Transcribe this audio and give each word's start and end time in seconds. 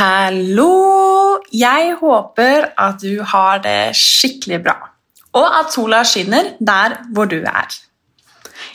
Hallo! 0.00 1.40
Jeg 1.52 1.94
håper 2.00 2.68
at 2.76 3.02
du 3.02 3.22
har 3.24 3.60
det 3.64 3.96
skikkelig 3.96 4.64
bra, 4.64 4.76
og 5.36 5.46
at 5.60 5.72
sola 5.74 6.02
skinner 6.06 6.54
der 6.58 6.98
hvor 7.14 7.30
du 7.30 7.38
er. 7.40 7.68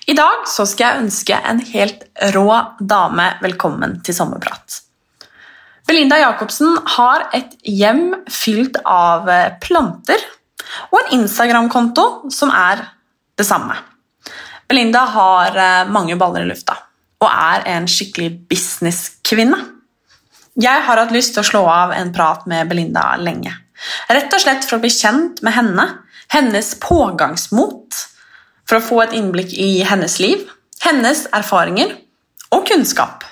I 0.07 0.15
dag 0.17 0.45
skal 0.47 0.83
jeg 0.83 1.03
ønske 1.03 1.37
en 1.49 1.61
helt 1.73 2.05
rå 2.35 2.47
dame 2.79 3.31
velkommen 3.41 3.99
til 4.05 4.17
sommerprat. 4.17 4.81
Belinda 5.85 6.17
Jacobsen 6.17 6.79
har 6.95 7.27
et 7.37 7.53
hjem 7.61 8.07
fylt 8.31 8.79
av 8.89 9.29
planter 9.61 10.21
og 10.89 10.97
en 11.03 11.19
Instagram-konto 11.19 12.31
som 12.33 12.53
er 12.53 12.81
det 13.37 13.45
samme. 13.45 13.75
Belinda 14.65 15.03
har 15.13 15.57
eh, 15.61 15.91
mange 15.93 16.17
baller 16.17 16.45
i 16.45 16.49
lufta 16.49 16.79
og 17.21 17.29
er 17.29 17.65
en 17.75 17.85
skikkelig 17.89 18.31
businesskvinne. 18.49 19.59
Jeg 20.61 20.83
har 20.87 20.99
hatt 21.01 21.13
lyst 21.13 21.35
til 21.35 21.43
å 21.43 21.47
slå 21.47 21.61
av 21.69 21.93
en 21.95 22.11
prat 22.15 22.45
med 22.49 22.69
Belinda 22.69 23.13
lenge. 23.21 23.53
Rett 24.09 24.33
og 24.33 24.41
slett 24.41 24.65
for 24.67 24.77
å 24.77 24.83
bli 24.83 24.91
kjent 24.93 25.41
med 25.45 25.55
henne, 25.55 25.85
hennes 26.33 26.73
pågangsmot, 26.81 28.01
for 28.65 28.79
å 28.79 28.85
få 28.85 29.01
et 29.03 29.15
innblikk 29.17 29.53
i 29.53 29.83
hennes 29.85 30.17
liv, 30.21 30.41
hennes 30.85 31.25
erfaringer 31.35 31.93
og 32.55 32.65
kunnskap. 32.69 33.23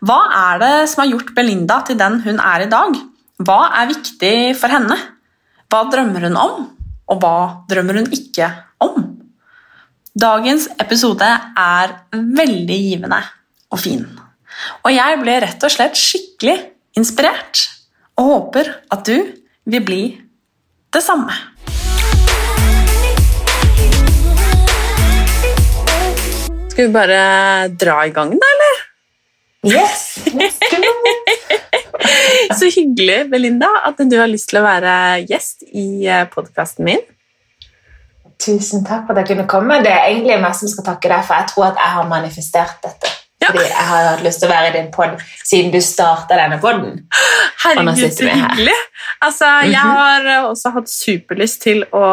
Hva 0.00 0.20
er 0.32 0.60
det 0.62 0.74
som 0.88 1.02
har 1.02 1.10
gjort 1.12 1.34
Belinda 1.36 1.80
til 1.84 1.98
den 2.00 2.20
hun 2.24 2.40
er 2.40 2.64
i 2.64 2.70
dag? 2.72 2.96
Hva 3.40 3.60
er 3.80 3.90
viktig 3.92 4.34
for 4.60 4.72
henne? 4.72 4.96
Hva 5.70 5.84
drømmer 5.92 6.26
hun 6.28 6.38
om, 6.40 6.64
og 7.10 7.20
hva 7.20 7.36
drømmer 7.70 8.00
hun 8.00 8.08
ikke 8.16 8.48
om? 8.82 9.04
Dagens 10.20 10.66
episode 10.82 11.28
er 11.28 11.94
veldig 12.12 12.80
givende 12.80 13.20
og 13.70 13.78
fin. 13.80 14.02
Og 14.84 14.90
jeg 14.92 15.20
ble 15.20 15.36
rett 15.44 15.64
og 15.64 15.72
slett 15.72 15.98
skikkelig 15.98 16.56
inspirert 16.98 17.68
og 18.18 18.32
håper 18.32 18.72
at 18.92 19.06
du 19.06 19.30
vil 19.70 19.84
bli 19.86 20.02
det 20.90 21.02
samme. 21.04 21.32
Skal 26.70 26.86
vi 26.86 26.92
bare 26.94 27.68
dra 27.68 27.96
i 28.06 28.12
gang, 28.14 28.30
da, 28.38 28.50
eller? 28.54 28.76
Yes! 29.74 30.18
Så 32.58 32.70
hyggelig, 32.70 33.30
Belinda, 33.30 33.68
at 33.84 33.98
du 33.98 34.16
har 34.18 34.30
lyst 34.30 34.48
til 34.52 34.60
å 34.60 34.64
være 34.64 34.92
gjest 35.28 35.66
i 35.74 36.06
eh, 36.06 36.28
podkasten 36.30 36.86
min. 36.86 37.02
Tusen 38.40 38.86
takk 38.86 39.04
for 39.08 39.12
at 39.12 39.24
jeg 39.24 39.34
kunne 39.34 39.48
komme. 39.50 39.80
Det 39.84 39.90
er 39.92 40.12
egentlig 40.12 40.38
meg 40.40 40.54
som 40.56 40.70
skal 40.70 40.86
takke 40.92 41.10
deg, 41.12 41.26
for 41.26 41.42
jeg 41.42 41.50
tror 41.52 41.66
at 41.72 41.82
jeg 41.82 41.94
har 41.96 42.08
manifestert 42.08 42.78
dette. 42.86 43.12
Ja. 43.40 43.50
Fordi 43.50 43.66
jeg 43.66 43.86
har 43.90 44.08
hatt 44.12 44.24
lyst 44.24 44.42
til 44.42 44.48
å 44.48 44.52
være 44.52 44.70
i 44.70 44.74
din 44.78 44.88
pod 44.94 45.20
siden 45.42 45.74
du 45.74 45.80
starta 45.84 46.38
denne 46.38 46.60
poden. 46.62 47.02
Herregud, 47.64 48.06
så 48.14 48.30
hyggelig. 48.30 48.78
Altså, 49.22 49.44
Jeg 49.68 49.72
Mhm. 49.76 49.90
har 49.90 50.26
eh, 50.26 50.44
også 50.48 50.70
hatt 50.72 50.88
superlyst 50.88 51.60
til 51.62 51.82
å, 51.92 52.04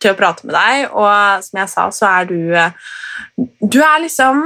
til 0.00 0.12
å 0.12 0.16
prate 0.16 0.46
med 0.48 0.54
deg, 0.56 0.88
og 0.96 1.42
som 1.44 1.58
jeg 1.60 1.68
sa, 1.68 1.90
så 1.90 2.06
er 2.20 2.24
du 2.30 2.54
eh, 2.56 2.70
Du 3.60 3.78
er 3.84 4.00
liksom 4.00 4.38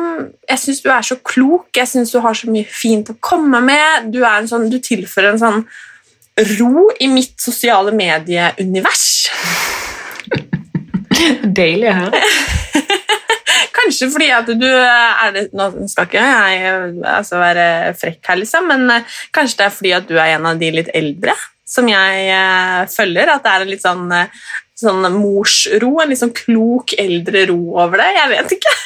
Jeg 0.48 0.58
syns 0.58 0.82
du 0.82 0.90
er 0.90 1.02
så 1.06 1.16
klok, 1.22 1.68
jeg 1.76 1.86
syns 1.86 2.10
du 2.12 2.18
har 2.20 2.34
så 2.34 2.50
mye 2.50 2.66
fint 2.66 3.08
å 3.10 3.16
komme 3.20 3.60
med. 3.62 4.10
Du, 4.12 4.24
en 4.26 4.48
sånn, 4.50 4.68
du 4.70 4.78
tilfører 4.82 5.32
en 5.36 5.38
sånn 5.38 5.66
ro 6.58 6.88
i 7.00 7.06
mitt 7.08 7.38
sosiale 7.40 7.92
medieunivers. 7.96 9.30
Deilig 11.56 11.88
å 11.90 11.96
høre. 12.02 12.20
Kanskje 13.76 14.08
fordi 14.12 14.28
at 14.34 14.48
du 14.58 14.66
er 14.68 15.32
det, 15.34 15.44
Nå 15.56 15.70
skal 15.88 16.08
ikke 16.08 16.22
jeg 16.22 17.02
altså, 17.06 17.38
være 17.40 17.66
frekk 18.00 18.30
her, 18.32 18.40
liksom, 18.42 18.66
men 18.72 18.90
eh, 18.90 19.18
kanskje 19.36 19.60
det 19.60 19.66
er 19.68 19.74
fordi 19.76 19.92
at 19.96 20.08
du 20.10 20.16
er 20.18 20.34
en 20.34 20.48
av 20.50 20.58
de 20.60 20.70
litt 20.80 20.90
eldre 20.96 21.34
som 21.66 21.88
jeg 21.90 22.28
eh, 22.30 22.82
følger. 22.92 23.32
At 23.34 23.44
det 23.44 23.52
er 23.52 23.64
en 23.64 23.72
litt 23.72 23.84
sånn, 23.84 24.04
eh, 24.14 24.44
sånn 24.78 25.08
morsro, 25.16 25.92
en 26.02 26.12
litt 26.12 26.22
sånn 26.22 26.34
klok 26.36 26.94
eldre 27.00 27.46
ro 27.50 27.60
over 27.74 28.02
det. 28.02 28.12
Jeg 28.16 28.32
vet 28.34 28.56
ikke. 28.58 28.76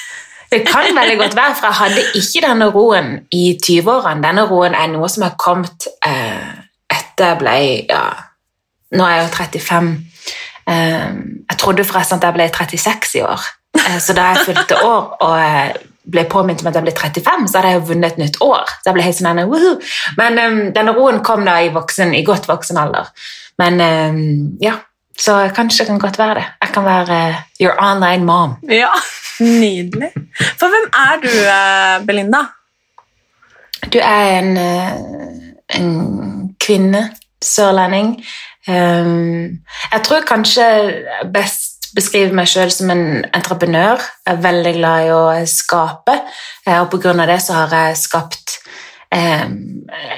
Det 0.51 0.65
kan 0.67 0.89
veldig 0.97 1.19
godt 1.21 1.37
være, 1.39 1.55
for 1.55 1.69
jeg 1.69 1.79
hadde 1.79 2.07
ikke 2.19 2.41
denne 2.43 2.67
roen 2.75 3.13
i 3.31 3.45
20-årene. 3.55 4.25
Denne 4.25 4.49
roen 4.51 4.75
er 4.75 4.89
noe 4.91 5.07
som 5.13 5.23
har 5.29 5.37
kommet 5.39 5.87
eh, 6.07 6.49
etter 6.91 7.35
jeg 7.35 7.39
ble 7.39 7.55
ja, 7.87 8.03
Nå 8.91 9.05
er 9.07 9.21
jeg 9.21 9.27
jo 9.29 9.35
35. 9.37 9.91
Eh, 10.73 11.13
jeg 11.53 11.59
trodde 11.63 11.87
forresten 11.87 12.19
at 12.19 12.27
jeg 12.27 12.35
ble 12.35 12.49
36 12.51 13.15
i 13.21 13.23
år. 13.23 13.47
Eh, 13.79 14.01
så 14.03 14.17
da 14.19 14.33
jeg 14.33 14.49
fylte 14.49 14.81
år 14.83 15.05
og 15.23 15.37
eh, 15.39 15.77
ble 16.03 16.25
påminnet 16.31 16.63
om 16.65 16.71
at 16.71 16.79
jeg 16.79 16.87
ble 16.87 16.95
35, 16.97 17.49
så 17.49 17.59
hadde 17.59 17.73
jeg 17.73 17.81
jo 17.81 17.89
vunnet 17.91 18.13
et 18.13 18.21
nytt 18.23 18.39
år. 18.45 18.71
Så 18.81 18.91
jeg 18.91 18.97
ble 18.97 19.07
helt 19.07 19.19
sånn, 19.19 19.43
woohoo. 19.51 19.79
Men 20.19 20.41
um, 20.41 20.61
denne 20.77 20.95
roen 20.97 21.21
kom 21.27 21.45
da 21.47 21.59
i, 21.61 21.73
voksen, 21.75 22.15
i 22.17 22.25
godt 22.27 22.49
voksen 22.51 22.81
alder. 22.81 23.11
Men 23.61 23.81
um, 23.85 24.23
ja, 24.63 24.79
så 25.21 25.37
kanskje 25.55 25.85
det 25.85 25.93
kan 25.93 26.03
godt 26.03 26.19
være 26.19 26.39
det. 26.41 26.47
Jeg 26.65 26.75
kan 26.75 26.87
være 26.89 27.19
uh, 27.31 27.43
your 27.61 27.77
online 27.85 28.25
mom. 28.25 28.57
Ja, 28.69 28.93
Nydelig. 29.41 30.11
For 30.61 30.69
hvem 30.69 30.89
er 30.93 31.21
du, 31.23 31.31
uh, 31.49 32.07
Belinda? 32.07 32.45
Du 33.93 33.99
er 33.99 34.39
en, 34.41 34.57
uh, 34.57 35.81
en 35.81 36.57
kvinne, 36.61 37.11
sørlending. 37.43 38.19
Um, 38.69 39.61
jeg 39.93 40.03
tror 40.05 40.27
kanskje 40.29 40.65
best 41.33 41.80
beskriver 41.97 42.35
meg 42.37 42.49
selv 42.51 42.73
som 42.75 42.91
en 42.93 43.25
entreprenør. 43.35 44.03
Jeg 44.27 44.37
er 44.37 44.43
veldig 44.45 44.73
glad 44.79 45.07
i 45.07 45.13
å 45.15 45.23
skape, 45.51 46.17
eh, 46.67 46.81
og 46.81 47.07
av 47.07 47.27
det 47.31 47.41
så 47.43 47.61
har 47.63 47.77
jeg 47.77 48.01
skapt 48.01 48.57
um, 49.15 49.55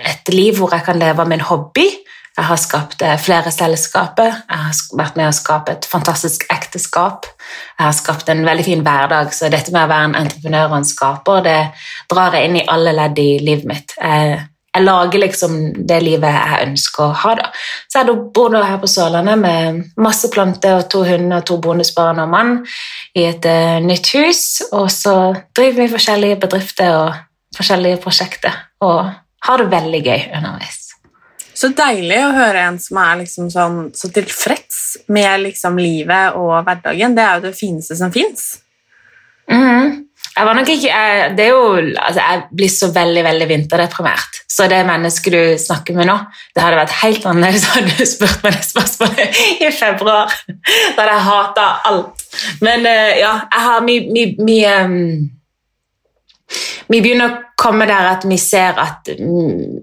et 0.04 0.32
liv 0.34 0.58
hvor 0.58 0.72
jeg 0.74 0.84
kan 0.86 1.00
leve 1.00 1.22
av 1.22 1.30
min 1.30 1.44
hobby. 1.44 1.88
Jeg 2.32 2.48
har 2.48 2.56
skapt 2.56 3.02
eh, 3.04 3.18
flere 3.20 3.50
selskaper, 3.52 4.30
jeg 4.48 4.60
har 4.66 4.78
vært 4.96 5.18
med 5.20 5.28
å 5.28 5.36
skape 5.36 5.74
et 5.74 5.88
fantastisk 5.88 6.46
ekteskap. 6.52 7.28
Jeg 7.76 7.84
har 7.84 7.96
skapt 7.96 8.30
en 8.32 8.44
veldig 8.46 8.64
fin 8.64 8.84
hverdag, 8.84 9.34
så 9.36 9.50
dette 9.52 9.74
med 9.74 9.84
å 9.84 9.90
være 9.90 10.08
en 10.08 10.16
entreprenør 10.22 10.70
og 10.70 10.78
en 10.78 10.88
skaper, 10.88 11.42
det 11.44 11.58
drar 12.08 12.38
jeg 12.38 12.48
inn 12.48 12.62
i 12.62 12.64
alle 12.72 12.96
ledd 12.96 13.20
i 13.20 13.28
livet 13.44 13.68
mitt. 13.68 13.96
Jeg, 14.00 14.40
jeg 14.72 14.84
lager 14.86 15.20
liksom 15.20 15.56
det 15.88 15.98
livet 16.00 16.32
jeg 16.32 16.68
ønsker 16.68 17.04
å 17.04 17.16
ha. 17.22 17.34
da. 17.36 17.48
Så 17.92 18.00
jeg 18.00 18.14
bor 18.34 18.52
da 18.52 18.62
her 18.64 18.78
på 18.80 18.88
Sørlandet 18.88 19.40
med 19.40 19.82
masse 20.00 20.30
planter 20.32 20.78
og 20.78 20.86
to 20.92 21.02
hunder 21.04 21.42
og 21.42 21.48
to 21.48 21.58
bonusbarn 21.60 22.22
og 22.22 22.30
mann 22.32 22.54
i 23.12 23.26
et 23.28 23.44
uh, 23.44 23.82
nytt 23.84 24.08
hus, 24.16 24.44
og 24.72 24.88
så 24.92 25.16
driver 25.52 25.82
vi 25.82 25.92
forskjellige 25.92 26.40
bedrifter 26.46 26.94
og 27.02 27.20
forskjellige 27.56 28.00
prosjekter, 28.00 28.56
og 28.80 29.12
har 29.44 29.60
det 29.60 29.72
veldig 29.74 30.00
gøy 30.06 30.22
underveis. 30.38 30.78
Så 31.52 31.68
deilig 31.76 32.22
å 32.24 32.32
høre 32.32 32.64
en 32.64 32.78
som 32.80 32.96
er 33.02 33.18
liksom 33.20 33.50
sånn, 33.52 33.82
så 33.94 34.08
tilfreds 34.10 34.78
med 35.12 35.44
liksom 35.44 35.76
livet 35.78 36.38
og 36.40 36.54
hverdagen. 36.64 37.12
Det 37.14 37.26
er 37.26 37.36
jo 37.36 37.44
det 37.50 37.58
fineste 37.58 37.98
som 37.98 38.14
fins. 38.14 38.54
Mhm. 39.52 39.98
Jeg 40.32 40.48
var 40.48 40.56
nok 40.56 40.68
ikke 40.72 40.88
jeg, 40.88 41.32
det 41.36 41.44
er 41.44 41.50
jo, 41.52 41.64
altså 41.76 42.20
jeg 42.22 42.42
blir 42.56 42.70
så 42.72 42.88
veldig 42.94 43.24
veldig 43.26 43.48
vinterdeprimert. 43.50 44.38
Så 44.48 44.64
det 44.70 44.80
mennesket 44.88 45.34
du 45.34 45.42
snakker 45.60 45.96
med 45.96 46.08
nå, 46.08 46.16
det 46.54 46.64
hadde 46.64 46.80
vært 46.80 46.94
helt 47.02 47.26
annerledes 47.28 47.68
hadde 47.74 47.92
du 47.98 48.06
spurt 48.08 48.40
meg 48.44 48.56
det 48.56 48.64
spørsmålet 48.64 49.42
i 49.66 49.70
februar. 49.76 50.32
Da 50.96 51.04
hadde 51.04 51.12
jeg 51.12 51.26
hata 51.28 51.66
alt. 51.90 52.26
Men 52.64 52.88
eh, 52.88 53.20
ja, 53.20 53.34
jeg 53.44 53.62
har 53.66 53.84
vi, 53.84 53.98
vi, 56.88 57.00
begynner 57.00 57.28
å 57.28 57.40
komme 57.60 57.86
der 57.88 58.04
at 58.14 58.24
vi 58.28 58.38
ser 58.40 58.80
at 58.80 59.12
mm, 59.12 59.82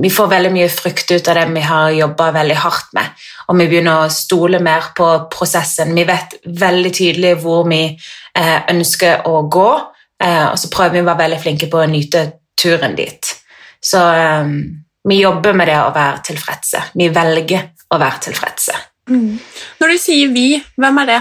vi 0.00 0.10
får 0.12 0.32
veldig 0.32 0.52
mye 0.54 0.70
frukt 0.72 1.12
ut 1.12 1.28
av 1.28 1.34
det 1.42 1.46
vi 1.52 1.62
har 1.64 1.92
jobba 1.92 2.30
veldig 2.40 2.58
hardt 2.64 2.90
med, 2.96 3.06
og 3.48 3.60
vi 3.60 3.68
begynner 3.68 4.06
å 4.06 4.12
stole 4.12 4.58
mer 4.64 4.82
på 4.96 5.06
prosessen. 5.32 5.92
Vi 5.96 6.08
vet 6.08 6.40
veldig 6.44 6.92
tydelig 6.96 7.36
hvor 7.44 7.68
vi 7.68 7.82
eh, 7.84 8.58
ønsker 8.72 9.28
å 9.28 9.42
gå, 9.44 9.70
og 10.50 10.58
så 10.60 10.70
prøver 10.72 10.98
vi 10.98 11.02
å 11.04 11.08
være 11.08 11.22
veldig 11.24 11.40
flinke 11.40 11.70
på 11.72 11.80
å 11.80 11.88
nyte 11.90 12.26
turen 12.60 12.96
dit. 12.98 13.32
Så 13.80 14.00
eh, 14.12 14.54
vi 15.08 15.20
jobber 15.22 15.56
med 15.56 15.70
det 15.70 15.80
å 15.80 15.90
være 15.94 16.22
tilfredse. 16.30 16.82
Vi 16.94 17.08
velger 17.14 17.70
å 17.90 17.98
være 18.00 18.24
tilfredse. 18.28 18.76
Når 19.80 19.88
du 19.88 19.98
sier 19.98 20.28
'vi', 20.28 20.62
hvem 20.76 20.98
er 21.02 21.06
det? 21.06 21.20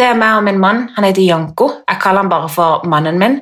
Det 0.00 0.06
er 0.08 0.16
meg 0.16 0.38
og 0.38 0.44
min 0.46 0.60
mann. 0.60 0.78
Han 0.96 1.04
heter 1.04 1.20
Janko. 1.22 1.66
Jeg 1.84 2.00
kaller 2.00 2.22
han 2.22 2.30
bare 2.30 2.48
for 2.48 2.86
mannen 2.88 3.18
min, 3.20 3.34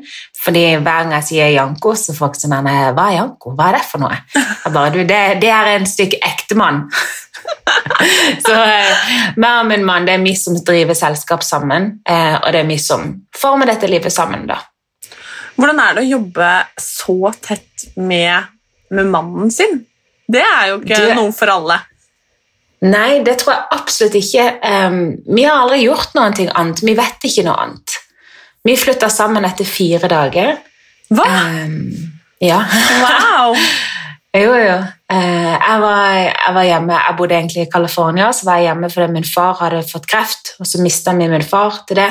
fordi 0.42 0.64
hver 0.74 1.04
gang 1.04 1.12
jeg 1.12 1.26
sier 1.28 1.52
Janko, 1.54 1.92
så 1.94 2.10
får 2.10 2.18
folk 2.18 2.40
sånn 2.40 2.56
«Nei, 2.66 2.90
Hva 2.96 3.04
er 3.12 3.18
Janko? 3.20 3.52
Hva 3.54 3.68
er 3.68 3.78
det 3.78 3.84
for 3.86 4.02
noe? 4.02 4.16
Jeg 4.34 4.72
bare, 4.74 4.90
du, 4.90 4.98
det, 5.06 5.20
det 5.44 5.52
er 5.54 5.70
en 5.76 5.86
stykke 5.86 6.18
ektemann. 6.26 6.88
så 8.46 8.54
eh, 8.54 9.10
meg 9.40 9.60
og 9.62 9.68
min 9.70 9.84
mann 9.86 10.06
det 10.08 10.14
er 10.16 10.24
vi 10.24 10.34
som 10.38 10.56
driver 10.64 10.96
selskap 10.98 11.44
sammen, 11.46 11.90
eh, 12.08 12.36
og 12.38 12.48
det 12.54 12.62
er 12.62 12.68
vi 12.70 12.78
som 12.82 13.10
former 13.36 13.70
dette 13.72 13.90
livet 13.90 14.14
sammen. 14.14 14.46
da. 14.48 14.60
Hvordan 15.58 15.80
er 15.82 15.94
det 15.96 16.04
å 16.06 16.10
jobbe 16.12 16.50
så 16.78 17.32
tett 17.42 17.88
med, 17.96 18.50
med 18.94 19.10
mannen 19.10 19.50
sin? 19.50 19.80
Det 20.28 20.42
er 20.44 20.68
jo 20.72 20.80
ikke 20.82 21.00
Du- 21.08 21.14
noe 21.18 21.32
for 21.32 21.50
alle. 21.50 21.80
Nei, 22.86 23.24
det 23.26 23.40
tror 23.40 23.54
jeg 23.56 23.64
absolutt 23.74 24.14
ikke. 24.14 24.44
Um, 24.62 24.98
vi 25.34 25.42
har 25.42 25.64
aldri 25.64 25.80
gjort 25.82 26.12
noe 26.14 26.28
annet. 26.54 26.82
Vi 26.86 26.94
vet 26.94 27.24
ikke 27.26 27.42
noe 27.48 27.56
annet. 27.64 27.96
Vi 28.62 28.76
flytta 28.78 29.08
sammen 29.10 29.44
etter 29.48 29.66
fire 29.66 30.06
dager. 30.10 30.52
Hva? 31.10 31.24
Um, 31.26 31.90
ja. 32.38 32.60
Wow! 33.02 33.56
Jo, 34.36 34.52
jo. 34.60 34.76
Eh, 35.12 35.54
jeg, 35.54 35.80
var, 35.80 36.10
jeg 36.12 36.54
var 36.54 36.66
hjemme, 36.66 36.96
jeg 37.00 37.16
bodde 37.16 37.36
egentlig 37.38 37.62
i 37.64 37.70
California, 37.72 38.28
så 38.32 38.44
var 38.44 38.58
jeg 38.58 38.68
hjemme 38.68 38.90
fordi 38.92 39.12
min 39.12 39.26
far 39.26 39.56
hadde 39.62 39.86
fått 39.88 40.08
kreft, 40.10 40.52
og 40.60 40.68
så 40.68 40.82
mista 40.84 41.14
vi 41.16 41.30
min 41.30 41.46
far 41.48 41.82
til 41.88 42.02
det. 42.02 42.10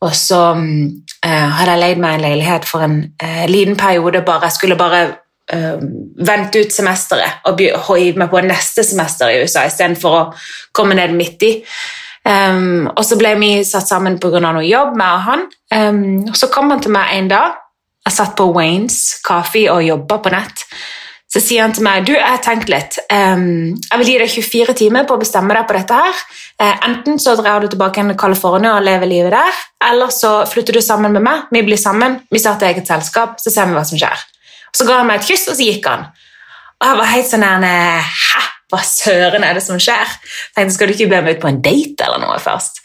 Og 0.00 0.14
så 0.16 0.38
mm, 0.56 0.84
eh, 1.26 1.48
hadde 1.58 1.74
jeg 1.74 1.82
leid 1.82 2.00
meg 2.00 2.16
en 2.16 2.24
leilighet 2.24 2.68
for 2.68 2.86
en 2.86 3.02
eh, 3.20 3.44
liten 3.50 3.76
periode. 3.76 4.22
bare, 4.24 4.48
Jeg 4.48 4.58
skulle 4.60 4.78
bare 4.80 5.08
vente 5.50 6.60
ut 6.62 6.70
semesteret 6.70 7.48
og 7.50 7.58
hive 7.58 8.20
meg 8.20 8.28
på 8.30 8.38
neste 8.46 8.84
semester 8.86 9.26
i 9.26 9.40
USA 9.42 9.64
istedenfor 9.66 10.14
å 10.14 10.20
komme 10.70 10.94
ned 10.94 11.10
midt 11.18 11.42
i. 11.42 11.50
Um, 12.22 12.86
og 12.92 13.00
så 13.02 13.16
ble 13.18 13.32
vi 13.40 13.48
satt 13.66 13.88
sammen 13.88 14.20
pga. 14.22 14.38
noe 14.44 14.62
jobb, 14.62 14.94
og 14.94 15.24
han. 15.26 15.42
Um, 15.74 16.28
og 16.30 16.36
så 16.38 16.46
kom 16.54 16.70
han 16.70 16.84
til 16.84 16.94
meg 16.94 17.16
en 17.16 17.32
dag. 17.32 17.58
Jeg 18.06 18.14
satt 18.14 18.36
på 18.38 18.46
Waynes 18.54 19.18
kaffe 19.26 19.66
og 19.72 19.82
jobba 19.82 20.20
på 20.22 20.30
nett. 20.30 20.64
Så 21.30 21.38
sier 21.38 21.62
han 21.62 21.74
til 21.74 21.84
meg 21.86 22.08
du, 22.08 22.10
jeg 22.16 22.26
har 22.26 22.40
tenkt 22.42 22.70
litt. 22.72 22.96
Jeg 23.06 23.98
vil 24.00 24.08
gi 24.08 24.16
deg 24.18 24.32
24 24.32 24.74
timer 24.80 25.06
på 25.06 25.14
å 25.14 25.20
bestemme 25.20 25.54
deg 25.54 25.68
på 25.68 25.76
dette. 25.76 25.98
her. 26.02 26.22
Eh, 26.58 26.80
enten 26.88 27.20
så 27.22 27.36
drar 27.38 27.62
du 27.62 27.68
tilbake 27.70 28.02
til 28.02 28.18
California 28.18 28.74
og 28.74 28.82
lever 28.82 29.06
livet 29.06 29.36
der, 29.36 29.60
eller 29.90 30.10
så 30.10 30.40
flytter 30.50 30.74
du 30.74 30.82
sammen 30.82 31.14
med 31.14 31.22
meg. 31.22 31.46
Vi 31.54 31.62
blir 31.62 31.78
sammen, 31.78 32.18
vi 32.30 32.42
starter 32.42 32.72
eget 32.72 32.90
selskap, 32.90 33.38
så 33.38 33.52
ser 33.52 33.70
vi 33.70 33.78
hva 33.78 33.84
som 33.86 34.00
skjer. 34.00 34.26
Så 34.74 34.86
ga 34.88 34.98
han 35.00 35.06
meg 35.06 35.20
et 35.20 35.30
kyss, 35.30 35.46
og 35.50 35.58
så 35.58 35.68
gikk 35.70 35.86
han. 35.86 36.08
Og 36.80 36.88
jeg 36.88 36.98
var 36.98 37.12
helt 37.12 37.30
sånn 37.30 37.46
her, 37.46 37.68
Hæ? 38.00 38.42
Hva 38.70 38.78
søren 38.86 39.42
er 39.42 39.56
det 39.58 39.64
som 39.64 39.80
skjer? 39.82 40.06
Jeg 40.06 40.54
tenkte, 40.54 40.74
Skal 40.74 40.90
du 40.90 40.94
ikke 40.94 41.10
be 41.10 41.22
meg 41.26 41.38
ut 41.38 41.42
på 41.42 41.48
en 41.50 41.62
date 41.62 42.06
eller 42.06 42.22
noe 42.22 42.38
først? 42.42 42.78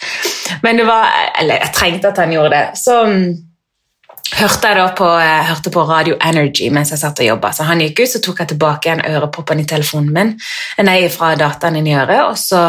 Men 0.63 0.81
det 0.81 0.87
var, 0.87 1.11
eller 1.39 1.61
jeg 1.61 1.75
trengte 1.77 2.09
at 2.09 2.21
han 2.23 2.33
gjorde 2.33 2.55
det. 2.55 2.63
Så 2.81 2.95
hørte 4.33 4.67
jeg 4.71 4.77
da 4.79 4.85
på, 4.97 5.07
hørte 5.49 5.71
på 5.71 5.85
Radio 5.85 6.17
Energy 6.23 6.69
mens 6.73 6.91
jeg 6.93 7.01
satt 7.01 7.21
og 7.21 7.29
jobba. 7.29 7.51
Så 7.53 7.67
han 7.67 7.81
gikk 7.83 8.01
ut, 8.03 8.11
så 8.11 8.21
tok 8.23 8.41
jeg 8.41 8.53
tilbake 8.53 8.89
igjen 8.89 9.05
øreproppen 9.05 9.61
i 9.61 9.67
telefonen 9.69 10.13
min, 10.15 10.31
nei, 10.87 11.01
fra 11.13 11.35
dataen 11.39 11.77
inn 11.79 11.91
i 11.91 11.97
øret, 11.97 12.23
og 12.25 12.39
så 12.39 12.63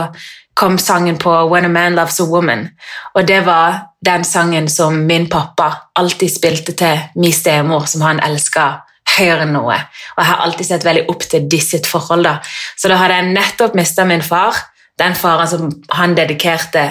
kom 0.57 0.79
sangen 0.81 1.19
på 1.21 1.33
When 1.51 1.69
a 1.69 1.69
Man 1.69 1.97
Loves 1.99 2.21
a 2.21 2.25
Woman. 2.25 2.69
Og 3.15 3.27
det 3.29 3.43
var 3.45 3.93
den 4.05 4.25
sangen 4.25 4.69
som 4.73 5.03
min 5.07 5.29
pappa 5.29 5.73
alltid 5.95 6.33
spilte 6.33 6.73
til 6.73 7.03
min 7.21 7.33
stemor, 7.33 7.85
som 7.87 8.07
han 8.07 8.23
elska 8.25 8.69
høyere 9.17 9.45
enn 9.45 9.53
noe. 9.57 9.77
Og 9.77 10.23
jeg 10.23 10.31
har 10.31 10.45
alltid 10.45 10.69
sett 10.71 10.87
veldig 10.87 11.05
opp 11.13 11.27
til 11.29 11.49
de 11.51 11.61
sitt 11.61 11.87
forhold. 11.87 12.25
da. 12.25 12.39
Så 12.77 12.89
da 12.89 12.97
hadde 13.01 13.21
jeg 13.21 13.35
nettopp 13.35 13.77
mista 13.77 14.05
min 14.09 14.25
far, 14.25 14.57
den 14.99 15.15
faren 15.15 15.49
som 15.49 15.69
han 15.93 16.17
dedikerte 16.17 16.89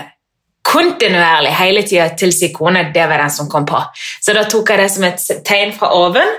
kontinuerlig 0.75 1.55
hele 1.55 1.83
tida 1.87 2.09
til 2.19 2.33
sin 2.35 2.53
kone, 2.55 2.89
det 2.93 3.07
var 3.07 3.23
den 3.23 3.33
som 3.33 3.49
kom 3.51 3.65
på. 3.67 3.79
Så 4.21 4.35
da 4.35 4.45
tok 4.49 4.73
jeg 4.73 4.83
det 4.83 4.91
som 4.91 5.07
et 5.07 5.27
tegn 5.47 5.73
fra 5.75 5.91
oven. 5.95 6.31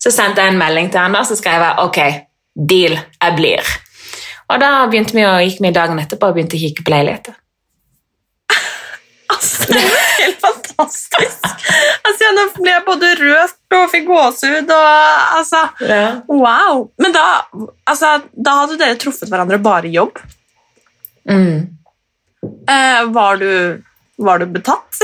Så 0.00 0.12
sendte 0.12 0.42
jeg 0.42 0.52
en 0.52 0.60
melding 0.60 0.90
til 0.92 1.00
henne 1.00 1.20
og 1.20 1.28
så 1.28 1.36
skrev 1.38 1.62
jeg 1.64 1.84
ok, 1.84 2.00
deal, 2.54 2.98
jeg 2.98 3.36
blir. 3.38 3.72
Og 4.52 4.60
da 4.60 4.70
begynte 4.90 5.16
vi 5.16 5.24
å, 5.24 5.38
gikk 5.40 5.62
vi 5.64 5.72
dagen 5.74 6.00
etterpå 6.02 6.28
og 6.28 6.36
begynte 6.36 6.58
å 6.58 6.62
kikke 6.64 6.84
på 6.86 6.94
leiligheter. 6.96 7.40
Altså, 9.34 9.64
det 9.66 9.80
er 9.80 10.10
helt 10.20 10.42
fantastisk. 10.42 11.46
Altså, 12.04 12.28
nå 12.36 12.42
ble 12.58 12.70
jeg 12.70 12.82
både 12.86 13.08
rørt 13.18 13.76
og 13.78 13.86
fikk 13.90 14.04
gåsehud 14.06 14.68
og 14.76 15.38
altså 15.40 15.62
Wow! 16.28 16.84
Men 17.00 17.16
da, 17.16 17.24
altså, 17.88 18.12
da 18.36 18.58
hadde 18.60 18.76
dere 18.78 18.98
truffet 19.00 19.32
hverandre 19.32 19.58
bare 19.64 19.88
i 19.88 19.94
jobb. 19.96 20.20
Mm. 21.24 21.72
Eh, 22.70 23.00
var, 23.14 23.36
du, 23.36 23.82
var 24.16 24.38
du 24.38 24.46
betatt? 24.46 25.00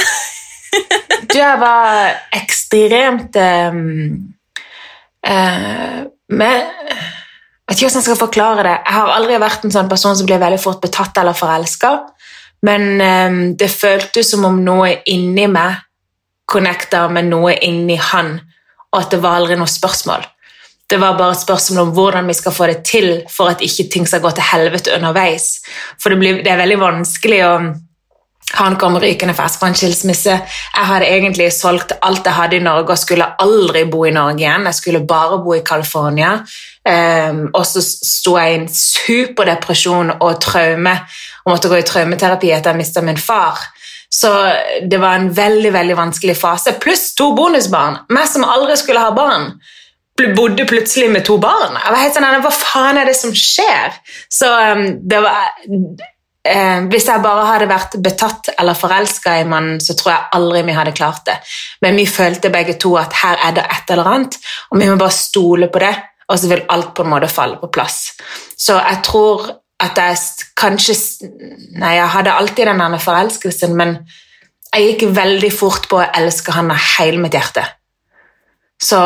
Du, 1.22 1.38
jeg 1.38 1.58
var 1.60 2.14
ekstremt 2.36 3.36
um, 3.36 3.80
uh, 5.26 6.00
med, 6.30 6.56
Jeg 6.60 7.66
vet 7.66 7.76
ikke 7.76 7.86
hvordan 7.86 8.00
jeg 8.00 8.06
skal 8.06 8.20
forklare 8.20 8.66
det. 8.66 8.76
Jeg 8.86 8.96
har 8.96 9.12
aldri 9.16 9.38
vært 9.42 9.66
en 9.66 9.74
sånn 9.74 9.90
person 9.90 10.16
som 10.18 10.28
blir 10.28 10.42
veldig 10.42 10.60
fort 10.62 10.82
betatt 10.82 11.18
eller 11.22 11.38
forelska, 11.38 11.92
men 12.66 12.88
um, 13.00 13.40
det 13.58 13.70
føltes 13.72 14.32
som 14.34 14.46
om 14.48 14.58
noe 14.64 15.00
inni 15.10 15.46
meg 15.50 15.86
connecta 16.50 17.04
med 17.12 17.28
noe 17.30 17.54
inni 17.62 17.96
han, 18.10 18.34
og 18.90 19.04
at 19.04 19.12
det 19.14 19.20
var 19.22 19.38
aldri 19.38 19.58
noe 19.58 19.70
spørsmål. 19.70 20.24
Det 20.90 20.98
var 20.98 21.18
bare 21.18 21.36
et 21.36 21.44
spørsmål 21.44 21.84
om 21.84 21.92
hvordan 21.94 22.26
vi 22.26 22.34
skal 22.34 22.52
få 22.52 22.66
det 22.66 22.80
til 22.84 23.22
for 23.30 23.52
at 23.52 23.62
ikke 23.62 23.88
ting 23.92 24.08
skal 24.08 24.22
gå 24.24 24.32
til 24.34 24.48
helvete 24.52 24.96
underveis. 24.96 25.60
For 26.02 26.10
det, 26.10 26.18
blir, 26.18 26.42
det 26.42 26.50
er 26.50 26.58
veldig 26.64 26.80
vanskelig 26.80 27.40
å 27.46 27.54
han 28.58 28.74
kom 28.80 28.96
rykende 28.98 29.34
fersk 29.38 29.60
fra 29.60 29.68
en 29.70 29.76
skilsmisse. 29.78 30.32
Jeg 30.74 30.88
hadde 30.88 31.06
egentlig 31.06 31.50
solgt 31.54 31.92
alt 32.02 32.26
jeg 32.26 32.34
hadde 32.34 32.58
i 32.58 32.64
Norge 32.64 32.96
og 32.96 32.98
skulle 32.98 33.28
aldri 33.38 33.84
bo 33.90 34.02
i 34.08 34.14
Norge 34.14 34.42
igjen. 34.42 34.66
Jeg 34.66 34.78
skulle 34.80 35.04
bare 35.06 35.38
bo 35.44 35.54
i 35.54 35.62
California. 35.66 36.32
Um, 36.82 37.44
og 37.54 37.62
så 37.68 37.82
sto 37.84 38.34
jeg 38.40 38.50
i 38.50 38.58
en 38.58 38.70
superdepresjon 38.74 40.16
og 40.16 40.40
traume 40.42 40.96
og 41.44 41.52
måtte 41.52 41.70
gå 41.70 41.78
i 41.78 41.86
traumeterapi 41.86 42.50
etter 42.56 42.72
jeg 42.72 42.82
mista 42.82 43.04
min 43.06 43.20
far. 43.20 43.60
Så 44.10 44.32
det 44.90 44.98
var 44.98 45.20
en 45.20 45.30
veldig 45.30 45.70
veldig 45.72 45.96
vanskelig 46.00 46.34
fase. 46.40 46.74
Pluss 46.82 47.12
to 47.14 47.30
bonusbarn. 47.38 48.00
Meg 48.10 48.26
som 48.26 48.48
aldri 48.48 48.80
skulle 48.80 49.04
ha 49.04 49.14
barn 49.14 49.52
bodde 50.36 50.66
plutselig 50.68 51.10
med 51.10 51.24
to 51.24 51.38
barn. 51.40 51.76
Jeg 51.78 51.92
var 51.92 52.02
helt 52.02 52.16
sånn, 52.16 52.40
Hva 52.44 52.52
faen 52.54 53.00
er 53.00 53.08
det 53.08 53.16
som 53.18 53.34
skjer? 53.36 53.94
Så 54.32 54.48
um, 54.48 54.82
det 55.08 55.20
var 55.24 55.54
eh, 56.44 56.82
Hvis 56.90 57.08
jeg 57.08 57.24
bare 57.24 57.46
hadde 57.48 57.70
vært 57.70 57.96
betatt 58.04 58.52
eller 58.56 58.78
forelska 58.78 59.38
i 59.40 59.48
mannen, 59.48 59.80
så 59.80 59.96
tror 59.96 60.12
jeg 60.12 60.30
aldri 60.38 60.62
vi 60.68 60.76
hadde 60.76 60.96
klart 60.96 61.24
det. 61.28 61.38
Men 61.84 61.98
vi 62.00 62.08
følte 62.10 62.52
begge 62.52 62.76
to 62.80 62.94
at 63.00 63.16
her 63.22 63.40
er 63.48 63.56
det 63.56 63.64
et 63.64 63.94
eller 63.94 64.12
annet, 64.12 64.38
og 64.70 64.80
vi 64.80 64.90
må 64.90 64.98
bare 65.00 65.16
stole 65.16 65.70
på 65.72 65.82
det, 65.82 65.94
og 66.28 66.38
så 66.38 66.52
vil 66.52 66.66
alt 66.68 66.94
på 66.94 67.06
en 67.06 67.12
måte 67.14 67.32
falle 67.32 67.58
på 67.60 67.72
plass. 67.72 68.12
Så 68.60 68.76
jeg 68.78 69.02
tror 69.06 69.48
at 69.80 69.96
jeg 69.96 70.18
kanskje 70.60 70.94
Nei, 71.80 71.94
jeg 71.96 72.12
hadde 72.12 72.34
alltid 72.36 72.68
den 72.68 72.98
forelskelsen, 73.00 73.76
men 73.76 73.96
jeg 74.70 74.92
gikk 74.92 75.08
veldig 75.16 75.50
fort 75.54 75.88
på 75.90 75.98
å 75.98 76.08
elske 76.20 76.52
han 76.54 76.70
av 76.70 76.82
hele 76.98 77.18
mitt 77.22 77.34
hjerte. 77.34 77.64
Så 78.80 78.98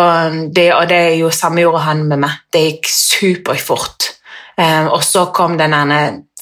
det, 0.54 0.68
og 0.74 0.86
det 0.88 1.16
jo 1.18 1.32
samme 1.34 1.64
gjorde 1.64 1.82
han 1.88 2.04
med 2.06 2.22
meg. 2.22 2.42
Det 2.52 2.62
gikk 2.62 2.90
superfort. 2.90 4.10
Eh, 4.56 4.86
og 4.86 5.02
så 5.02 5.26
kom 5.34 5.58
den 5.58 5.74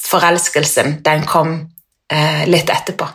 forelskelsen. 0.03 0.99
Den 1.05 1.25
kom 1.25 1.55
eh, 2.13 2.43
litt 2.49 2.69
etterpå. 2.69 3.07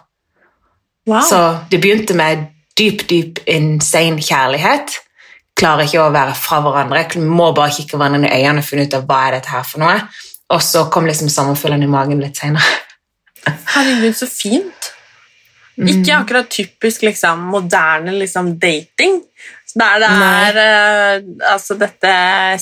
Wow. 1.08 1.22
Så 1.24 1.42
det 1.70 1.80
begynte 1.80 2.16
med 2.18 2.48
dyp, 2.78 3.06
dyp, 3.08 3.44
insane 3.46 4.22
kjærlighet. 4.22 4.98
Klarer 5.58 5.86
ikke 5.86 6.02
å 6.02 6.10
være 6.14 6.34
fra 6.38 6.60
hverandre. 6.66 7.06
Må 7.22 7.52
bare 7.56 7.74
kikke 7.78 7.98
hverandre 7.98 8.28
i 8.28 8.42
øynene 8.42 8.62
og 8.62 8.68
finne 8.68 8.88
ut 8.88 8.98
av 8.98 9.06
hva 9.08 9.22
er 9.28 9.38
dette 9.38 9.54
her 9.54 9.64
for 9.66 9.82
noe. 9.82 9.96
Og 10.54 10.62
så 10.64 10.84
kom 10.92 11.08
liksom 11.08 11.30
sommerfuglen 11.32 11.84
i 11.84 11.90
magen 11.90 12.20
litt 12.22 12.38
senere. 12.40 12.84
Herregud, 13.74 14.14
så 14.16 14.28
fint. 14.30 14.92
Ikke 15.78 16.16
akkurat 16.16 16.48
typisk 16.50 17.04
liksom, 17.06 17.44
moderne 17.52 18.14
liksom, 18.18 18.56
dating. 18.58 19.20
Der 19.78 20.02
det 20.02 20.10
er 20.10 20.58
uh, 20.58 21.26
altså 21.52 21.76
dette 21.78 22.12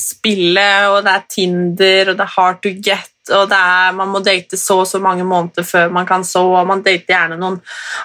spillet, 0.00 0.88
og 0.92 1.02
det 1.06 1.12
er 1.12 1.28
Tinder, 1.32 2.10
og 2.12 2.18
det 2.18 2.24
er 2.26 2.34
hard 2.34 2.62
to 2.64 2.72
get, 2.84 3.12
og 3.32 3.48
det 3.50 3.58
er, 3.58 3.94
man 3.96 4.10
må 4.12 4.20
date 4.24 4.58
så 4.60 4.80
og 4.82 4.88
så 4.90 5.00
mange 5.02 5.24
måneder 5.26 5.66
før 5.66 5.92
man 5.94 6.06
kan 6.06 6.24
så, 6.26 6.44
og 6.60 6.66
man 6.68 6.84
dater 6.84 7.14
gjerne 7.14 7.38
noen 7.40 7.60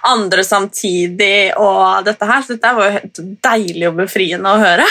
andre 0.09 0.45
samtidig, 0.47 1.51
og 1.59 2.05
dette 2.07 2.29
her. 2.29 2.45
Så 2.45 2.55
dette 2.55 2.75
var 2.77 2.87
jo 2.87 2.99
helt 2.99 3.25
deilig 3.49 3.89
og 3.89 3.99
befriende 3.99 4.53
å 4.53 4.61
høre. 4.61 4.87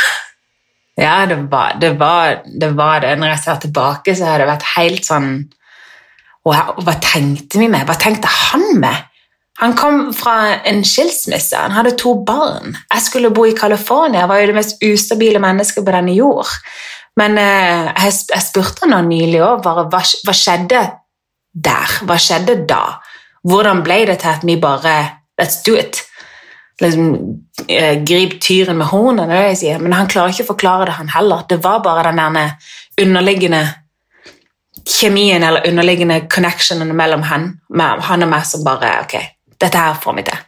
Ja, 1.01 1.25
det 1.27 1.39
var 1.51 1.79
det. 1.81 1.95
Var, 1.99 2.43
det, 2.45 2.75
var 2.77 3.01
det. 3.01 3.15
Når 3.19 3.33
jeg 3.33 3.43
ser 3.45 3.63
tilbake, 3.65 4.15
så 4.17 4.29
har 4.29 4.43
det 4.43 4.51
vært 4.51 4.69
helt 4.77 5.09
sånn 5.09 5.33
Wow, 6.41 6.79
hva 6.81 6.95
tenkte 7.05 7.59
vi 7.61 7.67
med? 7.69 7.85
Hva 7.85 7.99
tenkte 8.01 8.31
han 8.33 8.63
med? 8.81 9.10
Han 9.61 9.75
kom 9.77 9.99
fra 10.17 10.37
en 10.65 10.81
skilsmisse, 10.87 11.57
han 11.57 11.75
hadde 11.77 11.97
to 12.01 12.15
barn. 12.25 12.77
Jeg 12.89 13.05
skulle 13.05 13.33
bo 13.35 13.45
i 13.45 13.57
California, 13.57 14.23
jeg 14.23 14.31
var 14.31 14.41
jo 14.41 14.49
det 14.49 14.57
mest 14.57 14.85
ustabile 14.87 15.43
mennesket 15.43 15.85
på 15.85 15.95
denne 15.95 16.15
jord. 16.17 16.49
Men 17.21 17.37
eh, 17.39 17.91
jeg, 18.07 18.43
spurte 18.47 18.89
han 18.89 19.09
nylig 19.11 19.43
òg, 19.45 19.65
hva, 19.65 19.85
hva 19.91 20.37
skjedde 20.37 20.85
der? 21.53 21.97
Hva 22.09 22.17
skjedde 22.21 22.63
da? 22.71 22.85
Hvordan 23.45 23.83
ble 23.85 24.05
det 24.09 24.21
til 24.23 24.33
at 24.33 24.47
vi 24.47 24.61
bare 24.61 24.99
Let's 25.41 25.63
do 25.65 25.73
it. 25.73 26.03
Liksom, 26.83 27.15
eh, 27.69 28.03
grip 28.05 28.35
tyren 28.45 28.77
med 28.77 28.91
hornene, 28.91 29.29
det 29.33 29.47
jeg 29.47 29.57
sier. 29.57 29.79
Men 29.81 29.95
han 29.97 30.09
klarer 30.09 30.35
ikke 30.35 30.45
å 30.45 30.51
forklare 30.51 30.91
det, 30.91 30.97
han 30.99 31.09
heller. 31.15 31.47
Det 31.49 31.57
var 31.65 31.79
bare 31.81 32.11
den 32.11 32.37
der 32.37 32.51
underliggende 33.01 33.63
kjemien 34.85 35.43
eller 35.43 35.65
underliggende 35.69 36.21
connectionen 36.29 36.93
mellom 36.97 37.23
han, 37.23 37.55
han 37.79 38.27
og 38.27 38.29
meg 38.29 38.45
som 38.49 38.65
bare 38.65 38.99
Ok, 39.05 39.17
dette 39.61 39.79
her 39.79 40.01
får 40.03 40.17
vi 40.17 40.23
til. 40.23 40.41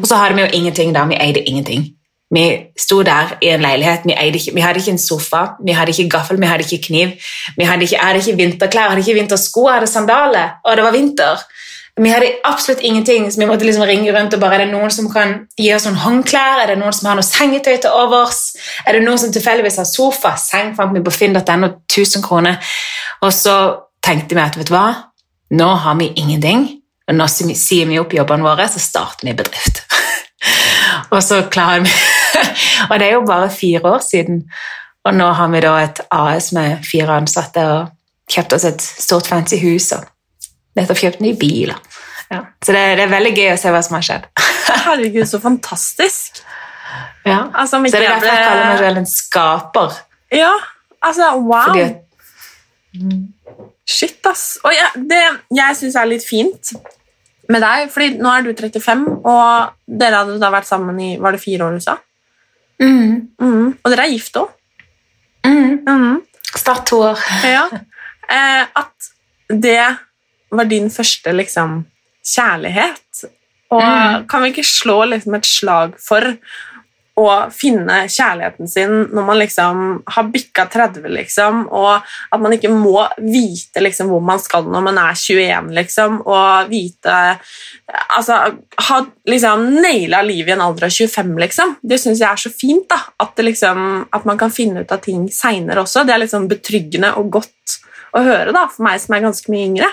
Og 0.00 0.06
så 0.08 0.16
hadde 0.16 0.34
vi 0.34 0.46
jo 0.46 0.48
ingenting 0.52 0.94
da. 0.94 1.04
Vi 1.04 1.18
eide 1.20 1.44
ingenting. 1.44 1.86
Vi 2.34 2.44
sto 2.78 3.02
der 3.06 3.36
i 3.40 3.52
en 3.54 3.62
leilighet, 3.62 4.00
vi, 4.04 4.14
ikke, 4.34 4.54
vi 4.54 4.60
hadde 4.60 4.78
ikke 4.78 4.90
en 4.90 4.98
sofa, 4.98 5.44
vi 5.66 5.72
hadde 5.72 5.92
ikke 5.94 6.10
gaffel, 6.10 6.40
vi 6.40 6.46
hadde 6.46 6.64
ikke 6.66 6.86
kniv. 6.86 7.08
Vi 7.56 7.64
hadde 7.64 7.82
ikke, 7.82 7.96
jeg 7.96 8.06
hadde 8.06 8.18
ikke 8.18 8.36
vinterklær, 8.36 8.82
jeg 8.82 8.90
hadde 8.90 9.04
ikke 9.04 9.20
vintersko, 9.20 9.68
jeg 9.68 9.74
hadde 9.74 9.86
sandaler, 9.86 10.48
og 10.64 10.76
det 10.76 10.84
var 10.84 10.92
vinter. 10.92 11.44
Vi 12.00 12.08
hadde 12.08 12.32
absolutt 12.44 12.80
ingenting, 12.80 13.32
så 13.32 13.40
vi 13.40 13.46
måtte 13.46 13.64
liksom 13.64 13.82
ringe 13.82 14.12
rundt 14.18 14.34
og 14.34 14.40
bare 14.40 14.54
Er 14.54 14.64
det 14.64 14.72
noen 14.74 14.90
som 14.90 15.06
kan 15.12 15.46
gi 15.56 15.70
oss 15.74 15.86
noen 15.86 15.96
håndklær? 15.96 16.60
Er 16.62 16.66
det 16.74 16.78
noen 16.78 16.92
som 16.92 17.08
har 17.08 17.16
noe 17.16 17.24
sengetøy 17.24 17.78
til 17.80 17.90
overs? 17.90 18.40
Er 18.86 18.92
det 18.92 19.04
noen 19.06 19.18
som 19.18 19.32
tilfeldigvis 19.32 19.78
har 19.80 19.88
sofa? 19.88 20.34
Seng 20.36 20.74
fant 20.76 20.92
vi 20.92 21.00
på 21.00 21.14
finn.no, 21.14 21.70
1000 21.88 22.26
kroner. 22.26 22.58
Og 23.22 23.32
så 23.32 23.56
tenkte 24.04 24.36
vi 24.36 24.44
at 24.44 24.58
vet 24.58 24.68
du 24.68 24.74
hva, 24.74 24.90
nå 25.56 25.70
har 25.86 25.96
vi 25.96 26.10
ingenting. 26.16 26.68
Og 27.06 27.14
nå 27.14 27.26
sier 27.30 27.86
vi 27.86 28.00
opp 28.02 28.14
jobbene 28.16 28.46
våre, 28.46 28.66
så 28.70 28.82
starter 28.82 29.28
vi 29.28 29.36
bedrift. 29.38 29.84
og 31.14 31.20
så 31.22 31.44
klarer 31.50 31.84
vi 31.86 31.92
Og 32.90 32.98
det 33.00 33.06
er 33.06 33.14
jo 33.14 33.22
bare 33.26 33.50
fire 33.50 33.94
år 33.94 34.02
siden. 34.04 34.42
Og 35.06 35.14
nå 35.14 35.28
har 35.38 35.48
vi 35.52 35.62
da 35.64 35.76
et 35.84 36.00
AS 36.12 36.50
med 36.52 36.82
fire 36.84 37.20
ansatte 37.22 37.62
og 37.70 37.92
kjøpt 38.30 38.56
oss 38.56 38.66
et 38.68 38.82
stort, 38.82 39.28
fancy 39.30 39.58
hus. 39.62 39.92
og 39.96 40.04
nettopp 40.76 41.00
kjøpt 41.00 41.22
nye 41.24 41.36
biler. 41.38 41.78
Ja. 42.30 42.42
Så 42.64 42.74
det, 42.74 42.82
det, 42.98 43.06
er 43.06 43.12
veldig 43.12 43.32
gøy 43.36 43.52
å 43.52 43.60
se 43.60 43.72
hva 43.72 43.82
som 43.86 43.96
har 43.98 44.06
skjedd. 44.06 44.26
Herregud, 44.86 45.24
så 45.30 45.40
fantastisk. 45.42 46.42
Ja. 47.26 47.46
Altså, 47.54 47.78
så 47.78 47.94
det 47.94 48.02
er 48.02 48.08
derfor 48.10 48.28
jeg 48.30 48.42
kaller 48.42 48.66
meg 48.66 48.82
selv 48.82 49.00
en 49.02 49.08
skaper. 49.10 49.96
Ja, 50.34 50.52
altså, 51.00 51.30
wow. 51.38 51.70
Fordi... 51.70 53.22
Shit, 53.86 54.18
ass. 54.26 54.56
Og 54.66 54.74
ja, 54.74 54.90
det 54.98 55.22
jeg 55.54 55.78
syns 55.78 55.96
er 56.00 56.08
litt 56.10 56.24
fint 56.26 56.72
med 57.52 57.62
deg, 57.62 57.90
fordi 57.92 58.20
nå 58.20 58.30
er 58.32 58.46
du 58.46 58.52
35, 58.52 59.06
og 59.26 59.96
dere 60.02 60.22
hadde 60.22 60.38
da 60.42 60.50
vært 60.54 60.68
sammen 60.68 60.98
i 61.02 61.10
var 61.22 61.36
det 61.36 61.42
fire 61.42 61.68
år, 61.68 61.76
du 61.76 61.84
sa? 61.84 61.96
Mm. 62.82 63.28
Mm. 63.40 63.66
Og 63.80 63.92
dere 63.92 64.06
er 64.06 64.14
gift 64.14 64.38
òg? 64.40 64.50
Mm. 65.46 65.82
mm. 65.86 66.16
Snart 66.56 66.86
to 66.88 67.02
år. 67.10 67.22
ja. 67.56 67.66
Eh, 68.26 68.62
at 68.74 69.10
det 69.48 69.82
var 70.50 70.64
din 70.66 70.88
første 70.90 71.32
liksom, 71.32 71.84
kjærlighet. 72.26 73.26
Og 73.70 73.82
mm. 73.82 74.26
kan 74.30 74.42
vi 74.42 74.52
ikke 74.54 74.66
slå 74.66 75.04
liksom, 75.12 75.36
et 75.38 75.46
slag 75.46 75.96
for 76.02 76.34
å 77.16 77.28
finne 77.48 78.02
kjærligheten 78.12 78.68
sin 78.68 78.90
når 79.14 79.24
man 79.24 79.38
liksom 79.40 79.78
har 80.12 80.26
bikka 80.32 80.66
30, 80.72 81.06
liksom, 81.14 81.62
og 81.72 82.04
at 82.04 82.42
man 82.42 82.52
ikke 82.52 82.68
må 82.72 83.06
vite 83.16 83.80
liksom, 83.80 84.10
hvor 84.12 84.20
man 84.24 84.42
skal 84.42 84.68
når 84.68 84.84
man 84.84 85.00
er 85.00 85.16
21, 85.16 85.72
liksom, 85.80 86.20
og 86.26 86.72
vite 86.72 87.16
Altså 87.86 88.34
ha 88.88 88.96
liksom 89.30 89.60
naila 89.78 90.18
livet 90.26 90.50
i 90.50 90.54
en 90.56 90.64
alder 90.64 90.88
av 90.88 90.90
25, 90.90 91.28
liksom. 91.38 91.76
Det 91.86 92.00
syns 92.02 92.18
jeg 92.18 92.26
er 92.26 92.40
så 92.40 92.50
fint. 92.50 92.88
da, 92.90 92.98
at, 93.22 93.38
liksom, 93.38 93.78
at, 94.10 94.24
man 94.26 94.38
kan 94.40 94.50
finne 94.50 94.82
ut 94.82 94.92
av 94.92 94.98
ting 95.04 95.28
seinere 95.30 95.84
også. 95.84 96.02
Det 96.02 96.14
er 96.14 96.24
liksom 96.24 96.48
betryggende 96.50 97.12
og 97.20 97.30
godt 97.38 97.76
å 98.18 98.24
høre 98.26 98.54
da, 98.56 98.66
for 98.72 98.88
meg 98.88 98.98
som 99.02 99.14
er 99.14 99.22
ganske 99.28 99.54
mye 99.54 99.68
yngre. 99.68 99.90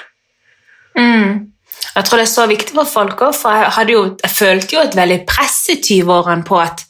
Mm. 0.98 1.54
Jeg 1.94 2.08
tror 2.08 2.20
det 2.20 2.26
er 2.26 2.32
så 2.34 2.48
viktig 2.50 2.76
for 2.76 2.90
folk 2.90 3.22
òg, 3.28 3.36
for 3.38 3.62
jeg, 3.62 3.94
jo, 3.94 4.04
jeg, 4.24 4.34
følte 4.34 4.76
jo 4.78 4.84
et 4.88 4.98
veldig 4.98 5.20
press 5.30 5.60
i 5.74 5.78
20-årene 5.78 6.46
på 6.48 6.58
at 6.62 6.86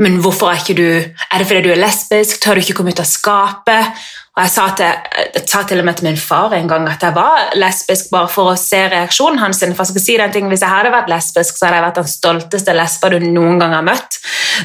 men 0.00 0.16
hvorfor 0.24 0.50
er 0.50 0.62
ikke 0.62 0.78
du 0.78 0.88
Er 0.90 1.38
det 1.38 1.46
fordi 1.46 1.66
du 1.68 1.74
er 1.74 1.82
lesbisk? 1.82 2.40
Tør 2.40 2.56
du 2.56 2.64
ikke 2.64 2.78
komme 2.78 2.94
ut 2.94 3.02
av 3.02 3.08
skapet? 3.08 4.00
Og 4.30 4.44
jeg 4.44 4.52
sa, 4.54 4.64
til, 4.78 5.08
jeg 5.34 5.42
sa 5.50 5.60
til 5.66 5.80
og 5.82 5.84
med 5.88 5.96
til 5.98 6.06
min 6.06 6.16
far 6.16 6.52
en 6.54 6.68
gang 6.70 6.84
at 6.88 7.02
jeg 7.02 7.12
var 7.16 7.50
lesbisk, 7.58 8.12
bare 8.12 8.28
for 8.30 8.52
å 8.52 8.58
se 8.58 8.78
reaksjonen 8.88 9.40
hans. 9.42 9.58
For 9.58 9.82
jeg 9.82 9.90
skal 9.90 10.04
si 10.04 10.14
den 10.20 10.32
ting, 10.32 10.46
Hvis 10.48 10.62
jeg 10.62 10.70
hadde 10.70 10.92
vært 10.94 11.10
lesbisk, 11.10 11.58
så 11.58 11.66
hadde 11.66 11.80
jeg 11.80 11.84
vært 11.88 11.98
den 11.98 12.08
stolteste 12.12 12.76
lesba 12.78 13.10
du 13.10 13.18
noen 13.24 13.58
gang 13.60 13.74
har 13.74 13.82
møtt. 13.84 14.20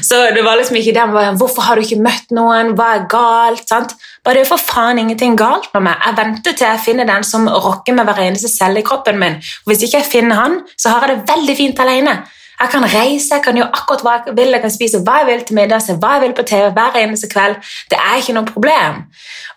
Så 0.06 0.20
det 0.36 0.44
var 0.46 0.56
liksom 0.60 0.78
ikke 0.78 0.94
det, 0.94 1.08
Var, 1.12 1.34
Hvorfor 1.42 1.66
har 1.66 1.76
du 1.76 1.82
ikke 1.82 2.00
møtt 2.00 2.30
noen? 2.30 2.72
Hva 2.78 2.88
er 2.94 3.04
galt? 3.10 3.66
sant? 3.68 3.96
Bare 4.24 4.38
det 4.38 4.46
er 4.46 4.52
for 4.54 4.62
faen 4.62 5.02
ingenting 5.02 5.36
galt 5.36 5.68
med 5.74 5.88
meg. 5.90 5.98
Jeg 6.06 6.18
venter 6.22 6.56
til 6.56 6.70
jeg 6.70 6.84
finner 6.86 7.10
den 7.10 7.26
som 7.26 7.50
rocker 7.50 7.98
med 7.98 8.06
hver 8.06 8.22
eneste 8.22 8.48
celle 8.48 8.80
i 8.80 8.86
kroppen 8.86 9.18
min. 9.18 9.36
Og 9.66 9.72
Hvis 9.74 9.82
ikke 9.82 9.98
jeg 9.98 10.12
finner 10.14 10.40
han, 10.44 10.60
så 10.78 10.94
har 10.94 11.08
jeg 11.08 11.16
det 11.16 11.34
veldig 11.34 11.58
fint 11.58 11.82
alene. 11.82 12.20
Jeg 12.60 12.72
kan 12.72 12.84
reise, 12.88 13.34
jeg 13.34 13.42
kan 13.44 13.58
gjøre 13.58 13.74
akkurat 13.76 14.04
hva 14.04 14.12
jeg 14.16 14.36
vil, 14.36 14.54
jeg 14.56 14.62
kan 14.62 14.72
spise 14.72 15.00
hva 15.04 15.18
jeg 15.20 15.28
vil 15.28 15.42
til 15.44 15.58
middag, 15.58 15.82
se 15.84 15.96
hva 16.00 16.14
jeg 16.16 16.22
vil 16.24 16.36
på 16.38 16.44
TV 16.48 16.70
hver 16.76 16.96
eneste 17.02 17.28
kveld. 17.32 17.58
Det 17.92 17.98
er 18.00 18.20
ikke 18.20 18.36
noe 18.36 18.48
problem. 18.48 19.02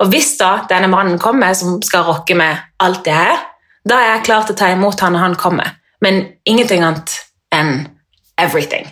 Og 0.04 0.12
hvis 0.12 0.34
da 0.40 0.50
denne 0.72 0.90
mannen 0.92 1.20
kommer 1.22 1.56
som 1.56 1.80
skal 1.86 2.04
rocke 2.10 2.36
med 2.36 2.60
alt 2.84 3.06
det 3.08 3.16
her, 3.16 3.46
da 3.88 4.02
er 4.02 4.12
jeg 4.14 4.26
klar 4.28 4.44
til 4.44 4.58
å 4.58 4.60
ta 4.60 4.74
imot 4.74 5.00
han 5.06 5.16
når 5.16 5.26
han 5.28 5.38
kommer. 5.40 5.78
Men 6.04 6.26
ingenting 6.48 6.84
annet 6.84 7.16
enn 7.56 7.88
everything. 8.40 8.86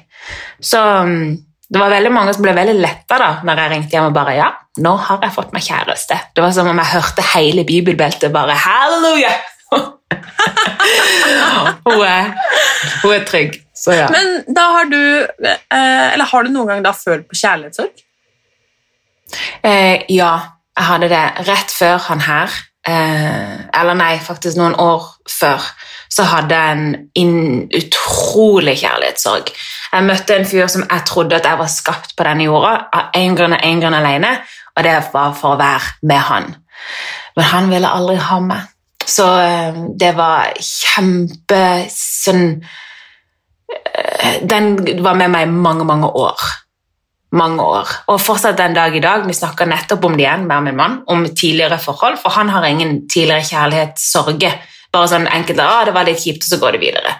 Så 0.63 0.79
um, 0.79 1.35
det 1.67 1.79
var 1.79 1.91
veldig 1.91 2.13
mange 2.15 2.33
som 2.35 2.45
ble 2.45 2.55
veldig 2.55 2.77
letta 2.79 3.19
da 3.19 3.29
når 3.47 3.61
jeg 3.61 3.71
ringte 3.73 3.97
hjem 3.97 4.09
og 4.09 4.15
bare 4.15 4.37
Ja, 4.37 4.49
nå 4.83 4.95
har 5.03 5.19
jeg 5.23 5.35
fått 5.35 5.53
meg 5.55 5.67
kjæreste. 5.67 6.15
Det 6.31 6.43
var 6.43 6.55
som 6.55 6.71
om 6.71 6.79
jeg 6.79 6.93
hørte 6.95 7.29
hele 7.33 7.67
bibelbeltet 7.67 8.31
bare 8.31 8.55
Halleluja! 8.55 9.35
hun, 11.87 12.03
er, 12.07 12.31
hun 13.03 13.11
er 13.11 13.25
trygg. 13.27 13.66
Så, 13.77 13.93
ja. 13.93 14.07
Men 14.09 14.41
da 14.55 14.63
har 14.73 14.87
du 14.89 15.01
eh, 15.21 16.13
Eller 16.13 16.25
har 16.25 16.43
du 16.43 16.49
noen 16.49 16.71
gang 16.71 16.85
da 16.85 16.93
følt 16.97 17.27
på 17.29 17.37
kjærlighetssorg? 17.37 18.03
Eh, 19.61 20.07
ja, 20.09 20.31
jeg 20.77 20.87
hadde 20.87 21.09
det 21.11 21.25
rett 21.47 21.73
før 21.73 21.97
han 22.07 22.23
her. 22.25 22.53
Eh, 22.87 23.55
eller 23.75 23.97
nei, 23.99 24.15
faktisk 24.23 24.57
noen 24.57 24.77
år 24.79 25.03
før. 25.29 25.65
Så 26.09 26.23
hadde 26.29 26.55
jeg 26.55 27.01
en 27.19 27.67
utrolig 27.75 28.77
kjærlighetssorg. 28.79 29.51
Jeg 29.91 30.07
møtte 30.07 30.37
en 30.37 30.47
fyr 30.47 30.71
som 30.71 30.85
jeg 30.87 31.05
trodde 31.09 31.35
at 31.35 31.49
jeg 31.49 31.59
var 31.59 31.71
skapt 31.71 32.15
på 32.15 32.27
denne 32.27 32.47
jorda, 32.47 32.73
av 32.93 33.19
én 33.19 33.35
grunn 33.37 33.57
og 33.57 33.67
én 33.67 33.83
grunn 33.83 33.97
alene, 33.97 34.37
og 34.77 34.87
det 34.87 34.95
var 35.13 35.35
for 35.35 35.55
å 35.55 35.59
være 35.59 35.97
med 36.07 36.23
han. 36.29 36.49
Men 37.35 37.49
han 37.51 37.69
ville 37.73 37.91
aldri 37.99 38.17
ha 38.29 38.39
meg. 38.43 38.73
Så 39.07 39.27
eh, 39.39 39.77
det 39.99 40.13
var 40.17 40.55
kjempe 40.63 41.61
sånn 41.91 42.61
den 44.47 44.75
var 45.03 45.17
med 45.19 45.33
meg 45.33 45.47
i 45.47 45.51
mange, 45.51 45.85
mange 45.87 46.07
år. 46.07 46.47
Mange 47.35 47.63
år. 47.63 47.91
Og 48.07 48.21
fortsatt 48.23 48.57
den 48.59 48.75
dag 48.77 48.95
i 48.95 49.03
dag. 49.03 49.25
Vi 49.27 49.35
snakker 49.35 49.67
nettopp 49.67 50.05
om 50.07 50.15
det 50.15 50.23
igjen 50.23 50.47
med 50.47 50.69
min 50.69 50.79
mann, 50.79 51.01
om 51.11 51.25
tidligere 51.27 51.79
forhold, 51.81 52.17
for 52.21 52.35
han 52.37 52.49
har 52.49 52.65
ingen 52.65 53.01
tidligere 53.09 53.45
kjærlighetssorge 53.51 54.53
Bare 54.87 55.09
sånn 55.11 55.27
enkelt 55.27 55.59
ah, 55.59 55.83
'det 55.83 55.93
var 55.93 56.05
litt 56.07 56.21
kjipt', 56.23 56.45
og 56.45 56.49
så 56.49 56.57
går 56.61 56.77
det 56.77 56.79
videre. 56.79 57.13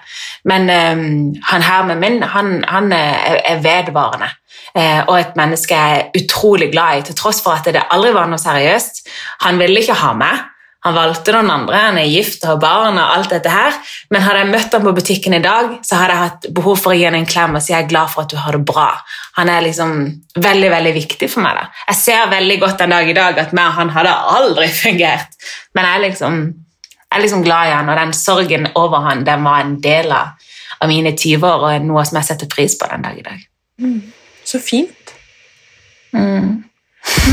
Men 0.48 0.70
um, 0.72 1.34
han 1.50 1.62
her 1.62 1.84
med 1.90 1.98
min, 2.00 2.22
han, 2.24 2.64
han 2.64 2.94
er, 2.96 3.42
er, 3.44 3.60
vedvarende. 3.60 4.30
Eh, 4.72 5.02
og 5.08 5.20
et 5.20 5.36
menneske 5.36 5.76
jeg 5.76 5.98
er 6.00 6.22
utrolig 6.22 6.72
glad 6.72 6.98
i, 6.98 7.02
til 7.08 7.16
tross 7.16 7.42
for 7.44 7.58
at 7.58 7.68
det 7.68 7.84
aldri 7.92 8.14
var 8.16 8.30
noe 8.30 8.40
seriøst. 8.40 9.04
Han 9.44 9.60
ville 9.60 9.82
ikke 9.82 10.00
ha 10.00 10.14
meg. 10.14 10.46
Han 10.86 10.94
valgte 10.94 11.34
noen 11.34 11.50
andre, 11.50 11.80
han 11.90 11.98
er 11.98 12.10
gift 12.12 12.44
og 12.46 12.52
har 12.52 12.60
barn 12.62 13.00
og 13.02 13.14
alt 13.16 13.32
dette 13.34 13.52
her. 13.52 13.78
Men 14.14 14.24
hadde 14.24 14.44
jeg 14.44 14.52
møtt 14.52 14.76
ham 14.78 14.86
på 14.86 14.94
butikken 15.00 15.36
i 15.36 15.42
dag, 15.44 15.72
så 15.86 15.98
hadde 16.00 16.14
jeg 16.14 16.24
hatt 16.24 16.46
behov 16.60 16.78
for 16.84 16.94
å 16.94 16.98
gi 16.98 17.08
ham 17.08 17.18
en 17.18 17.28
klem 17.30 17.58
og 17.58 17.64
si 17.66 17.74
jeg 17.74 17.86
er 17.86 17.90
glad 17.90 18.14
for 18.14 18.24
at 18.24 18.34
du 18.34 18.38
har 18.40 18.56
det 18.56 18.62
bra. 18.70 18.92
Han 19.40 19.52
er 19.52 19.66
liksom 19.66 19.96
veldig 20.38 20.70
veldig 20.74 20.94
viktig 21.00 21.32
for 21.34 21.46
meg. 21.46 21.58
da. 21.58 21.82
Jeg 21.90 22.00
ser 22.04 22.30
veldig 22.32 22.60
godt 22.62 22.86
en 22.86 22.94
dag 22.96 23.10
i 23.10 23.18
dag 23.18 23.42
at 23.42 23.58
meg 23.58 23.72
og 23.72 23.82
han 23.82 23.94
hadde 23.98 24.14
aldri 24.38 24.70
fungert. 24.84 25.42
Men 25.74 25.90
jeg 25.90 26.00
er 26.00 26.06
liksom, 26.06 26.40
jeg 27.02 27.18
er 27.18 27.26
liksom 27.26 27.44
glad 27.48 27.72
i 27.72 27.76
han, 27.76 27.90
og 27.90 28.00
den 28.04 28.14
sorgen 28.14 28.70
over 28.76 29.04
han, 29.10 29.26
den 29.26 29.50
var 29.50 29.66
en 29.66 29.76
del 29.82 30.14
av, 30.14 30.38
av 30.78 30.94
mine 30.94 31.16
20 31.18 31.50
år 31.50 31.68
og 31.72 31.90
noe 31.90 32.06
som 32.06 32.22
jeg 32.22 32.30
setter 32.30 32.54
pris 32.54 32.78
på 32.78 32.90
den 32.94 33.10
dag 33.10 33.18
i 33.18 33.26
dag. 33.26 33.44
Mm. 33.82 34.00
Så 34.48 34.62
fint. 34.64 35.14
Mm. 36.14 36.64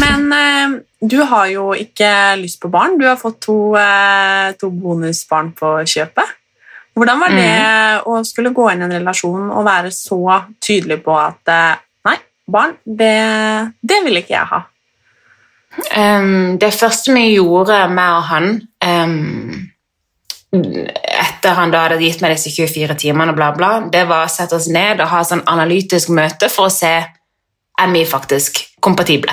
Men 0.00 0.32
eh, 0.32 0.76
du 1.00 1.20
har 1.28 1.48
jo 1.52 1.72
ikke 1.76 2.10
lyst 2.40 2.60
på 2.62 2.70
barn. 2.72 2.98
Du 2.98 3.06
har 3.06 3.20
fått 3.20 3.40
to, 3.46 3.58
eh, 3.78 4.52
to 4.60 4.70
bonusbarn 4.70 5.52
på 5.56 5.76
kjøpet. 5.88 6.34
Hvordan 6.94 7.20
var 7.20 7.32
det 7.34 7.48
mm. 7.50 8.04
å 8.06 8.20
skulle 8.26 8.54
gå 8.54 8.68
inn 8.70 8.84
i 8.84 8.86
en 8.86 8.94
relasjon 9.00 9.48
og 9.50 9.66
være 9.66 9.90
så 9.94 10.20
tydelig 10.62 11.00
på 11.02 11.16
at 11.18 11.50
eh, 11.50 11.82
nei, 12.06 12.16
barn, 12.46 12.76
det, 12.84 13.16
det 13.82 14.00
vil 14.06 14.22
ikke 14.22 14.36
jeg 14.36 14.50
ha? 14.52 14.62
Um, 15.74 16.54
det 16.62 16.70
første 16.70 17.10
vi 17.16 17.32
gjorde 17.32 17.80
med 17.90 18.26
han 18.28 18.44
um, 18.86 19.64
etter 20.54 21.56
han 21.58 21.72
da 21.72 21.80
hadde 21.88 21.98
gitt 21.98 22.22
meg 22.22 22.36
disse 22.36 22.52
24 22.54 22.94
timene, 23.00 23.34
bla 23.34 23.50
bla, 23.56 23.72
det 23.90 24.04
var 24.06 24.28
å 24.28 24.30
sette 24.30 24.54
oss 24.54 24.68
ned 24.70 25.02
og 25.02 25.10
ha 25.10 25.24
sånn 25.26 25.42
analytisk 25.50 26.12
møte 26.14 26.46
for 26.52 26.68
å 26.68 26.72
se 26.72 26.94
er 27.82 27.90
vi 27.92 28.04
faktisk 28.06 28.60
kompatible. 28.80 29.32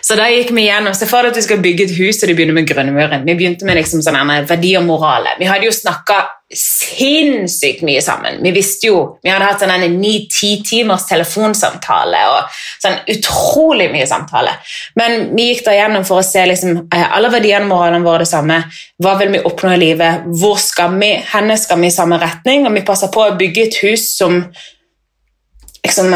Så 0.00 0.16
da 0.18 0.26
gikk 0.28 0.50
vi 0.52 0.66
gjennom, 0.66 0.94
Se 0.94 1.06
for 1.06 1.22
deg 1.22 1.32
at 1.32 1.38
du 1.38 1.44
skal 1.44 1.60
bygge 1.62 1.86
et 1.86 1.94
hus, 1.96 2.18
og 2.22 2.28
du 2.28 2.34
begynner 2.34 2.56
med 2.56 2.66
grunnmuren. 2.68 3.24
Vi 3.24 3.36
begynte 3.38 3.68
med 3.68 3.78
liksom 3.78 4.02
sånn 4.04 4.34
verdi 4.48 4.74
og 4.76 4.84
morale. 4.88 5.36
Vi 5.38 5.48
hadde 5.48 5.68
jo 5.68 5.74
snakka 5.74 6.18
sinnssykt 6.48 7.82
mye 7.84 8.00
sammen. 8.00 8.38
Vi 8.42 8.52
visste 8.56 8.88
jo, 8.88 9.00
vi 9.22 9.30
hadde 9.30 9.50
hatt 9.50 9.62
sånn 9.62 9.84
ni-ti 10.00 10.54
timers 10.64 11.04
telefonsamtale 11.08 12.22
og 12.32 12.60
sånn 12.82 12.96
utrolig 13.14 13.90
mye 13.92 14.06
samtale. 14.08 14.56
Men 14.98 15.30
vi 15.36 15.50
gikk 15.50 15.66
da 15.68 15.76
gjennom 15.76 16.06
for 16.08 16.22
å 16.22 16.26
se 16.26 16.46
liksom, 16.48 16.86
alle 16.92 17.30
verdiene 17.32 17.68
og 17.68 17.72
moralene 17.74 18.04
våre 18.04 18.24
det 18.24 18.32
samme. 18.32 18.62
Hva 18.98 19.14
vil 19.20 19.36
vi 19.36 19.44
oppnå 19.44 19.76
i 19.76 19.82
livet? 19.84 20.26
Hvor 20.40 20.58
skal 20.60 20.96
vi? 20.98 21.14
Henne 21.34 21.60
skal 21.60 21.80
vi 21.84 21.92
i 21.92 21.94
samme 21.94 22.20
retning? 22.20 22.66
Og 22.66 22.74
vi 22.74 22.84
passer 22.88 23.12
på 23.12 23.28
å 23.28 23.36
bygge 23.38 23.68
et 23.68 23.80
hus 23.84 24.10
som 24.16 24.42
liksom, 25.88 26.12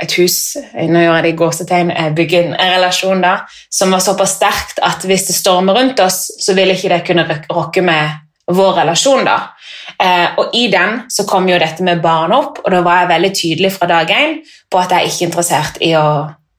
et 0.00 0.14
hus 0.18 0.38
nå 0.58 1.02
gjør 1.02 1.18
jeg 1.18 1.26
det 1.26 1.32
i 1.32 1.38
gåsetegn, 1.38 1.92
bygge 2.16 2.40
en, 2.44 2.54
relasjon 2.76 3.20
da, 3.24 3.34
som 3.72 3.92
var 3.94 4.02
såpass 4.04 4.38
sterkt 4.38 4.80
at 4.84 5.04
hvis 5.08 5.28
det 5.28 5.36
stormer 5.36 5.76
rundt 5.78 6.00
oss, 6.04 6.24
så 6.40 6.56
ville 6.56 6.76
ikke 6.76 6.92
det 6.94 7.04
kunne 7.06 7.26
rokke 7.50 7.84
med 7.84 8.24
vår 8.48 8.80
relasjon. 8.82 9.24
da. 9.28 9.38
Eh, 9.98 10.38
og 10.38 10.54
I 10.54 10.66
den 10.72 11.02
så 11.10 11.26
kom 11.28 11.48
jo 11.48 11.58
dette 11.60 11.84
med 11.84 12.02
barn 12.02 12.32
opp, 12.32 12.62
og 12.64 12.72
da 12.72 12.82
var 12.86 13.02
jeg 13.02 13.12
veldig 13.12 13.30
tydelig 13.34 13.72
fra 13.76 13.88
dag 13.90 14.10
én 14.14 14.38
på 14.70 14.80
at 14.80 14.92
jeg 14.92 15.00
er 15.00 15.12
ikke 15.12 15.26
interessert 15.26 15.80
i 15.84 15.92
å 15.98 16.06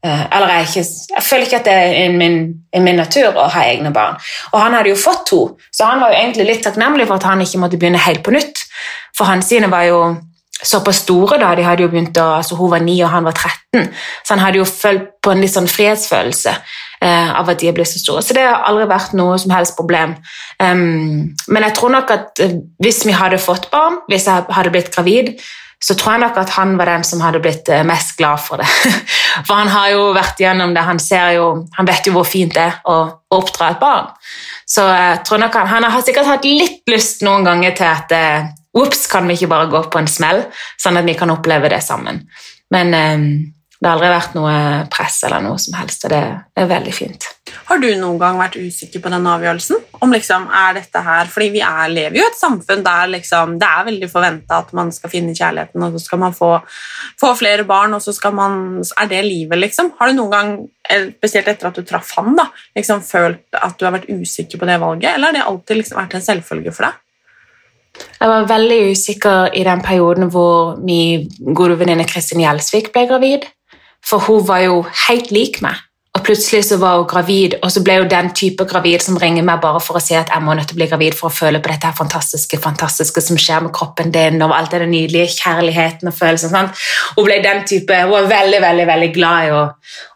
eh, 0.06 0.24
eller 0.36 0.54
jeg, 0.54 0.68
ikke, 0.68 0.86
jeg, 1.16 1.26
føler 1.26 1.48
ikke 1.48 1.60
at 1.60 1.70
det 1.70 1.78
er 2.04 2.18
min, 2.18 2.40
min, 2.76 3.00
natur 3.00 3.32
å 3.34 3.50
ha 3.54 3.66
egne 3.68 3.94
barn. 3.96 4.20
Og 4.54 4.60
han 4.62 4.76
hadde 4.78 4.94
jo 4.94 5.00
fått 5.00 5.26
to, 5.32 5.42
så 5.72 5.90
han 5.90 6.04
var 6.04 6.14
jo 6.14 6.22
egentlig 6.22 6.50
litt 6.50 6.66
takknemlig 6.68 7.08
for 7.08 7.18
at 7.18 7.30
han 7.32 7.46
ikke 7.46 7.62
måtte 7.64 7.80
begynne 7.82 8.02
helt 8.06 8.26
på 8.26 8.36
nytt. 8.36 8.66
For 9.18 9.30
hans 9.30 9.50
sine 9.50 9.72
var 9.72 9.88
jo 9.90 10.02
såpass 10.64 11.04
store 11.06 11.38
da, 11.40 11.54
de 11.56 11.64
hadde 11.64 11.86
jo 11.86 11.92
begynt 11.92 12.18
å, 12.20 12.26
altså 12.40 12.58
Hun 12.60 12.72
var 12.74 12.84
9 12.84 12.98
og 13.06 13.14
han 13.14 13.28
var 13.30 13.38
13, 13.38 13.94
så 14.26 14.34
han 14.34 14.44
hadde 14.44 14.60
jo 14.60 14.68
følt 14.68 15.06
på 15.24 15.32
en 15.32 15.44
litt 15.44 15.54
sånn 15.54 15.70
frihetsfølelse 15.72 16.52
eh, 16.52 17.32
av 17.40 17.50
at 17.52 17.62
de 17.62 17.70
er 17.70 17.78
blitt 17.78 17.92
så 17.92 18.02
store. 18.02 18.24
Så 18.26 18.36
det 18.36 18.44
har 18.48 18.66
aldri 18.68 18.90
vært 18.90 19.16
noe 19.18 19.38
som 19.40 19.54
helst 19.56 19.78
problem. 19.80 20.18
Um, 20.60 21.32
men 21.48 21.68
jeg 21.68 21.78
tror 21.80 21.96
nok 21.96 22.12
at 22.16 22.44
eh, 22.44 22.60
hvis 22.84 23.06
vi 23.08 23.16
hadde 23.16 23.40
fått 23.42 23.70
barn, 23.72 24.02
hvis 24.12 24.28
jeg 24.28 24.48
hadde 24.58 24.76
blitt 24.76 24.92
gravid, 24.96 25.36
så 25.80 25.96
tror 25.96 26.18
jeg 26.18 26.24
nok 26.26 26.38
at 26.42 26.50
han 26.58 26.76
var 26.80 26.90
den 26.92 27.06
som 27.08 27.22
hadde 27.24 27.40
blitt 27.44 27.70
eh, 27.72 27.86
mest 27.88 28.18
glad 28.20 28.42
for 28.44 28.60
det. 28.60 28.68
For 29.48 29.56
han 29.56 29.70
har 29.72 29.92
jo 29.94 30.10
vært 30.12 30.42
gjennom 30.42 30.74
det, 30.76 30.84
han, 30.84 31.00
jo, 31.36 31.46
han 31.78 31.88
vet 31.88 32.08
jo 32.10 32.16
hvor 32.18 32.28
fint 32.28 32.52
det 32.58 32.66
er 32.66 32.80
å, 32.84 32.96
å 33.08 33.38
oppdra 33.40 33.70
et 33.72 33.80
barn. 33.80 34.10
Så 34.68 34.84
jeg 34.84 35.22
tror 35.26 35.40
nok 35.40 35.56
han, 35.56 35.70
han 35.72 35.88
har 35.88 36.04
sikkert 36.04 36.28
hatt 36.28 36.48
litt 36.50 36.82
lyst 36.92 37.24
noen 37.24 37.48
ganger 37.48 37.78
til 37.78 37.88
at 37.88 38.12
eh, 38.18 38.50
Ops, 38.78 39.08
kan 39.10 39.26
vi 39.28 39.38
ikke 39.38 39.50
bare 39.50 39.70
gå 39.72 39.84
på 39.90 40.02
en 40.02 40.10
smell, 40.10 40.44
sånn 40.78 41.00
at 41.00 41.08
vi 41.08 41.18
kan 41.18 41.32
oppleve 41.34 41.72
det 41.72 41.82
sammen? 41.82 42.22
Men 42.70 42.94
um, 42.94 43.30
det 43.80 43.88
har 43.88 43.96
aldri 43.96 44.08
vært 44.12 44.34
noe 44.36 44.54
press 44.92 45.22
eller 45.24 45.40
noe 45.40 45.60
som 45.62 45.78
helst, 45.80 46.04
og 46.04 46.12
det 46.12 46.20
er 46.60 46.66
veldig 46.68 46.92
fint. 46.92 47.26
Har 47.70 47.80
du 47.80 47.88
noen 47.96 48.20
gang 48.20 48.36
vært 48.36 48.58
usikker 48.60 49.00
på 49.00 49.12
den 49.14 49.28
avgjørelsen? 49.32 49.80
Om 50.04 50.16
liksom, 50.18 50.50
er 50.52 50.76
dette 50.82 51.04
her, 51.06 51.32
fordi 51.32 51.48
Vi 51.54 51.62
er, 51.64 51.86
lever 51.88 52.20
jo 52.20 52.26
i 52.26 52.28
et 52.28 52.38
samfunn 52.38 52.84
der 52.84 53.08
liksom, 53.16 53.56
det 53.62 53.70
er 53.70 53.88
veldig 53.88 54.12
forventa 54.12 54.60
at 54.66 54.76
man 54.76 54.92
skal 54.92 55.14
finne 55.14 55.34
kjærligheten, 55.38 55.86
og 55.86 55.96
så 55.96 56.04
skal 56.04 56.22
man 56.26 56.36
få, 56.36 56.52
få 57.24 57.34
flere 57.40 57.64
barn, 57.70 57.96
og 57.96 58.04
så 58.04 58.14
skal 58.14 58.36
man, 58.36 58.84
er 58.84 59.12
det 59.16 59.24
livet, 59.26 59.64
liksom. 59.64 59.94
Har 59.98 60.12
du 60.12 60.20
noen 60.20 60.36
gang, 60.36 60.56
spesielt 61.16 61.48
etter 61.48 61.72
at 61.72 61.80
du 61.80 61.88
traff 61.88 62.12
han, 62.20 62.36
da, 62.36 62.50
liksom, 62.76 63.00
følt 63.08 63.48
at 63.56 63.80
du 63.80 63.88
har 63.88 63.96
vært 63.96 64.12
usikker 64.12 64.60
på 64.60 64.68
det 64.68 64.82
valget, 64.84 65.14
eller 65.14 65.32
har 65.32 65.40
det 65.40 65.48
alltid 65.48 65.80
liksom, 65.80 66.04
vært 66.04 66.20
en 66.20 66.28
selvfølge 66.34 66.76
for 66.76 66.90
deg? 66.90 67.00
Jeg 68.20 68.32
var 68.32 68.50
veldig 68.50 68.80
usikker 68.92 69.54
i 69.56 69.64
den 69.68 69.84
perioden 69.86 70.32
hvor 70.34 70.80
min 70.84 71.30
gode 71.56 71.80
venninne 71.80 72.08
Kristin 72.08 72.44
Gjelsvik 72.44 72.92
ble 72.96 73.06
gravid. 73.10 73.48
For 74.06 74.24
hun 74.28 74.46
var 74.48 74.64
jo 74.64 74.82
helt 75.08 75.32
lik 75.36 75.62
meg. 75.64 75.80
Og 76.18 76.24
plutselig 76.26 76.64
så 76.66 76.78
var 76.82 76.98
hun 76.98 77.06
gravid, 77.08 77.54
og 77.62 77.70
så 77.72 77.84
ble 77.86 78.00
hun 78.00 78.08
den 78.10 78.32
type 78.34 78.66
gravid 78.66 79.04
som 79.06 79.18
ringer 79.22 79.46
meg 79.46 79.60
bare 79.62 79.78
for 79.84 80.00
å 80.00 80.02
si 80.02 80.16
at 80.18 80.32
jeg 80.34 80.42
må 80.42 80.56
nødt 80.58 80.72
til 80.72 80.76
å 80.76 80.80
bli 80.80 80.88
gravid 80.90 81.14
for 81.16 81.30
å 81.30 81.36
føle 81.36 81.62
på 81.62 81.70
dette 81.70 81.86
her 81.86 81.94
fantastiske 81.96 82.58
fantastiske 82.64 83.22
som 83.22 83.38
skjer 83.38 83.62
med 83.68 83.74
kroppen 83.76 84.10
din, 84.16 84.42
og 84.42 84.56
alt 84.56 84.74
det 84.74 84.88
nydelige, 84.90 85.30
kjærligheten 85.38 86.10
og 86.10 86.18
følelsen. 86.18 86.50
Sant? 86.56 86.82
Hun 87.14 87.28
ble 87.28 87.38
den 87.46 87.62
type, 87.70 88.02
hun 88.02 88.16
var 88.16 88.32
veldig 88.32 88.64
veldig, 88.66 88.88
veldig 88.90 89.12
glad 89.20 89.46
i 89.46 89.54
å, 89.54 89.62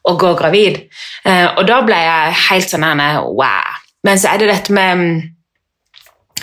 å 0.09 0.15
gå 0.25 0.33
gravid. 0.41 0.81
Eh, 1.29 1.45
og 1.53 1.63
da 1.69 1.79
ble 1.85 2.01
jeg 2.01 2.41
helt 2.49 2.73
sånn 2.73 2.89
wow. 3.37 3.79
Men 4.03 4.19
så 4.19 4.33
er 4.33 4.41
det 4.41 4.49
dette 4.49 4.73
med 4.73 5.29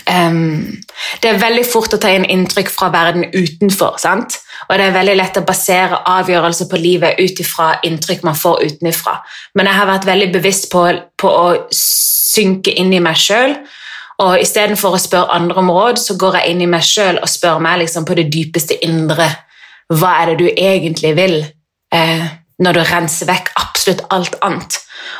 um, 0.06 0.76
Det 1.22 1.30
er 1.30 1.42
veldig 1.42 1.64
fort 1.66 1.94
å 1.94 2.00
ta 2.00 2.12
inn 2.14 2.26
inntrykk 2.28 2.70
fra 2.72 2.90
verden 2.92 3.26
utenfor. 3.34 3.98
sant? 3.98 4.38
Og 4.68 4.78
det 4.78 4.86
er 4.86 4.96
veldig 4.96 5.16
lett 5.18 5.40
å 5.40 5.46
basere 5.46 6.02
avgjørelser 6.06 6.68
på 6.70 6.80
livet 6.80 7.20
ut 7.20 7.42
ifra 7.42 7.72
inntrykk 7.86 8.24
man 8.26 8.38
får 8.38 8.64
utenfra. 8.66 9.20
Men 9.54 9.70
jeg 9.70 9.80
har 9.80 9.90
vært 9.90 10.08
veldig 10.08 10.32
bevisst 10.32 10.70
på, 10.72 10.86
på 11.18 11.28
å 11.28 11.46
synke 11.74 12.74
inn 12.76 12.92
i 12.92 13.02
meg 13.02 13.18
sjøl. 13.18 13.56
Og 14.20 14.36
istedenfor 14.42 14.94
å 14.94 15.00
spørre 15.00 15.32
andre 15.32 15.62
om 15.62 15.70
råd, 15.72 15.98
så 15.98 16.16
går 16.20 16.40
jeg 16.40 16.52
inn 16.52 16.64
i 16.66 16.68
meg 16.68 16.84
sjøl 16.84 17.22
og 17.22 17.30
spør 17.30 17.62
meg 17.64 17.80
liksom 17.84 18.04
på 18.08 18.18
det 18.18 18.28
dypeste 18.32 18.76
indre 18.84 19.30
hva 19.90 20.12
er 20.20 20.30
det 20.30 20.36
du 20.38 20.48
egentlig 20.50 21.14
vil, 21.16 21.40
eh, 21.94 22.26
når 22.62 22.76
du 22.76 22.82
renser 22.84 23.26
vekk 23.26 23.50
absolutt 23.58 24.04
alt 24.14 24.36
annet. 24.44 24.76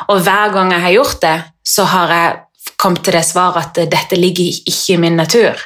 Og 0.07 0.21
hver 0.23 0.53
gang 0.53 0.71
jeg 0.71 0.85
har 0.85 0.95
gjort 0.95 1.21
det, 1.21 1.37
så 1.65 1.83
har 1.89 2.13
jeg 2.15 2.37
kom 2.81 2.95
til 2.97 3.15
det 3.17 3.25
svaret 3.25 3.71
at 3.71 3.91
dette 3.91 4.19
ligger 4.19 4.61
ikke 4.67 4.95
i 4.95 5.01
min 5.01 5.19
natur. 5.19 5.59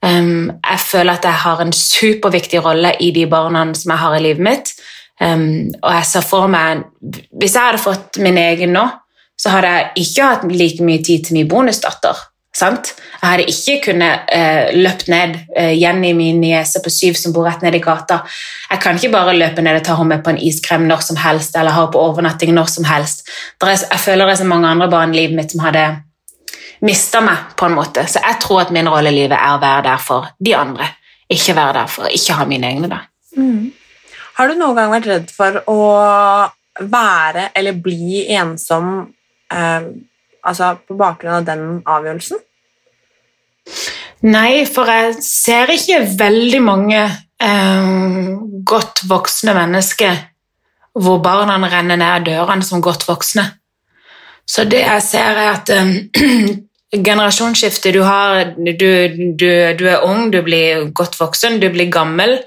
Um, 0.00 0.48
jeg 0.64 0.80
føler 0.80 1.12
at 1.12 1.26
jeg 1.28 1.42
har 1.42 1.60
en 1.60 1.72
superviktig 1.76 2.64
rolle 2.64 2.94
i 3.04 3.10
de 3.12 3.26
barna 3.28 3.66
som 3.76 3.92
jeg 3.92 4.00
har 4.00 4.16
i 4.16 4.22
livet 4.24 4.42
mitt. 4.44 4.72
Um, 5.20 5.68
og 5.82 5.92
jeg 5.92 6.06
ser 6.08 6.24
for 6.24 6.48
meg 6.48 6.86
Hvis 7.36 7.52
jeg 7.52 7.60
hadde 7.60 7.82
fått 7.82 8.16
min 8.24 8.38
egen 8.40 8.72
nå, 8.72 8.86
så 9.36 9.52
hadde 9.52 9.72
jeg 9.74 10.06
ikke 10.06 10.28
hatt 10.30 10.46
like 10.48 10.84
mye 10.84 11.02
tid 11.04 11.26
til 11.26 11.36
min 11.36 11.48
bonusdatter. 11.48 12.16
Sant? 12.56 12.94
Jeg 13.20 13.28
hadde 13.28 13.46
ikke 13.52 13.76
kunnet 13.90 14.32
uh, 14.32 14.72
løpt 14.74 15.08
ned 15.12 15.36
uh, 15.58 15.74
Jenny, 15.76 16.14
min 16.16 16.40
niese 16.40 16.80
på 16.82 16.90
syv, 16.90 17.20
som 17.20 17.36
bor 17.36 17.46
rett 17.46 17.62
nede 17.62 17.78
i 17.78 17.84
gata. 17.84 18.22
Jeg 18.70 18.82
kan 18.82 18.96
ikke 18.96 19.12
bare 19.12 19.36
løpe 19.36 19.62
ned 19.62 19.82
og 19.82 19.84
ta 19.86 19.98
henne 20.00 20.16
med 20.16 20.24
på 20.24 20.32
en 20.32 20.40
iskrem 20.48 20.88
når 20.88 21.04
som 21.06 21.20
helst 21.20 21.56
eller 21.56 21.76
ha 21.76 21.86
på 21.92 22.00
overnatting 22.00 22.56
når 22.56 22.72
som 22.72 22.88
helst. 22.88 23.28
Er, 23.62 23.76
jeg 23.76 24.00
føler 24.00 24.24
det 24.24 24.38
er 24.38 24.42
så 24.42 24.48
mange 24.48 24.72
andre 24.72 24.88
barn 24.90 25.14
i 25.14 25.20
livet 25.20 25.36
mitt 25.36 25.52
som 25.52 25.62
hadde 25.64 25.90
mista 26.86 27.20
meg, 27.24 27.52
på 27.56 27.68
en 27.68 27.76
måte. 27.76 28.06
Så 28.08 28.22
jeg 28.24 28.38
tror 28.42 28.64
at 28.64 28.72
min 28.74 28.88
rolle 28.88 29.12
i 29.12 29.18
livet 29.18 29.36
er 29.36 29.56
å 29.56 29.60
være 29.62 29.84
der 29.88 30.02
for 30.02 30.30
de 30.38 30.54
andre, 30.56 30.88
ikke 31.30 31.56
være 31.56 31.76
der 31.80 31.92
for 31.92 32.10
ikke 32.10 32.38
ha 32.38 32.46
mine 32.48 32.70
egne. 32.70 32.90
da. 32.90 33.02
Mm. 33.36 33.70
Har 34.38 34.48
du 34.48 34.56
noen 34.58 34.78
gang 34.78 34.92
vært 34.94 35.10
redd 35.10 35.32
for 35.34 35.60
å 35.68 35.80
være 36.80 37.50
eller 37.58 37.76
bli 37.82 38.24
ensom 38.32 38.92
eh, 39.52 39.88
altså 40.46 40.70
på 40.86 40.96
bakgrunn 40.96 41.40
av 41.40 41.48
den 41.48 41.66
avgjørelsen? 41.84 42.40
Nei, 44.30 44.64
for 44.68 44.88
jeg 44.88 45.20
ser 45.24 45.72
ikke 45.72 46.00
veldig 46.20 46.60
mange 46.64 47.00
eh, 47.00 47.92
godt 48.64 49.04
voksne 49.08 49.54
mennesker 49.56 50.26
hvor 51.00 51.20
barna 51.22 51.56
renner 51.70 52.00
ned 52.00 52.26
dørene 52.26 52.66
som 52.66 52.82
godt 52.82 53.06
voksne. 53.08 53.44
Så 54.48 54.64
det 54.66 54.82
jeg 54.82 55.02
ser, 55.06 55.38
er 55.38 55.52
at 55.54 55.70
eh, 55.70 56.56
generasjonsskifte. 56.92 57.92
Du, 57.92 58.02
har, 58.02 58.54
du, 58.56 58.90
du, 59.38 59.48
du, 59.78 59.86
er 59.86 60.04
ung, 60.06 60.30
du 60.32 60.40
blir 60.42 60.90
godt 60.94 61.18
voksen, 61.20 61.60
du 61.62 61.68
blir 61.70 61.90
gammel. 61.92 62.38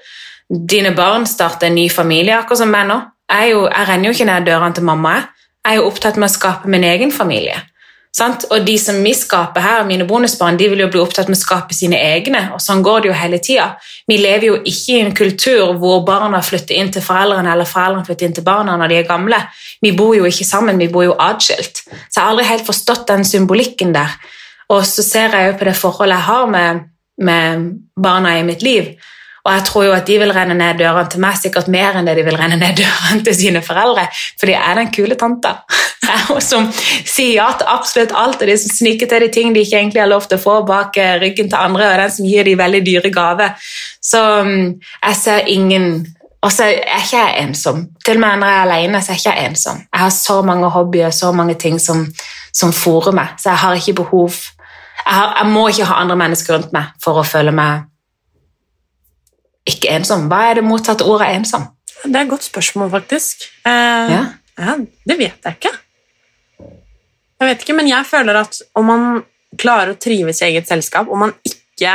Dine 0.49 0.93
barn 0.95 1.25
starter 1.29 1.69
en 1.69 1.77
ny 1.79 1.89
familie, 1.89 2.38
akkurat 2.38 2.63
som 2.63 2.71
meg 2.73 2.88
nå. 2.89 2.99
Jeg, 3.32 3.53
jo, 3.53 3.63
jeg 3.69 3.88
renner 3.89 4.10
jo 4.10 4.15
ikke 4.17 4.29
ned 4.29 4.49
dørene 4.49 4.75
til 4.75 4.88
mamma. 4.88 5.15
Jeg 5.63 5.77
er 5.77 5.79
jo 5.79 5.88
opptatt 5.88 6.19
med 6.19 6.27
å 6.27 6.34
skape 6.34 6.69
min 6.69 6.84
egen 6.84 7.13
familie. 7.15 7.56
Sant? 8.13 8.43
Og 8.54 8.62
de 8.62 8.76
som 8.78 8.99
vi 9.02 9.12
skaper 9.17 9.63
her, 9.63 9.86
mine 9.89 10.06
bonusbarn, 10.06 10.58
de 10.60 10.67
vil 10.69 10.84
jo 10.84 10.89
bli 10.93 11.02
opptatt 11.02 11.32
med 11.32 11.38
å 11.39 11.41
skape 11.41 11.73
sine 11.73 11.97
egne. 11.97 12.43
og 12.54 12.62
Sånn 12.62 12.84
går 12.86 13.02
det 13.02 13.10
jo 13.10 13.15
hele 13.17 13.39
tida. 13.41 13.71
Vi 14.10 14.19
lever 14.21 14.47
jo 14.52 14.60
ikke 14.62 14.93
i 14.93 14.99
en 15.02 15.15
kultur 15.17 15.73
hvor 15.82 16.04
barna 16.06 16.43
flytter 16.45 16.78
inn 16.78 16.91
til 16.93 17.02
foreldrene 17.02 17.49
eller 17.56 17.69
foreldrene 17.69 18.06
flytter 18.06 18.30
inn 18.30 18.36
til 18.38 18.45
barna 18.45 18.78
når 18.78 18.93
de 18.93 18.99
er 18.99 19.10
gamle. 19.10 19.39
Vi 19.82 19.95
bor 19.97 20.13
jo 20.13 20.30
ikke 20.30 20.45
sammen, 20.45 20.78
vi 20.78 20.91
bor 20.93 21.08
jo 21.08 21.17
atskilt. 21.17 21.82
Så 21.89 22.19
jeg 22.19 22.21
har 22.21 22.36
aldri 22.36 22.45
helt 22.52 22.69
forstått 22.69 23.08
den 23.10 23.26
symbolikken 23.26 23.95
der. 23.97 24.13
Og 24.69 24.86
så 24.86 25.06
ser 25.06 25.34
jeg 25.34 25.49
jo 25.49 25.58
på 25.58 25.67
det 25.71 25.76
forholdet 25.80 26.19
jeg 26.19 26.28
har 26.30 26.54
med, 26.54 26.86
med 27.17 27.65
barna 27.97 28.38
i 28.38 28.45
mitt 28.45 28.62
liv. 28.62 28.93
Og 29.43 29.51
jeg 29.51 29.63
tror 29.67 29.84
jo 29.84 29.91
at 29.91 30.08
de 30.08 30.15
vil 30.21 30.32
renne 30.32 30.56
ned 30.56 30.77
dørene 30.79 31.10
til 31.12 31.19
meg 31.19 31.36
sikkert 31.36 31.67
mer 31.71 31.97
enn 31.99 32.08
det 32.08 32.15
de 32.15 32.23
vil 32.23 32.38
renne 32.39 32.56
ned 32.60 32.77
dørene 32.79 33.25
til 33.25 33.36
sine 33.36 33.62
foreldre, 33.65 34.06
for 34.39 34.47
de 34.47 34.56
er 34.56 34.79
den 34.79 34.91
kule 34.95 35.17
tanta 35.19 35.58
som 36.51 36.69
sier 36.71 37.36
ja 37.41 37.49
til 37.60 37.69
absolutt 37.71 38.15
alt, 38.15 38.41
og 38.41 38.47
de 38.47 38.56
som 38.60 38.71
sniker 38.71 39.10
til 39.12 39.25
de 39.25 39.29
ting 39.34 39.53
de 39.56 39.63
ikke 39.63 39.82
egentlig 39.82 40.03
har 40.03 40.12
lov 40.12 40.27
til 40.27 40.39
å 40.39 40.43
få 40.43 40.58
bak 40.67 40.99
eh, 41.01 41.17
ryggen 41.21 41.51
til 41.51 41.60
andre, 41.60 41.91
og 41.91 42.03
den 42.03 42.15
som 42.17 42.27
gir 42.27 42.47
de 42.47 42.58
veldig 42.60 42.84
dyre 42.88 43.12
gaver. 43.13 43.69
Så 44.03 44.21
mm, 44.47 44.65
jeg 45.10 45.19
ser 45.19 45.51
ingen 45.51 45.93
og 46.43 46.51
så 46.51 46.65
er 46.67 46.99
ikke 46.99 47.19
jeg 47.21 47.36
ensom. 47.39 47.86
Til 48.03 48.17
og 48.17 48.19
med 48.19 48.41
når 48.41 48.49
jeg 48.49 48.58
er 48.58 48.65
alene, 48.65 48.99
så 48.99 49.13
er 49.13 49.15
jeg 49.15 49.21
ikke 49.23 49.45
ensom. 49.47 49.77
Jeg 49.86 50.01
har 50.01 50.10
så 50.12 50.41
mange 50.43 50.71
hobbyer 50.73 51.13
så 51.15 51.32
mange 51.32 51.56
ting 51.56 51.79
som, 51.79 52.03
som 52.51 52.73
fòrer 52.75 53.15
meg, 53.15 53.38
så 53.39 53.53
jeg 53.53 53.63
har 53.63 53.79
ikke 53.79 54.01
behov 54.03 54.36
jeg, 55.03 55.15
har, 55.15 55.34
jeg 55.38 55.51
må 55.51 55.67
ikke 55.67 55.88
ha 55.88 55.99
andre 55.99 56.15
mennesker 56.15 56.56
rundt 56.56 56.75
meg 56.75 56.91
for 57.03 57.19
å 57.19 57.25
føle 57.27 57.51
meg 57.56 57.88
ikke 59.69 59.91
ensom. 59.95 60.28
Hva 60.32 60.41
er 60.49 60.60
det 60.60 60.65
motsatte 60.67 61.06
ordet 61.08 61.30
ensom? 61.38 61.67
Det 62.04 62.15
er 62.15 62.26
et 62.26 62.32
godt 62.32 62.43
spørsmål, 62.43 62.89
faktisk. 62.91 63.45
Eh, 63.65 64.12
Ja. 64.12 64.23
ja, 64.60 64.78
det 65.08 65.17
vet 65.17 65.39
jeg 65.45 65.56
ikke. 65.60 65.71
Jeg 67.39 67.49
vet 67.49 67.62
ikke, 67.62 67.76
Men 67.76 67.88
jeg 67.88 68.06
føler 68.06 68.39
at 68.39 68.62
om 68.76 68.86
man 68.86 69.23
klarer 69.58 69.93
å 69.93 69.99
trives 69.99 70.41
i 70.41 70.45
eget 70.45 70.67
selskap, 70.67 71.10
om 71.10 71.19
man 71.19 71.34
ikke 71.45 71.93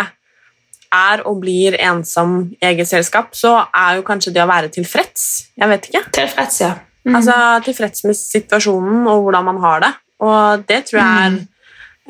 er 0.92 1.22
og 1.28 1.40
blir 1.42 1.76
ensom 1.80 2.54
i 2.60 2.66
eget 2.70 2.88
selskap, 2.88 3.34
så 3.36 3.66
er 3.74 3.96
jo 3.98 4.02
kanskje 4.06 4.32
det 4.32 4.42
å 4.42 4.48
være 4.48 4.70
tilfreds. 4.72 5.48
Jeg 5.58 5.68
vet 5.68 5.88
ikke. 5.90 6.04
Tilfreds, 6.12 6.60
ja. 6.60 6.74
Mm. 7.04 7.16
Altså 7.16 7.34
tilfreds 7.64 8.04
med 8.04 8.16
situasjonen 8.16 9.06
og 9.08 9.22
hvordan 9.26 9.44
man 9.44 9.60
har 9.64 9.80
det. 9.84 9.92
Og 10.20 10.64
det 10.68 10.80
tror 10.88 11.00
jeg 11.00 11.26
er 11.28 11.36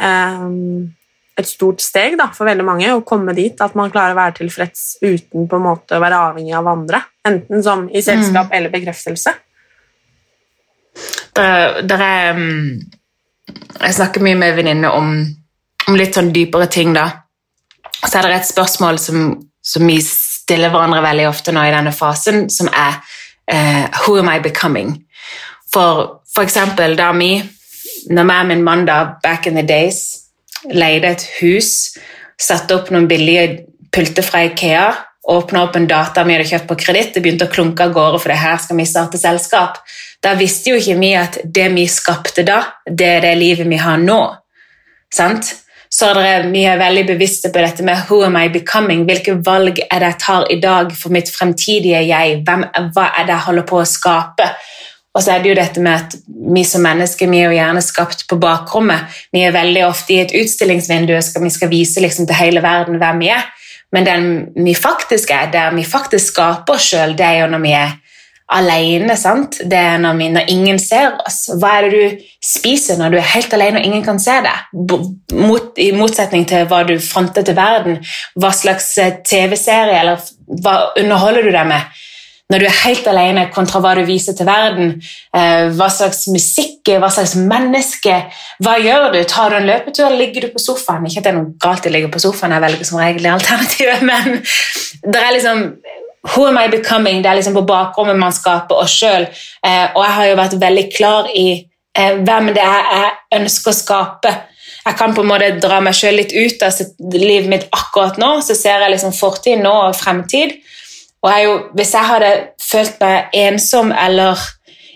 eh, 0.06 0.44
et 1.38 1.46
stort 1.46 1.82
steg 1.82 2.16
da, 2.18 2.28
for 2.34 2.48
veldig 2.48 2.66
mange, 2.66 2.90
å 2.90 3.04
komme 3.06 3.34
dit 3.36 3.60
at 3.62 3.76
man 3.78 3.92
klarer 3.94 4.16
å 4.16 4.18
være 4.18 4.38
tilfreds 4.40 4.98
uten 5.04 5.46
på 5.46 5.58
en 5.58 5.66
måte 5.68 5.96
å 5.96 6.02
være 6.02 6.22
avhengig 6.32 6.56
av 6.58 6.70
andre. 6.70 7.02
Enten 7.28 7.62
som 7.62 7.86
i 7.88 8.02
selskap 8.02 8.50
eller 8.56 8.72
bekreftelse. 8.74 9.34
Der, 11.38 11.82
der 11.86 12.00
er 12.02 12.32
mm, 12.34 12.80
Jeg 13.78 13.94
snakker 13.94 14.22
mye 14.24 14.34
med 14.34 14.56
venninner 14.56 14.96
om, 14.98 15.12
om 15.86 15.96
litt 15.96 16.16
sånn 16.18 16.32
dypere 16.34 16.66
ting, 16.66 16.90
da. 16.96 17.06
Så 18.00 18.18
er 18.18 18.26
det 18.26 18.40
et 18.40 18.50
spørsmål 18.50 18.98
som, 18.98 19.30
som 19.62 19.86
vi 19.86 20.00
stiller 20.02 20.72
hverandre 20.74 21.04
veldig 21.04 21.28
ofte 21.28 21.54
nå 21.54 21.62
i 21.62 21.74
denne 21.74 21.94
fasen, 21.94 22.48
som 22.50 22.70
er 22.72 22.98
uh, 22.98 23.84
Who 24.02 24.18
am 24.18 24.30
I 24.32 24.40
becoming? 24.42 24.96
For, 25.70 26.18
for 26.34 26.42
eksempel 26.42 26.96
da 26.98 27.12
vi, 27.14 27.36
når 28.10 28.32
jeg 28.32 28.44
og 28.44 28.50
min 28.50 28.64
mann 28.66 28.86
da, 28.88 29.04
back 29.22 29.46
in 29.46 29.54
the 29.54 29.66
days, 29.66 30.27
leide 30.70 31.12
et 31.14 31.26
hus, 31.40 31.98
satte 32.38 32.76
opp 32.76 32.90
noen 32.94 33.08
billige 33.10 33.64
pulter 33.94 34.26
fra 34.26 34.44
Ikea, 34.48 34.88
åpna 35.28 35.66
opp 35.66 35.76
en 35.76 35.86
data 35.88 36.24
vi 36.24 36.36
hadde 36.36 36.48
kjøpt 36.48 36.68
på 36.70 36.78
kreditt, 36.80 37.14
det 37.14 37.22
begynte 37.24 37.48
å 37.48 37.52
klunke 37.52 37.84
av 37.84 37.94
gårde, 37.96 38.20
for 38.22 38.32
det 38.32 38.40
her 38.40 38.60
skal 38.62 38.78
vi 38.78 38.88
starte 38.88 39.20
selskap. 39.20 39.80
Da 40.24 40.32
visste 40.38 40.72
jo 40.72 40.80
ikke 40.80 40.98
vi 40.98 41.14
at 41.18 41.40
det 41.44 41.68
vi 41.74 41.84
skapte 41.90 42.44
da, 42.48 42.62
det 42.88 43.08
er 43.18 43.24
det 43.26 43.34
livet 43.38 43.68
vi 43.68 43.80
har 43.80 44.00
nå. 44.00 44.20
Sant? 45.14 45.52
Så 45.88 46.10
er 46.10 46.18
det, 46.20 46.50
vi 46.52 46.66
er 46.68 46.80
veldig 46.80 47.04
bevisste 47.08 47.48
på 47.52 47.62
dette 47.64 47.84
med 47.84 48.08
who 48.08 48.20
am 48.24 48.36
I 48.36 48.50
becoming? 48.52 49.06
Hvilke 49.08 49.38
valg 49.44 49.80
er 49.86 50.02
det 50.02 50.10
jeg 50.12 50.20
tar 50.20 50.48
i 50.52 50.58
dag 50.60 50.92
for 50.92 51.14
mitt 51.14 51.30
fremtidige 51.32 52.02
jeg? 52.04 52.42
Hvem, 52.44 52.66
hva 52.92 53.06
er 53.14 53.24
det 53.24 53.34
jeg 53.34 53.46
holder 53.46 53.68
på 53.68 53.80
å 53.80 53.86
skape? 53.88 54.50
Og 55.16 55.24
så 55.24 55.34
er 55.34 55.42
det 55.42 55.50
jo 55.50 55.58
dette 55.58 55.82
med 55.82 55.94
at 55.96 56.16
vi 56.54 56.62
som 56.68 56.84
mennesker 56.84 57.30
vi 57.30 57.40
er 57.40 57.50
jo 57.50 57.58
gjerne 57.58 57.82
skapt 57.82 58.26
på 58.30 58.38
bakrommet. 58.40 59.08
Vi 59.34 59.42
er 59.42 59.56
veldig 59.56 59.86
ofte 59.88 60.14
i 60.14 60.20
et 60.22 60.34
utstillingsvindu 60.36 61.14
og 61.16 61.44
vi 61.44 61.54
skal 61.54 61.72
vise 61.72 62.02
liksom 62.04 62.28
til 62.28 62.38
hele 62.38 62.62
verden 62.62 63.00
hvem 63.00 63.24
vi 63.24 63.32
er. 63.34 63.46
Men 63.92 64.04
den 64.04 64.28
vi 64.64 64.74
faktisk 64.76 65.30
er, 65.32 65.48
der 65.50 65.72
vi 65.74 65.84
faktisk 65.84 66.34
skaper 66.34 66.76
oss 66.76 66.90
sjøl, 66.90 67.16
det 67.16 67.24
er 67.24 67.40
jo 67.42 67.50
når 67.54 67.64
vi 67.64 67.72
er 67.72 67.96
alene. 68.48 69.16
sant? 69.16 69.60
Det 69.64 69.78
er 69.78 69.98
når, 69.98 70.16
vi, 70.16 70.28
når 70.32 70.52
ingen 70.52 70.78
ser 70.80 71.16
oss. 71.26 71.46
Hva 71.60 71.78
er 71.78 71.88
det 71.88 71.92
du 71.96 72.26
spiser 72.44 73.00
når 73.00 73.12
du 73.12 73.18
er 73.20 73.32
helt 73.34 73.54
alene 73.56 73.80
og 73.80 73.88
ingen 73.88 74.04
kan 74.04 74.20
se 74.22 74.36
deg? 74.44 74.76
Mot, 75.36 75.72
I 75.76 75.90
motsetning 75.96 76.46
til 76.48 76.68
hva 76.68 76.82
du 76.88 76.96
fronter 77.02 77.46
til 77.46 77.56
verden. 77.56 78.00
Hva 78.38 78.52
slags 78.56 78.94
TV-serie 79.28 80.00
eller 80.02 80.28
hva 80.62 80.78
underholder 81.00 81.48
du 81.48 81.52
deg 81.52 81.68
med? 81.68 82.04
Når 82.48 82.62
du 82.62 82.64
er 82.64 82.76
helt 82.80 83.08
alene 83.10 83.42
kontra 83.52 83.80
hva 83.84 83.90
du 83.98 84.06
viser 84.08 84.32
til 84.36 84.48
verden, 84.48 84.94
eh, 85.36 85.68
hva 85.76 85.90
slags 85.92 86.24
musikk, 86.32 86.88
hva 86.96 87.10
slags 87.12 87.34
menneske, 87.36 88.14
hva 88.64 88.78
gjør 88.80 89.12
du? 89.12 89.18
Tar 89.28 89.52
du 89.52 89.58
en 89.58 89.68
løpetur, 89.68 90.06
eller 90.06 90.22
ligger 90.22 90.46
du 90.46 90.54
på 90.54 90.62
sofaen? 90.62 91.04
Ikke 91.04 91.20
at 91.20 91.28
det 91.28 91.32
er 91.34 91.38
noe 91.42 91.52
galt 91.60 91.84
å 91.84 91.92
ligge 91.92 92.08
på 92.14 92.22
sofaen, 92.24 92.54
jeg 92.56 92.64
velger 92.64 92.88
som 92.88 93.00
regel 93.02 93.26
det 93.26 93.34
alternativet, 93.34 94.04
men 94.10 94.40
det 95.04 95.24
er 95.24 95.34
liksom 95.36 95.64
Who 96.28 96.48
am 96.48 96.58
I 96.58 96.66
becoming? 96.68 97.22
Det 97.22 97.30
er 97.30 97.38
liksom 97.38 97.54
på 97.54 97.62
bakrommet 97.68 98.18
man 98.18 98.34
skaper 98.34 98.80
oss 98.82 98.92
sjøl. 99.00 99.28
Eh, 99.64 99.84
og 99.94 100.02
jeg 100.02 100.14
har 100.16 100.26
jo 100.26 100.38
vært 100.40 100.56
veldig 100.60 100.84
klar 100.92 101.28
i 101.30 101.46
eh, 101.54 102.18
hvem 102.18 102.50
det 102.56 102.64
er 102.64 102.90
jeg 102.90 103.38
ønsker 103.38 103.70
å 103.70 103.76
skape. 103.76 104.32
Jeg 104.82 104.98
kan 104.98 105.14
på 105.14 105.22
en 105.22 105.30
måte 105.30 105.52
dra 105.62 105.78
meg 105.84 105.96
sjøl 105.96 106.18
litt 106.18 106.34
ut 106.34 106.64
av 106.66 106.74
livet 107.14 107.48
mitt 107.48 107.68
akkurat 107.70 108.18
nå, 108.20 108.32
så 108.44 108.56
ser 108.58 108.82
jeg 108.82 108.96
liksom 108.96 109.14
fortid 109.16 109.62
nå 109.62 109.72
og 109.86 109.96
fremtid. 109.96 110.58
Og 111.22 111.32
jeg 111.32 111.48
jo, 111.48 111.56
hvis 111.74 111.94
jeg 111.94 112.08
hadde 112.12 112.30
følt 112.62 113.00
meg 113.02 113.34
ensom 113.34 113.90
eller 113.92 114.38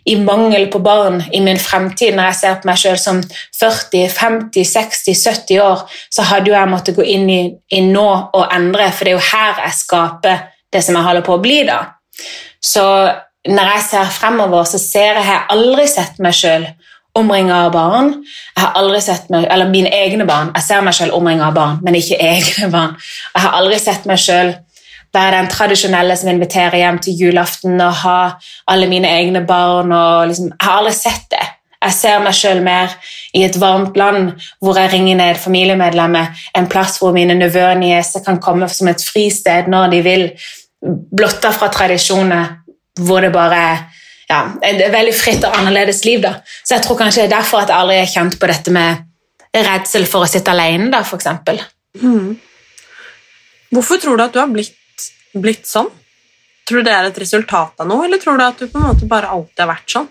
i 0.07 0.17
mangel 0.19 0.67
på 0.71 0.81
barn 0.83 1.21
i 1.33 1.41
min 1.41 1.59
fremtid, 1.59 2.15
når 2.15 2.31
jeg 2.31 2.39
ser 2.41 2.55
på 2.61 2.69
meg 2.71 2.79
sjøl 2.81 2.99
som 2.99 3.21
40, 3.59 4.09
50, 4.11 4.65
60, 4.67 5.21
70 5.29 5.61
år, 5.63 5.85
så 6.11 6.27
hadde 6.27 6.51
jo 6.51 6.57
jeg 6.57 6.71
måttet 6.71 6.99
gå 6.99 7.07
inn 7.07 7.29
i, 7.31 7.43
i 7.71 7.83
nå 7.87 8.09
og 8.35 8.49
endre, 8.55 8.89
for 8.91 9.07
det 9.07 9.13
er 9.13 9.19
jo 9.19 9.29
her 9.31 9.61
jeg 9.67 9.79
skaper 9.79 10.49
det 10.73 10.83
som 10.83 10.99
jeg 10.99 11.07
holder 11.07 11.27
på 11.27 11.37
å 11.37 11.43
bli. 11.43 11.61
da. 11.69 11.79
Så 12.63 12.87
når 13.49 13.71
jeg 13.75 13.85
ser 13.91 14.11
fremover, 14.15 14.67
så 14.67 14.79
ser 14.79 15.13
jeg, 15.13 15.23
jeg 15.23 15.31
har 15.31 15.47
aldri 15.55 15.87
sett 15.91 16.19
meg 16.23 16.35
sjøl 16.39 16.67
omringa 17.19 17.65
av 17.67 17.73
barn. 17.75 18.13
Jeg 18.57 18.63
har 18.63 18.77
aldri 18.81 19.01
sett 19.05 19.31
meg, 19.31 19.47
eller 19.53 19.71
mine 19.71 19.91
egne 19.93 20.27
barn. 20.29 20.53
Jeg 20.57 20.67
ser 20.67 20.85
meg 20.87 20.97
sjøl 20.97 21.15
omringa 21.15 21.51
av 21.51 21.57
barn, 21.57 21.81
men 21.85 21.99
ikke 21.99 22.19
egne 22.19 22.71
barn. 22.73 22.95
Jeg 23.35 23.45
har 23.45 23.59
aldri 23.59 23.81
sett 23.83 24.07
meg 24.09 24.21
sjøl 24.23 24.55
være 25.13 25.37
den 25.37 25.51
tradisjonelle 25.53 26.17
som 26.17 26.31
inviterer 26.33 26.79
hjem 26.81 27.01
til 27.05 27.19
julaften 27.21 27.81
og 27.81 27.99
ha 28.03 28.21
alle 28.69 28.89
mine 28.89 29.09
egne 29.09 29.45
barn. 29.47 29.93
og 29.93 30.29
liksom, 30.29 30.47
Jeg 30.47 30.67
har 30.69 30.79
aldri 30.79 30.95
sett 30.97 31.27
det. 31.31 31.47
Jeg 31.83 31.93
ser 31.93 32.21
meg 32.23 32.35
sjøl 32.39 32.61
mer 32.63 32.93
i 33.35 33.43
et 33.43 33.57
varmt 33.61 33.97
land 33.97 34.33
hvor 34.63 34.79
jeg 34.79 34.93
ringer 34.93 35.17
ned 35.19 35.41
familiemedlemmer, 35.43 36.27
en 36.55 36.69
plass 36.71 37.01
hvor 37.01 37.13
mine 37.13 37.35
nevøer 37.35 37.75
og 37.75 37.81
nieser 37.81 38.23
kan 38.25 38.39
komme 38.41 38.69
som 38.69 38.89
et 38.89 39.03
fristed 39.03 39.67
når 39.69 39.91
de 39.91 40.03
vil, 40.03 40.29
blotta 40.83 41.51
fra 41.55 41.69
tradisjoner 41.75 42.47
hvor 43.01 43.21
det 43.21 43.33
bare 43.33 43.59
er 43.59 43.83
ja, 44.31 44.41
et 44.65 44.85
veldig 44.93 45.15
fritt 45.15 45.45
og 45.45 45.59
annerledes 45.59 46.05
liv. 46.05 46.21
da. 46.23 46.35
Så 46.65 46.77
jeg 46.77 46.83
tror 46.83 46.99
kanskje 46.99 47.23
det 47.23 47.33
er 47.33 47.37
derfor 47.37 47.63
at 47.63 47.73
jeg 47.73 47.79
aldri 47.79 47.99
har 47.99 48.13
kjent 48.15 48.39
på 48.41 48.51
dette 48.51 48.75
med 48.75 49.03
redsel 49.53 50.07
for 50.09 50.25
å 50.25 50.31
sitte 50.31 50.53
alene, 50.55 50.91
da, 50.93 51.03
eksempel. 51.03 51.61
Mm. 52.01 52.39
Hvorfor 53.73 54.01
tror 54.01 54.17
du 54.17 54.25
at 54.25 54.35
du 54.35 54.41
har 54.41 54.53
blitt, 54.53 54.77
blitt 55.35 55.69
sånn? 55.69 55.91
Tror 56.69 56.83
du 56.83 56.87
det 56.87 56.95
er 56.95 57.09
et 57.09 57.23
resultat 57.23 57.81
av 57.83 57.89
noe, 57.89 58.07
eller 58.07 58.21
tror 58.23 58.39
du 58.39 58.45
at 58.47 58.61
du 58.61 58.69
på 58.71 58.81
en 58.81 58.91
måte 58.93 59.09
bare 59.11 59.31
alltid 59.33 59.65
har 59.65 59.73
vært 59.73 59.97
sånn? 59.97 60.11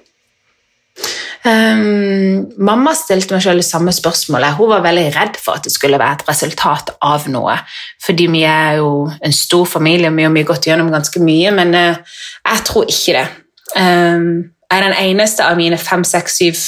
Um, 1.41 2.51
mamma 2.61 2.91
stilte 2.93 3.33
meg 3.33 3.41
selv 3.41 3.63
det 3.63 3.65
samme 3.65 3.93
spørsmålet. 3.95 4.59
Hun 4.59 4.69
var 4.69 4.83
veldig 4.85 5.07
redd 5.15 5.39
for 5.41 5.57
at 5.57 5.65
det 5.65 5.73
skulle 5.73 5.97
være 5.97 6.19
et 6.19 6.27
resultat 6.29 6.91
av 7.01 7.25
noe. 7.33 7.55
Fordi 8.03 8.27
vi 8.29 8.43
er 8.45 8.77
jo 8.81 9.07
en 9.09 9.33
stor 9.33 9.65
familie, 9.65 10.11
vi 10.13 10.27
har 10.27 10.49
gått 10.51 10.67
gjennom 10.69 10.91
ganske 10.93 11.23
mye, 11.23 11.53
men 11.57 11.73
uh, 11.73 12.19
jeg 12.45 12.65
tror 12.67 12.89
ikke 12.89 13.17
det. 13.17 13.25
Um, 13.73 14.51
jeg 14.71 14.77
er 14.77 14.85
den 14.87 14.99
eneste 14.99 15.47
av 15.47 15.57
mine 15.59 15.79
fem, 15.81 16.03
seks, 16.07 16.37
syv 16.39 16.59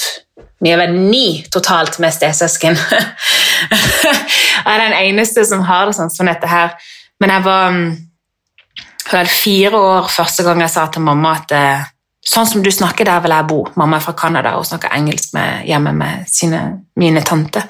Vi 0.63 0.71
er 0.71 0.79
vel 0.79 0.93
ni 0.95 1.43
totalt 1.51 1.99
med 1.99 2.15
stesøsken. 2.15 2.77
jeg 3.75 4.73
er 4.73 4.81
den 4.87 4.95
eneste 4.95 5.43
som 5.45 5.61
har 5.67 5.89
det 5.89 5.97
sånn 5.97 6.11
som 6.11 6.27
dette 6.27 6.47
her. 6.47 6.73
Men 7.19 7.35
jeg 7.35 7.45
var 7.45 7.75
um, 7.75 7.81
vel 9.11 9.27
fire 9.27 9.79
år 9.79 10.07
første 10.11 10.45
gang 10.45 10.63
jeg 10.63 10.73
sa 10.73 10.87
til 10.91 11.05
mamma 11.05 11.35
at 11.41 11.57
uh, 11.57 11.89
Sånn 12.23 12.47
som 12.47 12.61
du 12.63 12.69
snakker, 12.71 13.03
der 13.03 13.19
vil 13.19 13.33
jeg 13.35 13.47
bo. 13.49 13.57
Mamma 13.75 13.97
er 13.97 14.03
fra 14.05 14.13
Canada 14.15 14.53
og 14.55 14.63
snakker 14.63 14.93
engelsk 14.95 15.33
med, 15.35 15.65
hjemme 15.67 15.91
med 15.91 16.29
sine, 16.31 16.61
mine 16.95 17.19
tante. 17.27 17.65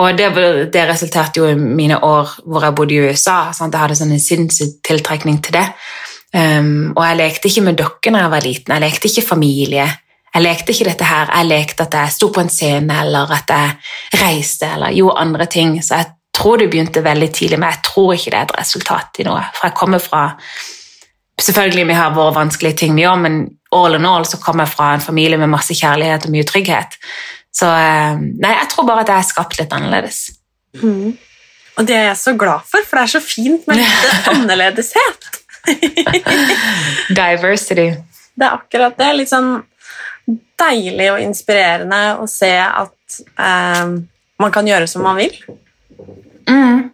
Og 0.00 0.16
det, 0.18 0.26
det, 0.74 0.82
resulterte 0.88 1.38
jo 1.38 1.46
i 1.46 1.54
mine 1.54 2.00
år 2.02 2.32
hvor 2.50 2.66
jeg 2.66 2.74
bodde 2.74 2.96
i 2.96 3.04
USA. 3.06 3.52
Sant? 3.54 3.70
Jeg 3.70 3.84
hadde 3.84 3.98
sånn 4.00 4.16
en 4.16 4.22
sinnssyk 4.22 4.80
tiltrekning 4.86 5.38
til 5.46 5.54
det. 5.60 5.64
Um, 6.34 6.92
og 6.96 7.02
jeg 7.04 7.18
lekte 7.18 7.50
ikke 7.50 7.64
med 7.68 7.78
dokker 7.78 8.14
da 8.14 8.24
jeg 8.24 8.34
var 8.34 8.46
liten. 8.48 8.74
Jeg 8.74 8.84
lekte 8.88 9.10
ikke 9.10 9.28
familie. 9.28 9.86
Jeg 10.34 10.44
lekte 10.44 10.74
ikke 10.74 10.90
dette 10.90 11.06
her. 11.06 11.30
Jeg 11.34 11.50
lekte 11.50 11.86
at 11.86 11.98
jeg 11.98 12.14
sto 12.14 12.30
på 12.34 12.42
en 12.42 12.52
scene, 12.52 13.00
eller 13.02 13.34
at 13.34 13.50
jeg 13.54 14.20
reiste, 14.22 14.74
eller 14.74 14.94
gjorde 14.94 15.26
andre 15.26 15.46
ting. 15.50 15.78
Så 15.82 15.98
jeg 15.98 16.10
tror 16.36 16.60
det 16.60 16.68
begynte 16.72 17.02
veldig 17.04 17.30
tidlig, 17.34 17.58
men 17.60 17.72
jeg 17.72 17.82
tror 17.86 18.12
ikke 18.14 18.32
det 18.32 18.38
er 18.38 18.48
et 18.48 18.58
resultat 18.60 19.20
i 19.22 19.26
noe. 19.26 19.42
For 19.56 19.70
jeg 19.70 19.78
kommer 19.80 20.02
fra 20.02 20.28
Selvfølgelig 21.40 21.86
vi 21.88 21.94
har 21.96 22.10
våre 22.12 22.34
vanskelige 22.36 22.76
ting, 22.82 22.90
vi 22.92 23.06
òg, 23.08 23.16
men 23.22 23.36
all 23.72 23.94
in 23.96 24.04
all 24.04 24.26
så 24.28 24.36
kommer 24.42 24.66
jeg 24.66 24.74
fra 24.74 24.90
en 24.92 25.00
familie 25.00 25.38
med 25.40 25.48
masse 25.48 25.72
kjærlighet 25.72 26.26
og 26.28 26.34
mye 26.34 26.44
trygghet. 26.44 26.98
Så 27.48 27.64
nei, 27.70 28.50
jeg 28.58 28.68
tror 28.68 28.84
bare 28.90 29.06
at 29.06 29.08
jeg 29.08 29.22
er 29.22 29.28
skapt 29.30 29.56
litt 29.56 29.72
annerledes. 29.72 30.18
Mm. 30.82 31.14
Og 31.80 31.88
det 31.88 31.96
er 31.96 32.04
jeg 32.10 32.18
så 32.20 32.34
glad 32.36 32.66
for, 32.68 32.84
for 32.84 33.00
det 33.00 33.06
er 33.06 33.12
så 33.14 33.22
fint 33.24 33.64
med 33.70 33.80
litt 33.80 34.28
annerledeshet. 34.34 35.30
Diversity. 37.22 37.88
Det 38.36 38.46
er 38.46 38.60
akkurat 38.60 39.00
det. 39.00 39.10
Litt 39.16 39.32
sånn 39.32 39.54
deilig 40.60 41.08
og 41.14 41.24
inspirerende 41.24 42.02
å 42.20 42.28
se 42.30 42.52
at 42.60 43.20
eh, 43.40 43.96
man 44.44 44.54
kan 44.54 44.68
gjøre 44.68 44.88
som 44.90 45.08
man 45.08 45.18
vil. 45.20 45.34
Mm. 46.48 46.90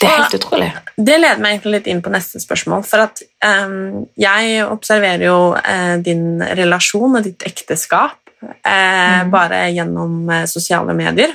Det 0.00 0.06
er 0.06 0.18
helt 0.18 0.34
utrolig. 0.36 0.68
Det 0.96 1.14
leder 1.18 1.40
meg 1.42 1.64
litt 1.66 1.86
inn 1.90 2.02
på 2.04 2.12
neste 2.12 2.40
spørsmål. 2.42 2.84
For 2.86 3.06
at 3.06 3.22
um, 3.44 4.04
jeg 4.20 4.64
observerer 4.66 5.24
jo 5.26 5.38
uh, 5.56 5.96
din 6.04 6.42
relasjon 6.42 7.18
og 7.18 7.24
ditt 7.26 7.44
ekteskap 7.48 8.18
uh, 8.42 8.50
mm. 8.66 9.32
bare 9.32 9.64
gjennom 9.72 10.18
uh, 10.30 10.44
sosiale 10.50 10.94
medier. 10.96 11.34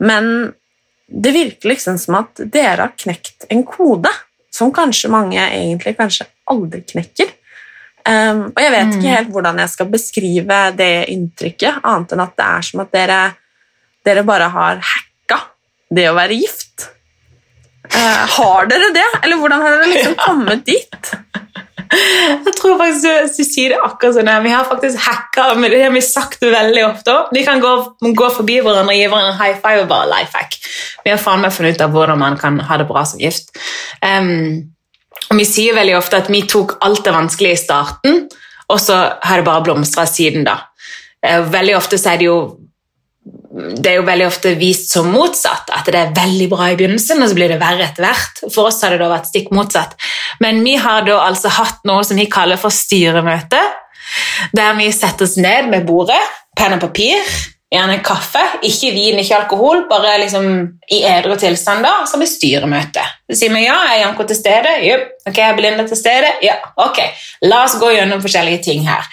Men 0.00 0.50
det 1.10 1.34
virker 1.34 1.72
liksom 1.72 1.98
som 2.00 2.20
at 2.22 2.42
dere 2.52 2.86
har 2.86 2.96
knekt 2.96 3.48
en 3.50 3.64
kode 3.66 4.12
som 4.54 4.72
kanskje 4.74 5.10
mange 5.12 5.40
egentlig 5.40 5.96
kanskje 5.98 6.26
aldri 6.50 6.82
knekker. 6.94 7.36
Um, 8.00 8.46
og 8.54 8.62
jeg 8.62 8.72
vet 8.72 8.94
ikke 8.96 9.12
helt 9.12 9.30
hvordan 9.34 9.60
jeg 9.60 9.72
skal 9.74 9.90
beskrive 9.92 10.58
det 10.78 10.94
inntrykket, 11.12 11.82
annet 11.84 12.14
enn 12.14 12.24
at 12.24 12.34
det 12.38 12.46
er 12.46 12.66
som 12.66 12.82
at 12.82 12.94
dere, 12.94 13.20
dere 14.06 14.24
bare 14.26 14.48
har 14.54 14.80
hacka 14.80 15.09
det 15.94 16.06
å 16.10 16.16
være 16.16 16.38
gift. 16.38 16.88
Uh, 17.90 18.26
har 18.36 18.68
dere 18.70 18.92
det, 18.94 19.08
eller 19.24 19.40
hvordan 19.40 19.64
har 19.64 19.76
dere 19.76 19.90
liksom 19.90 20.16
kommet 20.20 20.66
dit? 20.68 21.12
Jeg 21.90 22.52
tror 22.54 22.76
faktisk 22.78 23.02
du, 23.02 23.30
du 23.34 23.46
sier 23.48 23.72
det 23.72 23.80
akkurat 23.82 24.14
sånn. 24.14 24.28
Vi 24.44 24.52
har 24.54 24.68
faktisk 24.68 25.00
hacka, 25.08 25.48
men 25.58 25.72
det 25.72 25.80
har 25.82 25.94
vi 25.94 26.02
sagt 26.06 26.44
veldig 26.44 26.84
ofte. 26.86 27.16
Vi 27.34 27.42
kan 27.46 27.62
gå, 27.62 27.72
gå 28.14 28.28
forbi 28.36 28.60
hverandre 28.62 28.94
og 28.94 29.00
gi 29.00 29.08
hverandre 29.08 29.32
en 29.32 29.40
high 29.40 29.56
five 29.58 29.82
og 29.82 29.90
bare 29.90 30.10
life 30.12 30.38
hack. 30.38 30.54
Vi 31.02 31.10
har 31.10 31.18
faen 31.18 31.42
meg 31.42 31.54
funnet 31.56 31.80
ut 31.80 31.82
av 31.88 31.96
hvordan 31.96 32.20
man 32.22 32.38
kan 32.38 32.60
ha 32.68 32.78
det 32.78 32.86
bra 32.86 33.02
som 33.08 33.22
gift. 33.22 33.50
Um, 34.04 34.70
og 35.30 35.38
vi 35.38 35.46
sier 35.46 35.74
veldig 35.74 35.96
ofte 35.98 36.22
at 36.22 36.30
vi 36.30 36.44
tok 36.46 36.78
alt 36.86 37.02
det 37.06 37.14
vanskelige 37.14 37.58
i 37.58 37.60
starten, 37.64 38.22
og 38.70 38.78
så 38.78 39.00
har 39.26 39.40
det 39.40 39.46
bare 39.46 39.66
blomstra 39.66 40.06
siden 40.06 40.46
da. 40.46 40.60
Eh, 41.26 41.42
Veldig 41.52 41.76
ofte 41.76 41.98
så 41.98 42.14
er 42.14 42.20
det 42.20 42.28
jo 42.30 42.38
det 43.50 43.90
er 43.90 43.96
jo 43.98 44.06
veldig 44.06 44.26
ofte 44.28 44.52
vist 44.58 44.92
som 44.94 45.08
motsatt, 45.10 45.72
at 45.74 45.88
det 45.90 45.98
er 45.98 46.12
veldig 46.14 46.46
bra 46.52 46.68
i 46.70 46.76
begynnelsen, 46.78 47.18
og 47.22 47.30
så 47.30 47.38
blir 47.38 47.50
det 47.50 47.58
verre 47.58 47.88
etter 47.88 48.06
hvert. 48.06 48.42
For 48.46 48.70
oss 48.70 48.78
har 48.84 48.94
det 48.94 49.00
da 49.02 49.10
vært 49.10 49.30
stikk 49.30 49.50
motsatt. 49.54 49.96
Men 50.42 50.62
vi 50.66 50.76
har 50.78 51.02
da 51.06 51.18
altså 51.24 51.50
hatt 51.56 51.82
noe 51.88 52.04
som 52.06 52.20
vi 52.20 52.28
kaller 52.30 52.60
for 52.60 52.74
styremøte, 52.74 53.62
der 54.54 54.76
vi 54.78 54.90
setter 54.94 55.26
oss 55.26 55.34
ned 55.38 55.70
med 55.72 55.86
bordet, 55.88 56.20
penn 56.58 56.76
og 56.76 56.84
papir, 56.84 57.26
gjerne 57.70 58.00
kaffe, 58.06 58.42
ikke 58.66 58.90
vin, 58.94 59.18
ikke 59.22 59.36
alkohol, 59.36 59.84
bare 59.90 60.16
liksom 60.24 60.46
i 60.90 61.02
edru 61.06 61.36
tilstand 61.38 61.86
da, 61.86 62.00
så 62.06 62.16
har 62.16 62.22
vi 62.24 62.30
styremøte. 62.30 63.04
Så 63.30 63.42
sier 63.42 63.54
vi 63.54 63.64
ja, 63.64 63.76
er 63.92 64.04
Janko 64.04 64.26
til 64.26 64.38
stede? 64.38 64.76
Jupp. 64.86 65.10
Ok, 65.30 65.38
er 65.38 65.58
Belinda 65.58 65.86
til 65.86 65.98
stede? 65.98 66.32
Ja. 66.46 66.56
Ok, 66.82 66.98
la 67.46 67.64
oss 67.66 67.78
gå 67.82 67.92
gjennom 67.94 68.22
forskjellige 68.22 68.62
ting 68.66 68.86
her. 68.88 69.06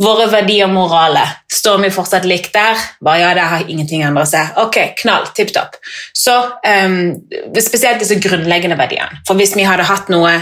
Våre 0.00 0.30
verdier 0.32 0.64
og 0.68 0.74
morale. 0.74 1.26
står 1.50 1.82
vi 1.82 1.90
fortsatt 1.92 2.24
likt 2.24 2.54
der? 2.54 2.78
Bare 3.04 3.20
ja, 3.20 3.34
det 3.36 3.48
har 3.52 3.66
ingenting 3.68 4.02
endret 4.06 4.30
seg. 4.30 4.54
Ok, 4.62 4.78
knall, 5.02 5.26
tipp 5.36 5.52
topp. 5.52 5.76
Så 6.16 6.32
um, 6.64 7.12
spesielt 7.60 8.00
disse 8.00 8.16
grunnleggende 8.22 8.78
verdiene. 8.80 9.20
For 9.28 9.36
hvis 9.36 9.52
vi 9.58 9.66
hadde 9.68 9.84
hatt 9.84 10.08
noe 10.08 10.32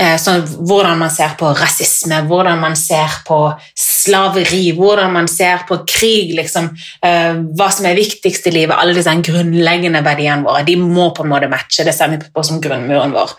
eh, 0.00 0.16
sånn 0.20 0.44
hvordan 0.68 1.00
man 1.00 1.10
ser 1.12 1.34
på 1.40 1.50
rasisme, 1.56 2.22
hvordan 2.28 2.60
man 2.62 2.76
ser 2.78 3.20
på 3.26 3.40
slaveri, 3.74 4.70
hvordan 4.76 5.12
man 5.18 5.28
ser 5.30 5.66
på 5.68 5.80
krig, 5.88 6.32
liksom, 6.38 6.70
eh, 7.02 7.42
hva 7.58 7.68
som 7.74 7.88
er 7.90 7.98
viktigst 7.98 8.46
i 8.48 8.54
livet, 8.54 8.76
alle 8.76 8.96
disse 8.96 9.16
grunnleggende 9.30 10.04
verdiene 10.06 10.46
våre, 10.46 10.64
de 10.68 10.78
må 10.80 11.10
på 11.16 11.26
en 11.26 11.34
måte 11.34 11.50
matche. 11.50 11.84
Det 11.86 11.96
ser 11.96 12.12
vi 12.14 12.22
på 12.22 12.46
som 12.46 12.62
grunnmuren 12.62 13.14
vår. 13.16 13.36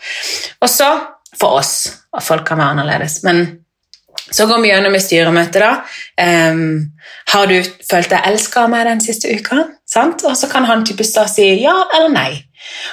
Og 0.62 0.70
så, 0.70 0.91
for 1.39 1.62
oss, 1.62 1.76
og 2.12 2.24
folk 2.26 2.46
kan 2.48 2.60
være 2.60 2.76
annerledes, 2.76 3.22
men 3.24 3.46
så 4.32 4.48
går 4.48 4.62
vi 4.63 4.72
gjennom 4.72 4.96
i 4.96 5.02
styremøtet. 5.04 5.62
da. 5.62 5.72
Um, 6.52 6.91
har 7.34 7.48
du 7.48 7.58
følt 7.89 8.10
deg 8.12 8.28
elska 8.32 8.65
av 8.65 8.72
meg 8.72 8.88
den 8.88 9.04
siste 9.04 9.32
uka? 9.32 9.65
Sant? 9.88 10.24
Og 10.28 10.38
så 10.38 10.50
kan 10.52 10.65
han 10.65 10.86
typisk 10.88 11.17
da 11.20 11.28
si 11.28 11.48
ja 11.62 11.76
eller 11.96 12.10
nei. 12.13 12.32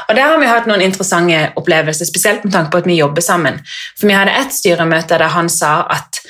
Og 0.09 0.17
Der 0.17 0.33
har 0.33 0.39
vi 0.41 0.49
hatt 0.49 0.67
noen 0.67 0.83
interessante 0.83 1.53
opplevelser, 1.57 2.09
spesielt 2.09 2.45
med 2.45 2.53
tanke 2.53 2.73
på 2.73 2.83
at 2.83 2.89
vi 2.89 2.99
jobber 2.99 3.23
sammen. 3.23 3.61
For 3.99 4.09
Vi 4.09 4.17
hadde 4.17 4.35
et 4.35 4.55
styremøte 4.55 5.19
der 5.19 5.35
han 5.35 5.49
sa 5.49 5.83
at 5.91 6.23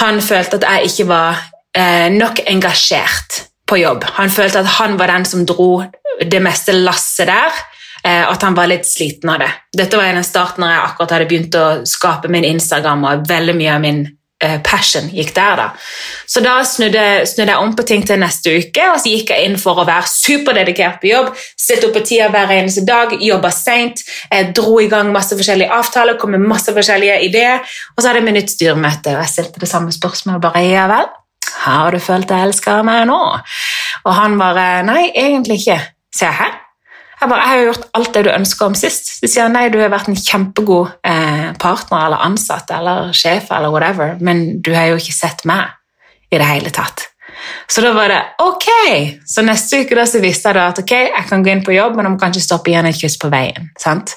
han 0.00 0.20
følte 0.24 0.56
at 0.56 0.68
jeg 0.68 0.90
ikke 0.90 1.08
var 1.10 1.42
eh, 1.76 2.08
nok 2.12 2.40
engasjert 2.46 3.42
på 3.68 3.76
jobb. 3.82 4.06
Han 4.16 4.30
følte 4.30 4.62
at 4.62 4.70
han 4.78 4.96
var 4.98 5.12
den 5.12 5.26
som 5.28 5.44
dro 5.46 5.82
det 6.20 6.40
meste 6.42 6.72
lasset 6.72 7.28
der, 7.28 7.60
eh, 8.04 8.24
at 8.24 8.42
han 8.42 8.56
var 8.56 8.70
litt 8.70 8.88
sliten 8.88 9.30
av 9.32 9.42
det. 9.42 9.50
Dette 9.82 9.96
var 9.96 10.08
en 10.08 10.22
av 10.22 10.26
starten 10.26 10.64
når 10.64 10.74
jeg 10.74 10.82
akkurat 10.86 11.14
hadde 11.16 11.28
begynt 11.30 11.58
å 11.58 11.66
skape 11.88 12.30
min 12.32 12.48
Instagram, 12.48 13.04
og 13.04 13.28
veldig 13.28 13.56
mye 13.58 13.76
av 13.76 13.84
min 13.84 14.02
passion 14.64 15.08
gikk 15.12 15.34
der. 15.36 15.56
da. 15.56 15.68
Så 16.26 16.42
da 16.44 16.58
snudde, 16.66 17.04
snudde 17.28 17.52
jeg 17.52 17.62
om 17.62 17.74
på 17.76 17.86
ting 17.86 18.04
til 18.06 18.20
neste 18.20 18.56
uke, 18.58 18.88
og 18.92 19.00
så 19.00 19.12
gikk 19.12 19.32
jeg 19.34 19.48
inn 19.48 19.58
for 19.60 19.78
å 19.78 19.86
være 19.88 20.08
superdedikert 20.10 21.00
på 21.02 21.10
jobb. 21.12 21.32
Sitte 21.58 21.88
opp 21.88 21.96
på 21.96 22.04
tida 22.06 22.28
hver 22.32 22.52
eneste 22.56 22.84
dag, 22.88 23.14
jobba 23.22 23.52
seint, 23.54 24.04
dro 24.56 24.78
i 24.82 24.90
gang 24.92 25.12
masse 25.14 25.36
forskjellige 25.38 25.72
avtaler, 25.72 26.18
kom 26.20 26.34
med 26.34 26.44
masse 26.44 26.74
forskjellige 26.74 27.20
ideer. 27.28 27.62
Og 27.96 28.02
så 28.02 28.10
hadde 28.10 28.24
jeg 28.24 28.38
nytt 28.38 28.54
styremøte, 28.56 29.16
og 29.16 29.24
jeg 29.24 29.34
stilte 29.34 29.62
det 29.62 29.70
samme 29.70 29.94
spørsmålet. 29.94 30.42
bare, 30.42 30.64
ja 30.66 30.88
vel, 30.90 31.08
har 31.62 31.92
du 31.92 32.00
følt 32.02 32.28
deg 32.30 32.48
elska 32.48 32.78
av 32.80 32.86
meg 32.88 33.06
nå? 33.10 33.20
Og 34.04 34.12
han 34.16 34.38
bare 34.40 34.82
Nei, 34.86 35.10
egentlig 35.14 35.62
ikke. 35.62 35.80
Se 36.14 36.26
jeg, 36.26 36.34
hæ? 36.40 36.71
Jeg 37.22 37.30
bare, 37.30 37.42
jeg 37.44 37.50
har 37.52 37.60
jo 37.60 37.66
gjort 37.68 37.84
alt 37.94 38.08
det 38.16 38.20
du 38.26 38.28
ønsker 38.32 38.66
om 38.66 38.74
sist. 38.74 39.12
De 39.22 39.28
sier 39.30 39.50
nei, 39.52 39.68
du 39.70 39.78
har 39.78 39.92
vært 39.92 40.08
en 40.10 40.18
kjempegod 40.18 40.88
eh, 41.06 41.52
partner 41.62 42.08
eller 42.08 42.24
ansatt 42.26 42.72
eller 42.74 43.12
sjef 43.14 43.52
eller 43.54 43.70
whatever, 43.70 44.16
men 44.18 44.58
du 44.58 44.72
har 44.74 44.88
jo 44.90 44.98
ikke 44.98 45.14
sett 45.14 45.44
meg 45.46 45.70
i 46.34 46.40
det 46.40 46.48
hele 46.48 46.72
tatt. 46.74 47.04
Så 47.70 47.80
da 47.84 47.92
var 47.94 48.10
det 48.10 48.18
ok! 48.42 48.66
Så 49.26 49.44
neste 49.46 49.84
uke 49.84 49.94
da 49.94 50.08
så 50.08 50.18
visste 50.22 50.50
jeg 50.50 50.58
da 50.58 50.66
at 50.72 50.80
ok, 50.82 50.92
jeg 51.12 51.28
kan 51.28 51.46
gå 51.46 51.52
inn 51.52 51.62
på 51.62 51.76
jobb, 51.76 51.94
men 51.94 52.08
jeg 52.08 52.16
må 52.16 52.20
kanskje 52.24 52.42
stoppe 52.42 52.72
igjen 52.72 52.90
et 52.90 52.98
kyss 52.98 53.16
på 53.22 53.30
veien. 53.30 53.70
sant? 53.78 54.16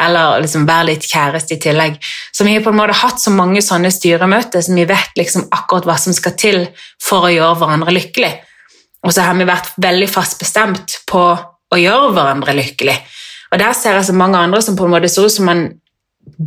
Eller 0.00 0.40
liksom 0.40 0.64
være 0.68 0.94
litt 0.94 1.06
kjæreste 1.12 1.58
i 1.58 1.60
tillegg. 1.60 2.00
Så 2.32 2.48
vi 2.48 2.56
har 2.56 2.64
på 2.64 2.72
en 2.72 2.80
måte 2.80 2.96
hatt 3.02 3.20
så 3.20 3.34
mange 3.36 3.60
sånne 3.64 3.92
styremøter 3.92 4.64
som 4.64 4.80
vi 4.80 4.88
vet 4.88 5.12
liksom 5.20 5.50
akkurat 5.52 5.92
hva 5.92 6.00
som 6.00 6.16
skal 6.16 6.38
til 6.40 6.64
for 7.04 7.28
å 7.28 7.34
gjøre 7.36 7.60
hverandre 7.60 7.96
lykkelig. 8.00 8.34
Og 9.04 9.12
så 9.12 9.28
har 9.28 9.36
vi 9.36 9.48
vært 9.48 9.76
veldig 9.80 10.08
fast 10.08 10.40
bestemt 10.40 11.02
på 11.08 11.28
å 11.70 11.78
gjøre 11.78 12.12
hverandre 12.16 12.56
lykkelig. 12.58 12.96
Og 13.50 13.62
der 13.62 13.74
ser 13.76 13.98
jeg 13.98 14.08
så 14.10 14.16
mange 14.16 14.38
andre 14.38 14.62
som 14.62 14.76
på 14.78 14.86
en 14.86 14.94
måte 14.94 15.10
ser 15.10 15.26
ut 15.26 15.34
som 15.34 15.48
man 15.50 15.64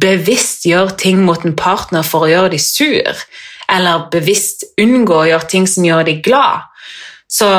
bevisst 0.04 0.68
gjør 0.68 0.94
ting 1.00 1.24
mot 1.26 1.44
en 1.46 1.56
partner 1.58 2.06
for 2.06 2.26
å 2.26 2.32
gjøre 2.32 2.54
dem 2.54 2.62
sur, 2.62 3.26
eller 3.72 4.08
bevisst 4.14 4.66
unngå 4.82 5.18
å 5.22 5.28
gjøre 5.32 5.50
ting 5.52 5.68
som 5.70 5.86
gjør 5.88 6.06
dem 6.08 6.22
glad. 6.24 6.70
Så 7.32 7.50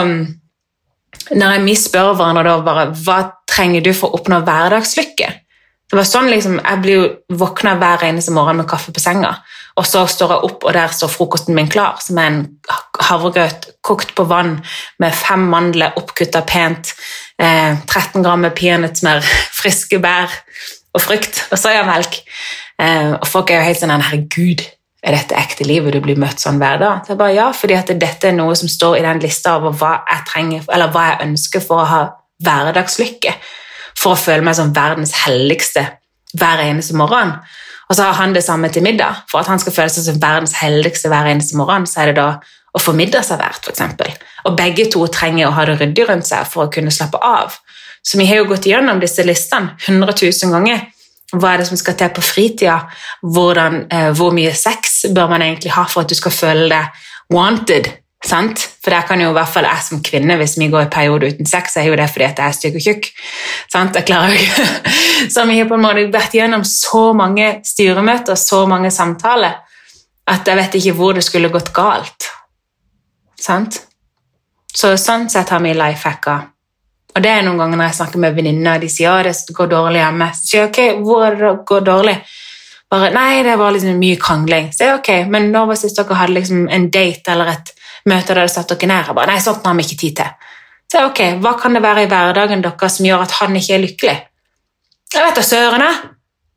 når 1.34 1.64
vi 1.64 1.76
spør 1.78 2.14
hverandre 2.14 2.44
da 2.46 2.58
bare, 2.64 2.90
hva 3.04 3.18
trenger 3.48 3.84
du 3.84 3.92
for 3.96 4.10
å 4.10 4.20
oppnå 4.20 4.42
hverdagslykke, 4.44 5.30
det 5.84 5.98
var 5.98 6.06
sånn 6.08 6.30
liksom, 6.32 6.56
Jeg 6.64 6.80
blir 6.82 6.94
jo 6.96 7.36
våkna 7.38 7.74
hver 7.78 8.06
eneste 8.08 8.32
morgen 8.34 8.56
med 8.58 8.66
kaffe 8.66 8.90
på 8.94 9.02
senga, 9.02 9.34
og 9.78 9.86
så 9.86 10.04
står 10.10 10.32
jeg 10.32 10.48
opp, 10.48 10.64
og 10.64 10.72
der 10.74 10.94
står 10.96 11.12
frokosten 11.12 11.54
min 11.54 11.68
klar, 11.70 12.00
som 12.02 12.18
er 12.18 12.30
en 12.30 12.40
havregrøt 13.04 13.68
kokt 13.84 14.14
på 14.16 14.24
vann 14.26 14.56
med 15.02 15.14
fem 15.14 15.44
mandler 15.52 15.94
oppkutta 16.00 16.42
pent, 16.48 16.94
eh, 17.40 17.76
13 17.86 18.22
gram 18.24 18.44
med 18.44 18.54
peanøttsmør, 18.58 19.24
friske 19.60 20.00
bær 20.02 20.32
og 20.94 21.02
frukt 21.02 21.44
og 21.50 21.58
soyamelk. 21.58 22.20
Eh, 22.80 23.12
og 23.18 23.26
folk 23.28 23.50
er 23.50 23.62
jo 23.62 23.68
helt 23.70 23.82
sånn 23.82 23.94
Herregud, 23.94 24.64
er 25.04 25.12
dette 25.18 25.36
ekte 25.36 25.66
livet? 25.68 25.92
Du 25.92 26.00
blir 26.00 26.18
møtt 26.20 26.40
sånn 26.40 26.58
hver 26.62 26.78
dag. 26.80 27.02
Så 27.04 27.12
jeg 27.12 27.20
bare, 27.20 27.36
ja, 27.36 27.50
fordi 27.52 27.76
at 27.76 27.92
dette 28.00 28.30
er 28.30 28.36
noe 28.36 28.54
som 28.56 28.70
står 28.72 28.98
i 28.98 29.04
den 29.04 29.20
lista 29.20 29.58
over 29.58 29.74
hva 29.76 29.98
jeg 30.08 30.24
trenger, 30.30 30.64
eller 30.72 30.94
hva 30.94 31.10
jeg 31.10 31.28
ønsker 31.28 31.64
for 31.64 31.82
å 31.82 31.90
ha 31.90 32.00
hverdagslykke 32.44 33.34
for 33.98 34.14
å 34.14 34.18
føle 34.18 34.44
meg 34.44 34.56
som 34.58 34.72
verdens 34.74 35.14
helligste 35.24 35.84
hver 36.34 36.64
eneste 36.64 36.96
morgen. 36.98 37.36
Og 37.88 37.96
så 37.96 38.08
har 38.08 38.16
han 38.18 38.34
det 38.34 38.44
samme 38.44 38.70
til 38.72 38.82
middag. 38.82 39.24
For 39.30 39.42
at 39.42 39.50
han 39.52 39.60
skal 39.62 39.76
føle 39.76 39.92
seg 39.92 40.06
som 40.08 40.20
verdens 40.22 40.56
heldigste 40.58 41.10
hver 41.12 41.28
eneste 41.30 41.58
morgen, 41.60 41.86
så 41.86 42.02
er 42.02 42.12
det 42.12 42.16
da 42.18 42.28
å 42.74 42.82
få 42.82 42.94
middagsservert, 42.98 43.68
f.eks. 43.70 44.24
Og 44.48 44.56
begge 44.58 44.88
to 44.92 45.06
trenger 45.12 45.48
å 45.48 45.54
ha 45.54 45.66
det 45.68 45.78
ryddig 45.80 46.08
rundt 46.08 46.28
seg 46.28 46.46
for 46.50 46.66
å 46.66 46.72
kunne 46.72 46.92
slappe 46.94 47.20
av. 47.22 47.54
Så 48.04 48.18
vi 48.20 48.26
har 48.28 48.42
jo 48.42 48.50
gått 48.50 48.66
gjennom 48.68 49.00
disse 49.00 49.24
listene 49.24 49.76
100 49.86 50.16
000 50.20 50.52
ganger. 50.52 50.88
Hva 51.34 51.54
er 51.54 51.62
det 51.62 51.68
som 51.70 51.78
skal 51.80 51.96
til 51.98 52.12
på 52.14 52.22
fritida? 52.24 52.78
Hvordan, 53.22 53.86
eh, 53.90 54.10
hvor 54.12 54.34
mye 54.36 54.52
sex 54.54 55.04
bør 55.14 55.30
man 55.32 55.42
egentlig 55.42 55.72
ha 55.74 55.86
for 55.88 56.04
at 56.04 56.12
du 56.12 56.18
skal 56.18 56.34
føle 56.34 56.68
deg 56.72 57.06
wanted? 57.32 57.88
Sant? 58.24 58.60
For 58.80 58.92
der 58.92 59.04
kan 59.08 59.20
jo 59.20 59.30
i 59.30 59.36
hvert 59.36 59.52
fall 59.52 59.66
jeg 59.68 59.84
som 59.84 60.02
kvinne, 60.04 60.36
hvis 60.40 60.56
vi 60.58 60.70
går 60.72 60.86
i 60.86 60.92
periode 60.92 61.28
uten 61.32 61.48
sex, 61.48 61.74
så 61.74 61.82
er 61.82 61.90
jo 61.90 61.96
det 62.00 62.08
fordi 62.12 62.24
at 62.24 62.38
jeg 62.40 62.46
er 62.46 62.56
stygg 62.56 62.78
og 62.78 62.86
tjukk. 62.86 63.08
Sant? 63.72 63.98
Jeg 63.98 64.08
klarer 64.08 64.36
ikke. 64.36 64.68
Så 65.34 65.44
vi 65.48 65.58
har 65.58 65.68
på 65.68 65.76
en 65.76 65.84
måte 65.84 66.06
vært 66.12 66.34
gjennom 66.36 66.64
så 66.68 67.12
mange 67.16 67.60
styremøter, 67.64 68.36
så 68.36 68.64
mange 68.68 68.90
samtaler, 68.92 69.60
at 70.28 70.48
jeg 70.48 70.56
vet 70.56 70.78
ikke 70.80 70.96
hvor 70.98 71.16
det 71.16 71.24
skulle 71.24 71.52
gått 71.52 71.70
galt. 71.76 72.33
Sant? 73.40 73.80
Så 74.74 74.96
sånn 74.98 75.28
sett 75.30 75.52
har 75.54 75.62
vi 75.62 75.74
life 75.76 76.08
hacka. 76.08 76.38
Og 77.14 77.22
det 77.22 77.30
er 77.30 77.44
noen 77.46 77.60
ganger 77.60 77.78
når 77.78 77.92
jeg 77.92 77.98
snakker 78.00 78.22
med 78.24 78.34
venninner, 78.34 78.80
de 78.82 78.88
sier 78.90 79.28
at 79.30 79.44
det 79.46 79.54
går 79.54 79.70
dårlig 79.70 80.00
hjemme. 80.00 80.30
Så 80.34 80.48
sier 80.48 80.64
jeg 80.64 80.70
ok, 80.70 81.04
hvor 81.06 81.26
er 81.28 81.36
det 81.38 81.44
det 81.44 81.52
går 81.70 81.86
dårlig? 81.86 82.16
Bare, 82.90 83.10
Nei, 83.14 83.42
det 83.46 83.54
var 83.58 83.74
liksom 83.74 84.00
mye 84.00 84.18
krangling. 84.20 84.72
Så 84.74 84.88
jeg, 84.88 84.98
ok, 84.98 85.10
Men 85.30 85.52
når 85.52 85.70
var 85.70 85.78
sist 85.78 85.98
dere 85.98 86.18
hadde 86.18 86.34
liksom 86.34 86.66
en 86.68 86.88
date 86.90 87.32
eller 87.32 87.52
et 87.54 87.72
møte 88.10 88.34
der 88.34 88.42
dere 88.42 88.50
satt 88.50 88.74
dere 88.74 88.90
ned? 88.90 89.06
Jeg 89.06 89.16
bare, 89.18 89.30
Nei, 89.30 89.40
sånt 89.42 89.66
har 89.66 89.78
vi 89.78 89.86
ikke 89.86 90.00
tid 90.02 90.16
til. 90.20 90.50
Så 90.90 90.98
jeg, 90.98 91.10
ok, 91.10 91.22
Hva 91.44 91.54
kan 91.60 91.78
det 91.78 91.82
være 91.82 92.04
i 92.04 92.10
hverdagen 92.10 92.66
deres 92.66 92.98
som 92.98 93.06
gjør 93.06 93.24
at 93.28 93.38
han 93.38 93.56
ikke 93.56 93.78
er 93.78 93.84
lykkelig? 93.86 94.18
Jeg 95.14 95.22
vet 95.28 95.38
da 95.38 95.46
søren, 95.46 95.86
jeg. 95.86 96.10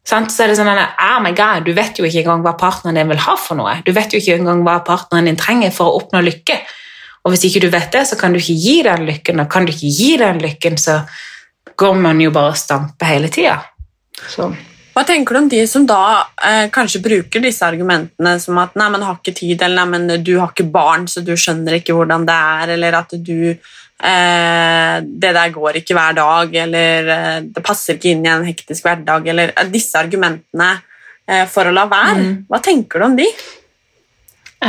Så 0.08 0.16
er 0.16 0.48
det 0.48 0.56
sånn 0.56 0.70
oh 0.72 1.18
my 1.20 1.34
God, 1.36 1.66
Du 1.68 1.74
vet 1.76 1.98
jo 2.00 2.06
ikke 2.08 2.24
engang 2.24 2.46
hva 2.46 2.54
partneren 2.60 2.96
din 2.96 3.10
vil 3.12 3.24
ha 3.26 3.36
for 3.36 3.60
noe. 3.60 3.82
Du 3.84 3.92
vet 3.92 4.14
jo 4.14 4.22
ikke 4.22 4.38
engang 4.40 4.64
hva 4.64 4.80
partneren 4.88 5.28
din 5.28 5.40
trenger 5.40 5.74
for 5.76 5.92
å 5.92 6.00
oppnå 6.00 6.22
lykke. 6.24 6.62
Og 7.26 7.34
hvis 7.34 7.44
ikke 7.50 7.66
du 7.66 7.68
vet 7.74 7.92
det, 7.92 8.06
så 8.08 8.16
kan 8.16 8.32
du 8.32 8.40
ikke 8.40 8.56
gi 8.56 8.78
den 8.88 9.04
lykken, 9.10 9.42
og 9.44 9.52
kan 9.52 9.68
du 9.68 9.74
ikke 9.74 9.92
gi 9.92 10.14
den 10.22 10.40
lykken, 10.40 10.78
så 10.80 11.02
går 11.78 12.00
man 12.00 12.22
jo 12.24 12.32
bare 12.32 12.54
og 12.54 12.60
stamper 12.60 13.12
hele 13.12 13.28
tida. 13.34 13.60
Hva 14.96 15.04
tenker 15.06 15.36
du 15.36 15.40
om 15.44 15.50
de 15.52 15.60
som 15.70 15.84
da 15.86 16.00
eh, 16.42 16.70
kanskje 16.74 17.04
bruker 17.04 17.44
disse 17.44 17.68
argumentene 17.68 18.38
som 18.42 18.58
at 18.64 18.80
nei, 18.80 18.88
men 18.94 19.04
har 19.06 19.20
ikke 19.20 19.36
tid, 19.44 19.60
eller 19.60 19.84
nei, 19.84 20.00
men 20.08 20.24
du 20.24 20.32
har 20.40 20.56
ikke 20.56 20.72
barn, 20.74 21.06
så 21.12 21.22
du 21.22 21.36
skjønner 21.38 21.78
ikke 21.78 21.94
hvordan 21.94 22.26
det 22.26 22.38
er, 22.56 22.74
eller 22.78 22.98
at 23.04 23.14
du 23.20 23.36
Det 23.98 25.32
der 25.34 25.50
går 25.50 25.80
ikke 25.80 25.96
hver 25.98 26.14
dag, 26.14 26.56
eller 26.64 27.08
eh, 27.14 27.38
det 27.50 27.64
passer 27.66 27.98
ikke 27.98 28.12
inn 28.14 28.26
i 28.28 28.30
en 28.30 28.46
hektisk 28.46 28.86
hverdag, 28.86 29.26
eller 29.34 29.54
eh, 29.56 29.72
disse 29.74 29.98
argumentene 29.98 30.70
eh, 31.26 31.48
for 31.50 31.66
å 31.66 31.74
la 31.74 31.88
være. 31.90 32.20
Mm. 32.22 32.36
Hva 32.52 32.60
tenker 32.62 33.02
du 33.02 33.08
om 33.08 33.18
de? 33.18 33.26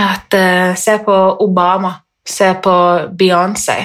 At 0.00 0.34
eh, 0.34 0.72
Se 0.80 0.96
på 1.04 1.18
Obama, 1.44 1.92
se 2.24 2.54
på 2.64 2.74
Beyoncé. 3.20 3.78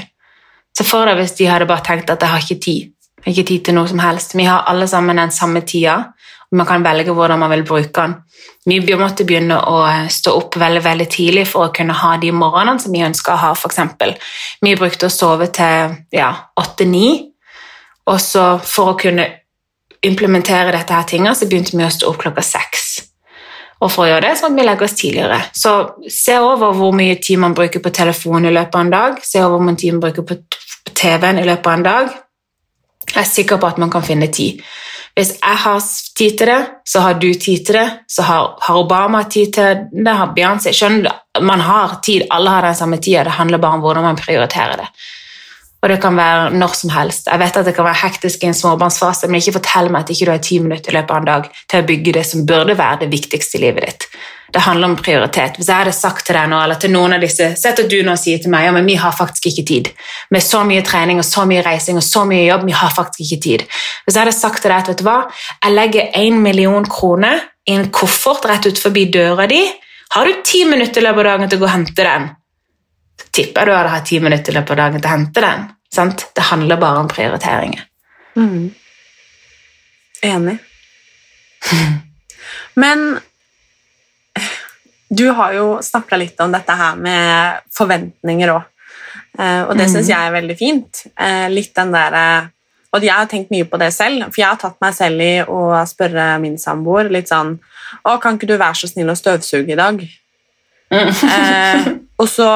Se 0.74 0.88
for 0.88 1.12
deg 1.12 1.20
hvis 1.20 1.36
de 1.38 1.52
hadde 1.52 1.68
bare 1.70 1.86
tenkt 1.86 2.10
at 2.10 2.24
jeg 2.24 2.34
har 2.34 2.48
ikke 2.48 2.64
tid. 2.64 2.90
Jeg 3.20 3.26
har 3.28 3.36
ikke 3.36 3.50
tid 3.52 3.68
til 3.68 3.78
noe 3.78 3.92
som 3.92 4.02
helst. 4.04 4.36
Vi 4.36 4.48
har 4.48 4.66
alle 4.68 4.88
sammen 4.88 5.20
den 5.22 5.32
samme 5.32 5.62
tida, 5.68 6.00
man 6.54 6.68
kan 6.70 6.84
velge 6.86 7.14
hvordan 7.16 7.40
man 7.42 7.52
vil 7.52 7.66
bruke 7.68 7.92
den. 7.96 8.16
Vi 8.70 8.96
måtte 8.96 9.26
begynne 9.28 9.58
å 9.68 9.78
stå 10.12 10.36
opp 10.38 10.58
veldig 10.62 10.84
veldig 10.86 11.08
tidlig 11.12 11.46
for 11.50 11.68
å 11.68 11.74
kunne 11.76 11.96
ha 11.98 12.16
de 12.22 12.32
morgenene 12.32 12.80
som 12.80 12.94
vi 12.94 13.04
ønsker 13.04 13.34
å 13.34 13.42
ha, 13.42 13.54
eksempel. 13.54 14.14
Vi 14.62 14.76
brukte 14.80 15.10
å 15.10 15.14
sove 15.14 15.50
til 15.54 15.96
ja, 16.14 16.32
åtte-ni, 16.60 17.08
og 18.10 18.20
så 18.22 18.54
for 18.60 18.94
å 18.94 19.00
kunne 19.00 19.28
implementere 20.04 20.74
dette 20.76 20.94
her 20.94 21.08
tinget, 21.08 21.40
så 21.40 21.48
begynte 21.48 21.78
vi 21.78 21.86
å 21.86 21.92
stå 21.92 22.12
opp 22.12 22.22
klokka 22.24 22.44
seks. 22.44 22.92
Og 23.84 23.92
for 23.92 24.06
å 24.06 24.10
gjøre 24.12 24.28
det, 24.28 24.36
så 24.40 24.48
måtte 24.48 24.62
vi 24.62 24.68
legge 24.68 24.88
oss 24.88 24.96
tidligere. 25.00 25.40
Så 25.56 25.72
se 26.12 26.38
over 26.40 26.76
hvor 26.78 26.94
mye 26.96 27.18
tid 27.24 27.42
man 27.44 27.56
bruker 27.56 27.84
på 27.84 27.92
telefon 27.96 28.48
i 28.48 28.54
løpet 28.54 28.78
av 28.80 28.86
en 28.86 28.94
dag. 28.94 29.18
Se 29.24 29.42
over 29.44 29.58
hvor 29.58 29.66
mye 29.68 29.80
tid 29.80 29.96
man 29.96 30.06
bruker 30.06 30.28
på 30.28 30.38
TV-en 30.94 31.42
i 31.42 31.48
løpet 31.48 31.68
av 31.68 31.74
en 31.80 31.88
dag. 31.88 32.14
Jeg 33.14 33.22
er 33.22 33.30
sikker 33.30 33.58
på 33.62 33.70
at 33.70 33.78
man 33.78 33.92
kan 33.94 34.04
finne 34.06 34.28
tid. 34.34 34.62
Hvis 35.14 35.36
jeg 35.38 35.58
har 35.64 35.82
tid 36.18 36.38
til 36.38 36.50
det, 36.50 36.62
så 36.90 37.00
har 37.06 37.20
du 37.22 37.28
tid 37.34 37.66
til 37.66 37.76
det. 37.78 37.90
Så 38.10 38.22
har, 38.26 38.56
Obama 38.74 39.24
tid 39.24 39.52
til 39.54 39.84
det, 39.94 40.16
har 40.18 40.34
Beyoncé 40.34 40.74
Skjønner 40.74 41.04
du? 41.10 41.44
Man 41.46 41.62
har 41.62 42.00
tid, 42.06 42.26
alle 42.32 42.50
har 42.50 42.66
den 42.66 42.76
samme 42.76 42.98
tida. 42.98 43.24
Det 43.24 43.38
handler 43.38 43.58
bare 43.58 43.78
om 43.78 43.84
hvordan 43.86 44.04
man 44.04 44.18
prioriterer 44.18 44.78
det. 44.78 44.88
Og 45.84 45.92
det 45.92 46.00
kan 46.00 46.16
være 46.16 46.54
når 46.56 46.76
som 46.80 46.94
helst. 46.96 47.26
Jeg 47.28 47.42
vet 47.42 47.58
at 47.60 47.68
det 47.68 47.74
kan 47.76 47.84
være 47.84 48.00
hektisk 48.06 48.44
i 48.44 48.48
en 48.48 48.56
småbarnsfase, 48.56 49.28
men 49.28 49.42
ikke 49.42 49.58
fortell 49.58 49.90
meg 49.92 50.06
at 50.06 50.14
ikke 50.14 50.30
du 50.30 50.32
har 50.32 50.46
ti 50.48 50.60
minutter 50.64 50.94
i 50.94 50.96
løpet 50.96 51.12
av 51.12 51.20
en 51.20 51.28
dag 51.28 51.50
til 51.52 51.82
å 51.82 51.88
bygge 51.90 52.14
det 52.16 52.24
som 52.30 52.46
burde 52.48 52.78
være 52.80 53.02
det 53.04 53.10
viktigste 53.12 53.60
i 53.60 53.66
livet 53.66 53.90
ditt. 53.90 54.08
Det 54.54 54.62
handler 54.64 54.92
om 54.92 54.96
prioritet. 54.96 55.58
Hvis 55.58 55.68
jeg 55.68 55.82
hadde 55.82 55.96
sagt 55.98 56.28
til 56.28 56.38
deg 56.38 56.48
nå, 56.52 56.60
eller 56.64 56.80
til 56.80 56.94
noen 56.94 57.16
av 57.16 57.24
disse 57.26 57.50
Sett 57.58 57.80
at 57.82 57.90
du 57.90 57.98
nå 58.06 58.14
sier 58.22 58.40
til 58.40 58.54
meg 58.54 58.68
ja, 58.68 58.74
men 58.76 58.86
vi 58.88 58.96
har 59.02 59.16
faktisk 59.18 59.50
ikke 59.50 59.66
tid. 59.68 59.90
Med 60.32 60.46
så 60.46 60.62
mye 60.68 60.84
trening 60.86 61.20
og 61.20 61.28
så 61.28 61.44
mye 61.50 61.64
reising 61.66 61.98
og 62.00 62.06
så 62.06 62.24
mye 62.30 62.46
jobb, 62.46 62.68
vi 62.70 62.76
har 62.78 62.94
faktisk 62.94 63.26
ikke 63.26 63.44
tid. 63.48 63.66
Hvis 64.06 64.16
jeg 64.16 64.22
hadde 64.22 64.36
sagt 64.38 64.62
til 64.62 64.72
deg 64.72 64.86
at 64.86 64.94
vet 64.94 65.02
du 65.02 65.08
hva, 65.08 65.18
jeg 65.58 65.76
legger 65.76 66.16
én 66.22 66.38
million 66.46 66.86
kroner 66.86 67.42
i 67.68 67.76
en 67.76 67.90
koffert 67.92 68.46
rett 68.48 68.70
ut 68.70 68.80
forbi 68.80 69.10
døra 69.12 69.50
di, 69.50 69.64
har 70.14 70.30
du 70.30 70.46
ti 70.46 70.64
minutter 70.70 71.02
i 71.02 71.08
løpet 71.08 71.26
av 71.26 71.32
dagen 71.32 71.50
til 71.50 71.60
å 71.60 71.66
gå 71.66 71.70
og 71.72 71.74
hente 71.74 72.08
den? 72.08 72.32
Tipper 73.34 73.66
du 73.66 73.74
hadde 73.74 73.90
hatt 73.96 74.06
ti 74.06 74.20
minutter 74.22 74.54
i 74.54 74.58
løpet 74.60 74.76
av 74.76 74.82
dagen 74.84 75.02
til 75.02 75.10
å 75.10 75.14
hente 75.16 75.42
den. 75.44 75.66
Sant? 75.94 76.28
Det 76.36 76.46
handler 76.52 76.78
bare 76.82 77.02
om 77.04 77.10
prioriteringer. 77.10 77.86
Enig. 80.24 80.58
Men 82.82 83.06
du 85.14 85.28
har 85.38 85.54
jo 85.54 85.66
snakka 85.86 86.18
litt 86.18 86.40
om 86.42 86.54
dette 86.54 86.74
her 86.78 86.96
med 86.98 87.60
forventninger 87.74 88.54
òg. 88.54 88.70
Og 89.68 89.74
det 89.78 89.88
syns 89.90 90.10
jeg 90.10 90.18
er 90.18 90.34
veldig 90.34 90.56
fint. 90.58 91.04
Eh, 91.18 91.48
Litt 91.50 91.74
den 91.78 91.94
der, 91.94 92.14
eh, 92.18 92.50
og 92.94 93.02
jeg 93.02 93.14
har 93.14 93.26
tenkt 93.30 93.50
mye 93.54 93.66
på 93.66 93.78
det 93.82 93.90
selv, 93.94 94.28
for 94.28 94.42
jeg 94.42 94.46
har 94.48 94.60
tatt 94.62 94.78
meg 94.82 94.94
selv 94.94 95.22
i 95.26 95.32
å 95.42 95.62
spørre 95.90 96.28
min 96.42 96.60
samboer 96.62 97.10
litt 97.10 97.32
sånn 97.32 97.56
Å, 98.06 98.18
kan 98.22 98.38
ikke 98.38 98.50
du 98.50 98.58
være 98.58 98.78
så 98.78 98.90
snill 98.90 99.10
å 99.10 99.18
støvsuge 99.18 99.74
i 99.74 99.78
dag? 99.80 100.02
Eh, 100.94 101.88
og 102.22 102.30
så 102.30 102.50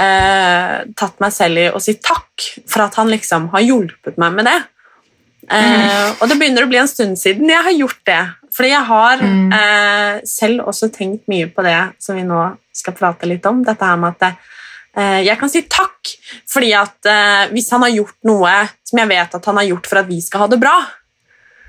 eh, 0.00 0.74
tatt 0.96 1.20
meg 1.22 1.32
selv 1.36 1.60
i 1.60 1.68
å 1.70 1.80
si 1.82 1.94
takk 2.00 2.46
for 2.66 2.86
at 2.86 2.96
han 3.00 3.10
liksom 3.12 3.50
har 3.52 3.64
hjulpet 3.66 4.16
meg 4.20 4.38
med 4.38 4.48
det. 4.48 4.58
Eh, 5.50 6.10
og 6.20 6.28
det 6.30 6.36
begynner 6.38 6.64
å 6.66 6.70
bli 6.70 6.78
en 6.80 6.88
stund 6.90 7.18
siden 7.18 7.48
jeg 7.50 7.64
har 7.66 7.74
gjort 7.74 8.02
det. 8.06 8.20
Fordi 8.54 8.70
jeg 8.72 8.84
har 8.86 9.16
Mm. 9.22 9.52
eh, 9.54 10.20
selv 10.26 10.66
også 10.66 10.90
tenkt 10.92 11.28
mye 11.30 11.46
på 11.54 11.62
det 11.62 11.92
som 12.02 12.16
vi 12.16 12.22
nå 12.26 12.56
skal 12.74 12.94
prate 12.94 13.26
litt 13.26 13.46
om. 13.46 13.62
Dette 13.64 13.84
her 13.84 13.96
med 13.96 14.14
at 14.20 14.36
eh, 14.96 15.20
jeg 15.26 15.38
kan 15.38 15.48
si 15.48 15.62
takk 15.62 16.14
fordi 16.50 16.72
at 16.74 17.06
eh, 17.06 17.46
hvis 17.52 17.70
han 17.70 17.82
har 17.82 17.90
gjort 17.94 18.16
noe 18.24 18.54
som 18.84 18.98
jeg 18.98 19.08
vet 19.08 19.34
at 19.34 19.44
han 19.46 19.56
har 19.56 19.64
gjort 19.70 19.86
for 19.86 19.98
at 20.02 20.06
vi 20.08 20.20
skal 20.20 20.40
ha 20.40 20.46
det 20.50 20.58
bra, 20.60 20.76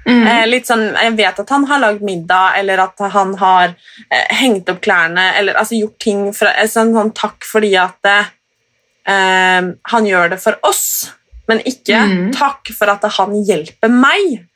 Mm. 0.08 0.28
Eh, 0.28 0.46
litt 0.50 0.66
sånn, 0.66 0.88
jeg 0.98 1.14
vet 1.16 1.40
at 1.44 1.50
han 1.54 1.66
har 1.70 1.80
lagd 1.80 2.02
middag, 2.02 2.56
eller 2.58 2.80
at 2.88 2.98
han 3.14 3.36
har 3.38 3.76
eh, 4.10 4.36
hengt 4.40 4.70
opp 4.70 4.82
klærne, 4.82 5.28
eller 5.38 5.54
altså 5.62 5.78
gjort 5.78 6.00
ting 6.02 6.24
for, 6.34 6.48
eh, 6.50 6.66
sånn, 6.66 6.94
sånn 6.96 7.14
takk 7.14 7.46
fordi 7.46 7.76
at 7.78 8.10
eh, 8.10 9.62
han 9.94 10.06
gjør 10.10 10.30
det 10.34 10.40
for 10.42 10.58
oss, 10.64 11.12
men 11.48 11.60
ikke 11.66 12.00
Mm. 12.02 12.32
takk 12.34 12.74
for 12.74 12.90
at 12.90 13.04
han 13.18 13.34
hjelper 13.46 13.90
meg. 13.94 14.48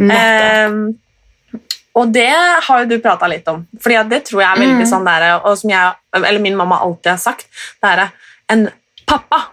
Eh, 0.00 0.70
og 1.94 2.12
det 2.12 2.30
har 2.66 2.80
jo 2.82 2.88
du 2.90 2.98
prata 2.98 3.28
litt 3.30 3.46
om, 3.48 3.66
for 3.80 3.90
det 4.10 4.24
tror 4.26 4.40
jeg 4.42 4.50
er 4.50 4.60
veldig 4.64 4.82
Mm. 4.82 4.90
sånn 4.90 5.04
der, 5.06 5.40
og 5.44 5.56
som 5.58 5.70
jeg, 5.70 5.92
eller 6.14 6.40
min 6.40 6.56
mamma 6.56 6.80
alltid 6.82 7.12
har 7.12 7.18
sagt, 7.18 7.46
det 7.80 7.90
er 7.98 8.10
en 8.50 8.68
pappa 9.06 9.50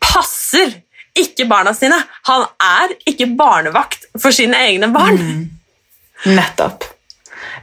passer 0.00 0.82
ikke 1.22 1.48
barna 1.50 1.72
sine. 1.76 1.98
Han 2.28 2.46
er 2.62 2.96
ikke 3.08 3.28
barnevakt 3.38 4.06
for 4.20 4.34
sine 4.34 4.58
egne 4.68 4.90
barn. 4.94 5.18
Mm. 5.20 6.36
Nettopp. 6.36 6.84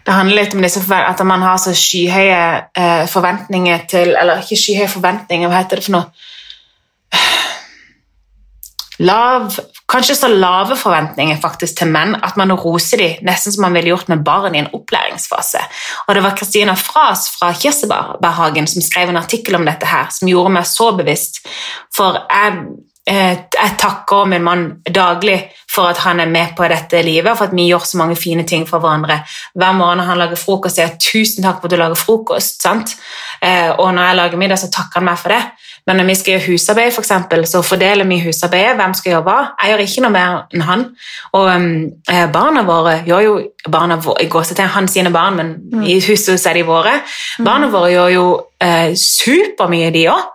Det 0.03 0.11
handler 0.11 0.43
litt 0.43 0.55
om 0.55 0.63
disse 0.63 0.83
at 0.83 1.21
man 1.25 1.41
har 1.45 1.57
så 1.61 1.71
skyhøye 1.77 2.43
eh, 2.75 3.05
forventninger 3.09 3.85
til 3.89 4.11
Eller 4.19 4.43
ikke 4.43 4.59
skyhøye 4.59 4.91
forventninger, 4.91 5.47
hva 5.47 5.61
heter 5.63 5.79
det 5.79 5.87
for 5.87 5.97
noe? 5.97 6.11
Lav, 9.01 9.55
kanskje 9.89 10.15
så 10.15 10.27
lave 10.29 10.75
forventninger 10.77 11.39
faktisk 11.41 11.79
til 11.79 11.89
menn 11.91 12.13
at 12.13 12.37
man 12.37 12.53
roser 12.53 13.01
dem 13.01 13.25
nesten 13.25 13.55
som 13.55 13.65
man 13.65 13.73
ville 13.73 13.89
gjort 13.89 14.11
med 14.11 14.21
barn 14.25 14.53
i 14.55 14.61
en 14.61 14.69
opplæringsfase. 14.77 15.63
Og 16.07 16.15
Det 16.15 16.23
var 16.23 16.37
Kristina 16.37 16.75
Fras 16.77 17.25
fra 17.33 17.51
Kirsebærhagen 17.57 18.67
som 18.67 18.85
skrev 18.85 19.09
en 19.09 19.17
artikkel 19.17 19.57
om 19.57 19.65
dette 19.65 19.89
her, 19.89 20.11
som 20.13 20.29
gjorde 20.29 20.53
meg 20.53 20.69
så 20.69 20.91
bevisst. 20.97 21.41
For 21.95 22.21
jeg, 22.29 22.67
jeg 23.07 23.75
takker 23.79 24.29
min 24.31 24.43
mann 24.43 24.61
daglig 24.87 25.35
for 25.73 25.89
at 25.91 25.97
han 26.05 26.21
er 26.23 26.29
med 26.31 26.53
på 26.55 26.67
dette 26.71 27.01
livet, 27.03 27.35
for 27.37 27.49
at 27.49 27.55
vi 27.55 27.65
gjør 27.67 27.83
så 27.87 27.97
mange 27.99 28.15
fine 28.15 28.45
ting 28.47 28.63
for 28.69 28.79
hverandre. 28.79 29.19
Hver 29.59 29.75
morgen 29.75 29.99
når 29.99 30.07
han 30.11 30.21
lager 30.21 30.39
frokost, 30.39 30.75
sier 30.75 30.87
jeg 30.87 30.99
'tusen 30.99 31.43
takk 31.43 31.59
for 31.59 31.67
at 31.67 31.71
du 31.71 31.75
lager 31.75 31.99
frokost'. 31.99 32.61
sant? 32.61 32.95
Eh, 33.41 33.71
og 33.79 33.93
når 33.93 34.03
jeg 34.03 34.15
lager 34.15 34.37
middag, 34.37 34.59
så 34.59 34.71
takker 34.71 35.01
han 35.01 35.05
meg 35.05 35.17
for 35.17 35.29
det. 35.29 35.43
Men 35.87 35.95
når 35.95 36.05
vi 36.05 36.15
skal 36.15 36.31
gjøre 36.33 36.51
husarbeid, 36.51 36.91
for 36.93 37.01
eksempel, 37.01 37.47
så 37.47 37.61
fordeler 37.61 38.07
vi 38.07 38.19
husarbeidet. 38.23 38.75
Hvem 38.75 38.93
skal 38.93 39.11
gjøre 39.11 39.23
hva? 39.23 39.39
Jeg 39.61 39.71
gjør 39.71 39.83
ikke 39.83 40.01
noe 40.01 40.11
mer 40.11 40.37
enn 40.53 40.61
han. 40.61 40.85
Og 41.33 41.55
um, 41.55 41.91
eh, 42.09 42.27
barna 42.31 42.63
våre 42.63 43.03
gjør 43.05 43.25
jo 43.25 43.33
barna 43.71 43.95
våre, 43.95 44.23
I 44.23 44.29
til 44.55 44.65
han 44.65 44.87
sine 44.87 45.11
barn, 45.11 45.35
men 45.35 45.83
i 45.83 45.99
huset 45.99 46.45
er 46.45 46.53
de 46.53 46.63
våre. 46.63 47.01
Barna 47.43 47.67
våre 47.67 47.91
gjør 47.91 48.13
jo 48.13 48.25
eh, 48.61 48.95
supermye, 48.95 49.91
de 49.91 50.07
òg. 50.07 50.29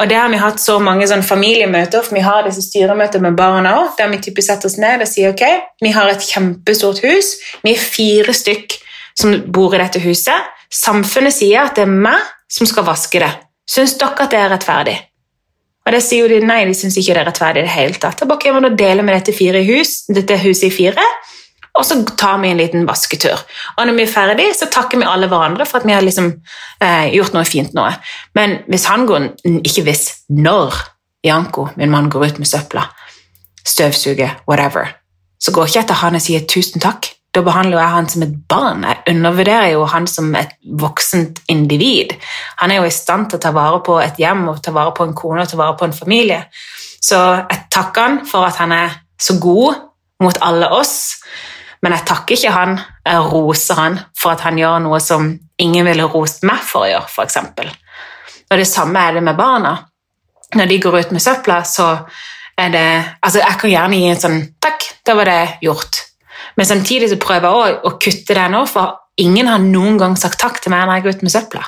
Og 0.00 0.08
det 0.08 0.16
har 0.16 0.30
vi 0.32 0.38
hatt 0.40 0.60
så 0.62 0.78
mange 0.80 1.04
sånn 1.10 1.22
familiemøter, 1.26 2.00
for 2.06 2.16
vi 2.16 2.22
har 2.24 2.46
disse 2.46 2.62
styremøter 2.64 3.20
med 3.20 3.36
barna 3.36 3.74
òg, 3.82 3.90
der 3.98 4.08
vi 4.08 4.20
typisk 4.24 4.48
setter 4.48 4.70
oss 4.70 4.78
ned 4.80 5.04
og 5.04 5.10
sier 5.10 5.34
ok, 5.34 5.44
vi 5.84 5.92
har 5.92 6.08
et 6.08 6.24
kjempestort 6.24 7.02
hus, 7.04 7.34
vi 7.60 7.74
er 7.74 7.82
fire 7.82 8.32
stykk 8.36 8.78
som 9.20 9.36
bor 9.52 9.76
i 9.76 9.82
dette 9.82 10.00
huset. 10.00 10.48
Samfunnet 10.72 11.36
sier 11.36 11.66
at 11.66 11.76
det 11.76 11.84
er 11.84 11.92
meg 11.92 12.24
som 12.50 12.68
skal 12.68 12.86
vaske 12.88 13.20
det. 13.20 13.30
Syns 13.68 13.98
dere 14.00 14.24
at 14.24 14.32
det 14.32 14.40
er 14.40 14.52
rettferdig? 14.54 14.96
Og 15.84 15.92
det 15.92 16.00
sier 16.04 16.24
jo 16.24 16.32
de 16.32 16.48
nei, 16.48 16.62
de 16.68 16.76
syns 16.76 16.96
ikke 17.00 17.16
det 17.16 17.20
er 17.20 17.28
rettferdig 17.28 17.62
i 17.62 17.68
det 17.68 17.74
hele 17.74 18.00
tatt. 18.00 18.20
Da 18.20 18.28
bare 18.30 18.40
kan 18.40 18.56
man 18.56 18.78
dele 18.78 19.04
med 19.04 19.16
dette, 19.18 19.36
fire 19.36 19.60
hus, 19.68 20.06
dette 20.08 20.40
huset 20.40 20.70
i 20.70 20.72
fire, 20.72 21.04
og 21.80 21.86
så 21.88 21.96
tar 22.20 22.38
vi 22.42 22.50
en 22.52 22.60
liten 22.60 22.86
vasketur. 22.88 23.40
Og 23.78 23.86
når 23.88 23.96
vi 23.96 24.04
er 24.04 24.12
ferdig, 24.12 24.48
så 24.56 24.68
takker 24.72 25.00
vi 25.00 25.08
alle 25.08 25.30
hverandre 25.30 25.66
for 25.68 25.80
at 25.80 25.88
vi 25.88 25.96
har 25.96 26.04
liksom, 26.04 26.32
eh, 26.84 27.08
gjort 27.16 27.36
noe 27.36 27.48
fint 27.48 27.72
nå. 27.76 27.86
Men 28.36 28.58
hvis 28.68 28.84
han 28.90 29.06
går, 29.08 29.30
ikke 29.64 29.86
hvis, 29.88 30.04
når 30.28 30.76
Janko, 31.24 31.68
min 31.76 31.90
mann, 31.90 32.10
går 32.10 32.26
ut 32.26 32.38
med 32.38 32.48
søpla, 32.48 32.84
støvsuger, 33.64 34.42
whatever, 34.48 34.92
så 35.40 35.52
går 35.52 35.66
ikke 35.66 35.78
jeg 35.78 35.84
etter 35.84 36.02
han 36.02 36.20
og 36.20 36.24
sier 36.24 36.46
tusen 36.48 36.84
takk. 36.84 37.14
Da 37.30 37.44
behandler 37.46 37.78
jeg 37.78 37.94
han 37.94 38.08
som 38.10 38.22
et 38.26 38.32
barn. 38.50 38.82
Jeg 38.84 39.14
undervurderer 39.14 39.68
jo 39.72 39.84
han 39.86 40.06
som 40.10 40.34
et 40.34 40.50
voksent 40.80 41.40
individ. 41.48 42.16
Han 42.58 42.70
er 42.70 42.80
jo 42.80 42.88
i 42.88 42.94
stand 42.94 43.30
til 43.30 43.38
å 43.38 43.44
ta 43.44 43.52
vare 43.54 43.78
på 43.86 44.00
et 44.02 44.18
hjem 44.18 44.48
og 44.50 44.58
ta 44.64 44.74
vare 44.74 44.92
på 44.96 45.06
en 45.06 45.14
kone 45.14 45.44
og 45.44 45.52
ta 45.52 45.60
vare 45.60 45.76
på 45.78 45.86
en 45.86 45.94
familie. 45.94 46.42
Så 47.00 47.20
jeg 47.38 47.62
takker 47.70 48.02
han 48.02 48.18
for 48.26 48.48
at 48.48 48.58
han 48.60 48.74
er 48.74 48.98
så 49.20 49.38
god 49.40 49.78
mot 50.20 50.36
alle 50.44 50.68
oss, 50.74 51.22
men 51.80 51.94
jeg 51.96 52.06
takker 52.08 52.36
ikke 52.36 52.52
han, 52.52 52.74
jeg 53.06 53.28
roser 53.32 53.78
han 53.78 54.00
for 54.18 54.34
at 54.34 54.42
han 54.44 54.58
gjør 54.60 54.82
noe 54.84 54.98
som 55.00 55.30
ingen 55.60 55.86
ville 55.88 56.08
rost 56.12 56.44
meg 56.48 56.60
for 56.64 56.84
å 56.84 56.90
gjøre, 56.90 57.24
eksempel. 57.24 57.70
Og 58.50 58.60
det 58.60 58.68
samme 58.68 59.00
er 59.00 59.16
det 59.16 59.24
med 59.24 59.38
barna. 59.38 59.76
Når 60.58 60.68
de 60.68 60.78
går 60.82 60.98
ut 60.98 61.12
med 61.14 61.22
søpla, 61.22 61.60
så 61.64 61.92
er 62.58 62.72
det 62.74 62.86
Altså, 63.22 63.38
jeg 63.38 63.58
kan 63.60 63.70
gjerne 63.70 63.96
gi 63.96 64.08
en 64.10 64.22
sånn 64.24 64.40
'takk, 64.60 64.88
da 65.06 65.14
var 65.14 65.24
det 65.24 65.58
gjort'. 65.62 66.00
Men 66.56 66.66
samtidig 66.66 67.08
så 67.10 67.16
prøver 67.16 67.46
jeg 67.46 67.76
også 67.76 67.80
å 67.86 67.98
kutte 67.98 68.34
det 68.34 68.50
nå, 68.50 68.66
for 68.66 68.98
ingen 69.16 69.46
har 69.46 69.58
noen 69.58 69.98
gang 69.98 70.16
sagt 70.16 70.40
takk 70.40 70.60
til 70.60 70.70
meg 70.70 70.86
når 70.86 70.94
jeg 70.94 71.02
går 71.02 71.16
ut 71.16 71.22
med 71.22 71.32
søpla. 71.32 71.64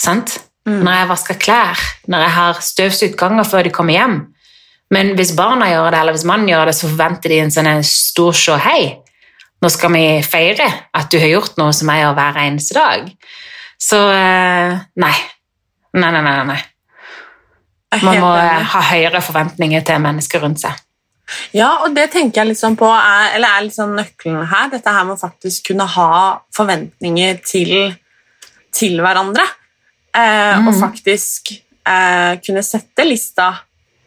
Sant? 0.00 0.38
Mm. 0.66 0.82
Når 0.82 0.92
jeg 0.92 1.08
vasker 1.08 1.34
klær, 1.34 1.78
når 2.08 2.18
jeg 2.20 2.30
har 2.30 2.60
støvsugd 2.60 3.16
ganger 3.16 3.44
før 3.44 3.62
de 3.62 3.70
kommer 3.70 3.94
hjem. 3.94 4.16
Men 4.90 5.14
hvis 5.18 5.34
barna 5.36 5.70
gjør 5.70 5.90
det, 5.90 6.00
eller 6.00 6.12
hvis 6.12 6.26
mannen 6.26 6.48
gjør 6.48 6.66
det, 6.66 6.74
så 6.74 6.88
forventer 6.90 7.32
de 7.32 7.38
en 7.42 7.54
sånn 7.54 7.70
stor 7.86 8.34
sjå 8.34 8.58
hei. 8.66 8.80
Nå 9.62 9.68
skal 9.72 9.92
vi 9.94 10.04
feire 10.26 10.66
at 10.94 11.10
du 11.10 11.18
har 11.18 11.30
gjort 11.32 11.56
noe 11.60 11.72
som 11.74 11.88
jeg 11.92 12.02
gjør 12.04 12.16
hver 12.18 12.40
eneste 12.44 12.74
dag. 12.76 13.06
Så 13.80 13.98
eh, 14.12 14.74
nei. 15.02 15.14
Nei, 15.96 16.10
nei, 16.12 16.22
nei. 16.22 16.34
nei. 16.52 16.62
Man 18.04 18.18
må 18.20 18.32
eh, 18.36 18.64
ha 18.72 18.82
høyere 18.90 19.22
forventninger 19.24 19.84
til 19.86 20.02
mennesker 20.04 20.42
rundt 20.44 20.60
seg. 20.60 20.76
Ja, 21.56 21.72
og 21.82 21.94
det 21.96 22.10
tenker 22.12 22.42
jeg 22.44 22.52
liksom 22.52 22.76
på 22.78 22.86
er, 22.86 23.32
eller 23.34 23.56
er 23.56 23.64
liksom 23.66 23.96
nøkkelen 23.96 24.44
her. 24.46 24.68
Dette 24.70 24.92
her 24.94 25.06
med 25.08 25.16
å 25.16 25.22
faktisk 25.24 25.70
kunne 25.72 25.86
ha 25.96 26.10
forventninger 26.54 27.40
til, 27.48 27.72
til 28.76 29.00
hverandre. 29.02 29.46
Eh, 30.14 30.58
Og 30.60 30.68
Mhm. 30.70 30.80
faktisk 30.80 31.50
eh, 31.86 32.36
kunne 32.44 32.62
sette 32.62 33.04
lista 33.08 33.48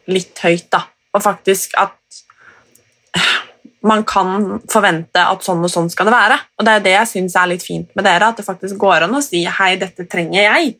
litt 0.08 0.38
høyt, 0.42 0.70
da. 0.72 0.84
Og 1.14 1.22
faktisk 1.22 1.74
at 1.78 1.96
man 3.82 4.02
kan 4.04 4.60
forvente 4.68 5.16
at 5.16 5.40
sånn 5.44 5.62
og 5.64 5.70
sånn 5.72 5.90
skal 5.90 6.06
det 6.06 6.12
være. 6.12 6.38
Og 6.58 6.66
det 6.66 6.72
er 6.74 6.80
det 6.84 6.92
jeg 6.92 7.08
syns 7.14 7.36
er 7.40 7.46
litt 7.48 7.62
fint 7.64 7.88
med 7.96 8.04
dere, 8.04 8.28
at 8.28 8.36
det 8.36 8.44
faktisk 8.44 8.76
går 8.76 9.02
an 9.06 9.14
å 9.16 9.22
si 9.24 9.44
'hei, 9.44 9.76
dette 9.80 10.04
trenger 10.08 10.42
jeg'. 10.42 10.74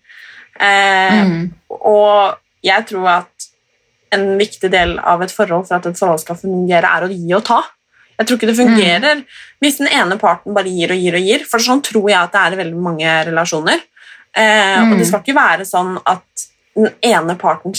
Eh, 0.60 1.24
Mm. 1.24 1.52
og 1.70 2.36
jeg 2.62 2.86
tror 2.86 3.08
at 3.08 3.46
en 4.12 4.36
viktig 4.38 4.70
del 4.70 4.98
av 4.98 5.22
et 5.22 5.30
forhold 5.30 5.66
for 5.68 5.76
at 5.76 5.86
et 5.86 5.96
forhold 5.98 6.20
skal 6.20 6.36
fungere, 6.36 6.84
er 6.84 7.02
å 7.06 7.08
gi 7.08 7.32
og 7.34 7.44
ta. 7.44 7.62
Jeg 8.18 8.26
tror 8.26 8.36
ikke 8.36 8.46
det 8.48 8.56
fungerer 8.56 9.24
hvis 9.62 9.78
den 9.78 9.88
ene 9.88 10.18
parten 10.18 10.52
bare 10.52 10.68
gir 10.68 10.90
og 10.90 10.98
gir 10.98 11.14
og 11.14 11.22
gir, 11.22 11.44
for 11.48 11.58
sånn 11.58 11.80
tror 11.82 12.10
jeg 12.10 12.18
at 12.18 12.32
det 12.32 12.40
er 12.40 12.52
i 12.52 12.64
veldig 12.64 12.82
mange 12.82 13.24
relasjoner. 13.30 13.80
Eh, 14.34 14.76
Mm. 14.80 14.92
Og 14.92 14.98
det 14.98 15.06
skal 15.06 15.20
ikke 15.20 15.34
være 15.34 15.64
sånn 15.64 15.96
at 16.06 16.22
den 16.76 16.90
ene 17.02 17.34
parten 17.36 17.72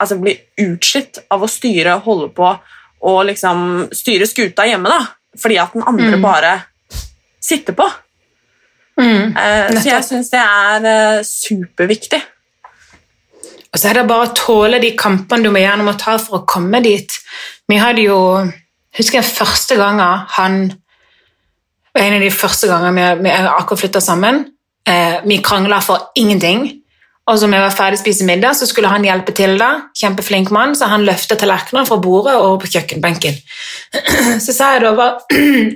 altså, 0.00 0.20
blir 0.20 0.38
utslitt 0.58 1.18
av 1.30 1.42
å 1.42 1.48
styre 1.48 1.96
og 1.96 2.02
holde 2.02 2.28
på 2.34 2.58
og 3.04 3.24
liksom 3.28 3.88
styre 3.94 4.26
skuta 4.28 4.66
hjemme, 4.68 4.88
da, 4.88 5.04
fordi 5.40 5.58
at 5.60 5.74
den 5.76 5.84
andre 5.86 6.16
Mm. 6.16 6.22
bare 6.22 6.52
sitter 7.42 7.76
på. 7.76 7.86
Mm. 9.00 9.36
Eh, 9.36 9.80
så 9.82 9.88
jeg 9.90 10.04
syns 10.06 10.30
det 10.30 10.40
er 10.40 10.86
eh, 10.86 11.24
superviktig. 11.26 12.22
Og 13.74 13.80
så 13.80 13.88
er 13.90 13.98
det 13.98 14.06
bare 14.08 14.28
å 14.28 14.34
tåle 14.38 14.78
de 14.80 14.92
kampene 14.96 15.42
du 15.42 15.50
må 15.50 15.58
gjennom 15.58 15.90
å 15.90 15.98
ta 15.98 16.14
for 16.22 16.38
å 16.38 16.46
komme 16.46 16.80
dit. 16.82 17.10
Vi 17.68 17.76
hadde 17.76 18.06
jo 18.06 18.20
Husker 18.94 19.18
jeg 19.18 19.26
første 19.26 19.74
gangen 19.74 20.20
han 20.36 20.52
En 21.98 22.14
av 22.14 22.20
de 22.22 22.30
første 22.30 22.68
gangene 22.70 22.94
vi, 22.94 23.24
vi 23.24 23.30
akkurat 23.30 23.80
flytta 23.80 24.00
sammen. 24.00 24.44
Eh, 24.86 25.20
vi 25.26 25.40
krangla 25.42 25.80
for 25.82 26.10
ingenting. 26.14 26.83
Og 27.24 27.38
så 27.40 27.48
jeg 27.48 27.62
var 27.62 27.72
ferdig 27.72 27.96
å 27.96 28.02
spise 28.02 28.26
middag, 28.28 28.52
så 28.58 28.66
skulle 28.68 28.90
han 28.92 29.04
hjelpe 29.06 29.32
til. 29.32 29.56
da. 29.58 29.88
Kjempeflink 29.96 30.50
mann, 30.52 30.74
så 30.76 30.90
han 30.90 31.06
løfta 31.08 31.38
tallerkenene 31.40 31.88
fra 31.88 31.96
bordet 31.96 32.34
og 32.36 32.44
over 32.50 32.58
på 32.64 32.72
kjøkkenbenken. 32.74 33.38
Så 34.44 34.52
sa 34.52 34.74
jeg 34.74 34.82
da 34.84 34.92
hva, 34.98 35.06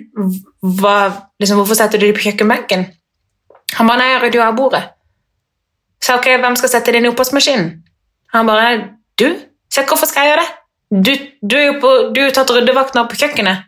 hva, 0.80 0.96
liksom, 1.40 1.62
Hvorfor 1.62 1.78
setter 1.78 2.00
du 2.00 2.04
dem 2.04 2.16
på 2.18 2.26
kjøkkenbenken? 2.26 2.84
Han 3.78 3.88
bare 3.88 4.02
nei, 4.02 4.10
jeg 4.12 4.22
rydder 4.26 4.40
jo 4.40 4.44
av 4.44 4.58
bordet. 4.58 4.82
Så 6.04 6.18
ok, 6.18 6.28
hvem 6.42 6.56
skal 6.60 6.72
sette 6.72 6.92
det 6.92 7.00
inn 7.00 7.08
i 7.08 7.12
oppvaskmaskinen? 7.12 7.70
Han 8.36 8.48
bare 8.48 8.68
Du? 9.18 9.28
Se, 9.72 9.82
hvorfor 9.88 10.08
skal 10.08 10.24
jeg 10.24 10.34
gjøre 10.34 10.44
det? 10.44 10.52
Du, 10.88 11.10
du 11.48 11.56
er 11.58 11.66
jo 11.66 11.80
på, 11.82 11.88
du 12.16 12.20
jo 12.22 12.30
tatt 12.32 12.52
ryddevakten 12.52 13.00
opp 13.00 13.10
på 13.12 13.18
kjøkkenet. 13.20 13.67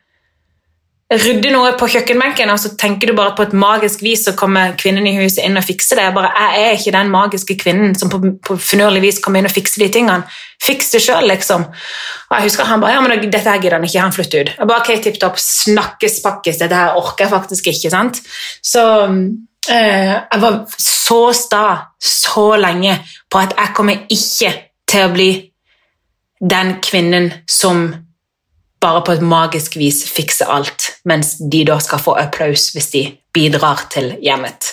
Rydde 1.10 1.50
noe 1.50 1.72
på 1.74 1.88
kjøkkenbenken, 1.90 2.52
og 2.52 2.58
så 2.62 2.70
tenker 2.78 3.10
du 3.10 3.16
bare 3.18 3.32
på 3.34 3.42
et 3.42 3.54
magisk 3.58 4.04
vis 4.06 4.20
så 4.28 4.34
kommer 4.38 4.76
kvinnen 4.78 5.08
i 5.10 5.16
huset 5.16 5.40
inn 5.42 5.58
og 5.58 5.64
fikser 5.66 5.98
det. 5.98 6.04
Jeg, 6.06 6.14
bare, 6.14 6.28
jeg 6.38 6.66
er 6.68 6.76
ikke 6.76 6.92
den 6.94 7.08
magiske 7.10 7.56
kvinnen 7.58 7.96
som 7.98 8.12
på, 8.12 8.20
på 8.46 8.54
finurlig 8.62 9.00
vis 9.02 9.18
kommer 9.22 9.42
inn 9.42 9.48
og 9.48 9.54
fikser 9.54 9.82
de 9.82 9.88
tingene. 9.96 10.36
Fiks 10.62 10.92
det 10.94 11.00
sjøl, 11.02 11.26
liksom. 11.26 11.64
Og 11.66 12.34
jeg 12.36 12.46
husker 12.46 12.68
han 12.68 12.84
bare 12.84 12.94
ja, 12.94 13.00
men 13.02 13.24
dette 13.24 13.42
her 13.42 13.58
gidder 13.58 13.80
han 13.80 13.86
ikke, 13.88 14.04
han 14.04 14.14
flytter 14.14 14.44
ut. 14.44 14.52
Jeg 14.54 14.70
bare 14.70 14.84
ok, 14.84 14.90
tipp 15.02 15.18
topp, 15.24 15.40
snakkes 15.42 16.20
pakkes, 16.22 16.60
dette 16.62 16.78
her 16.78 17.00
orker 17.00 17.26
jeg 17.26 17.32
faktisk 17.32 17.70
ikke, 17.72 17.90
sant. 17.90 18.20
Så 18.62 18.84
eh, 19.66 20.12
jeg 20.14 20.42
var 20.44 20.60
så 20.76 21.18
sta 21.34 21.64
så 21.98 22.52
lenge 22.60 23.00
på 23.26 23.42
at 23.42 23.56
jeg 23.58 23.74
kommer 23.74 24.06
ikke 24.14 24.54
til 24.86 25.08
å 25.08 25.10
bli 25.16 25.30
den 26.38 26.76
kvinnen 26.86 27.32
som 27.50 27.88
bare 28.80 29.02
på 29.04 29.12
et 29.12 29.24
magisk 29.24 29.76
vis 29.76 30.02
fikse 30.08 30.46
alt, 30.48 30.94
mens 31.04 31.36
de 31.52 31.64
da 31.68 31.78
skal 31.82 32.00
få 32.02 32.16
applaus 32.20 32.70
hvis 32.74 32.92
de 32.94 33.02
bidrar 33.34 33.86
til 33.92 34.14
hjemmet. 34.24 34.72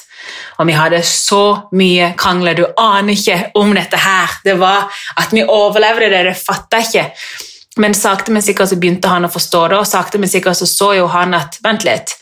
Og 0.59 0.67
vi 0.67 0.75
hadde 0.75 1.01
så 1.05 1.69
mye 1.77 2.11
krangler, 2.19 2.57
du 2.57 2.65
aner 2.81 3.13
ikke 3.13 3.51
om 3.59 3.73
dette 3.75 3.99
her. 4.01 4.39
Det 4.43 4.57
var 4.59 4.87
at 5.19 5.35
vi 5.35 5.43
overlevde 5.43 6.09
det, 6.11 6.23
det 6.29 6.39
fatta 6.39 6.81
jeg 6.81 6.89
ikke. 6.89 7.05
Men 7.77 7.93
sakte, 7.93 8.33
men 8.33 8.41
sikkert 8.41 8.71
så 8.71 8.79
begynte 8.79 9.11
han 9.11 9.27
å 9.27 9.31
forstå 9.31 9.67
det, 9.71 9.81
og 9.81 9.87
sakte, 9.87 10.17
men 10.17 10.31
sikkert 10.31 10.57
så 10.57 10.67
så 10.69 10.93
jo 10.97 11.05
han 11.13 11.35
at 11.37 11.59
vent 11.63 11.85
litt, 11.85 12.15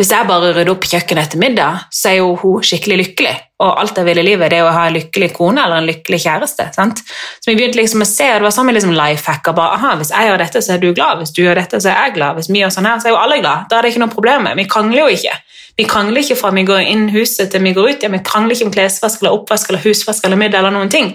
hvis 0.00 0.14
jeg 0.14 0.24
bare 0.24 0.54
rydder 0.54 0.70
opp 0.72 0.86
kjøkkenet 0.88 1.26
etter 1.26 1.40
middag, 1.42 1.82
så 1.92 2.08
er 2.08 2.14
jo 2.22 2.30
hun 2.40 2.62
skikkelig 2.64 2.96
lykkelig. 3.02 3.34
Og 3.60 3.82
alt 3.82 3.98
jeg 4.00 4.06
vil 4.06 4.20
i 4.22 4.24
livet, 4.24 4.48
det 4.48 4.56
er 4.56 4.64
å 4.64 4.70
ha 4.72 4.86
en 4.88 4.94
lykkelig 4.96 5.26
kone 5.36 5.60
eller 5.60 5.82
en 5.82 5.88
lykkelig 5.90 6.22
kjæreste. 6.22 6.70
sant? 6.72 7.02
Så 7.04 7.50
vi 7.50 7.56
begynte 7.58 7.76
liksom 7.76 8.00
å 8.00 8.06
se, 8.08 8.30
og 8.32 8.40
det 8.40 8.46
var 8.46 8.54
sånn 8.56 8.70
vi 8.70 8.78
liksom 8.78 8.94
lifehacka. 8.96 9.52
bare, 9.58 9.76
aha, 9.76 9.90
Hvis 10.00 10.12
jeg 10.14 10.30
gjør 10.30 10.40
dette, 10.40 10.62
så 10.64 10.72
er 10.72 10.78
du 10.80 10.94
glad. 10.96 11.18
Hvis 11.20 11.34
du 11.36 11.42
gjør 11.42 11.60
dette, 11.60 11.80
så 11.84 11.90
er 11.92 11.98
jeg 12.06 12.14
glad. 12.14 12.40
Hvis 12.40 12.48
vi 12.48 12.62
gjør 12.62 12.72
sånn 12.72 12.88
her, 12.88 12.96
så 12.96 13.10
er 13.10 13.12
jo 13.12 13.18
alle 13.20 13.38
glad. 13.42 13.68
Da 13.68 13.76
er 13.76 13.82
det 13.82 13.90
ikke 13.92 14.04
noe 14.06 14.14
problem. 14.14 14.48
Vi 14.56 14.64
krangler 14.64 15.02
jo 15.02 15.08
ikke. 15.18 15.36
Vi 15.76 15.84
krangler 15.84 16.24
ikke 16.24 16.38
fra 16.40 16.50
vi 16.56 16.64
går 16.64 16.80
inn 16.94 17.04
huset 17.12 17.52
til 17.52 17.62
vi 17.68 17.74
går 17.76 17.90
ut. 17.90 18.02
Ja, 18.02 18.08
vi 18.08 18.22
krangler 18.24 18.56
ikke 18.56 18.70
om 18.70 18.72
klesvask 18.72 19.20
eller 19.20 19.36
oppvask 19.36 19.68
eller 19.68 19.84
husvask 19.84 20.24
eller 20.24 20.40
middag 20.40 20.64
eller 20.64 20.72
noen 20.78 20.88
ting. 20.88 21.12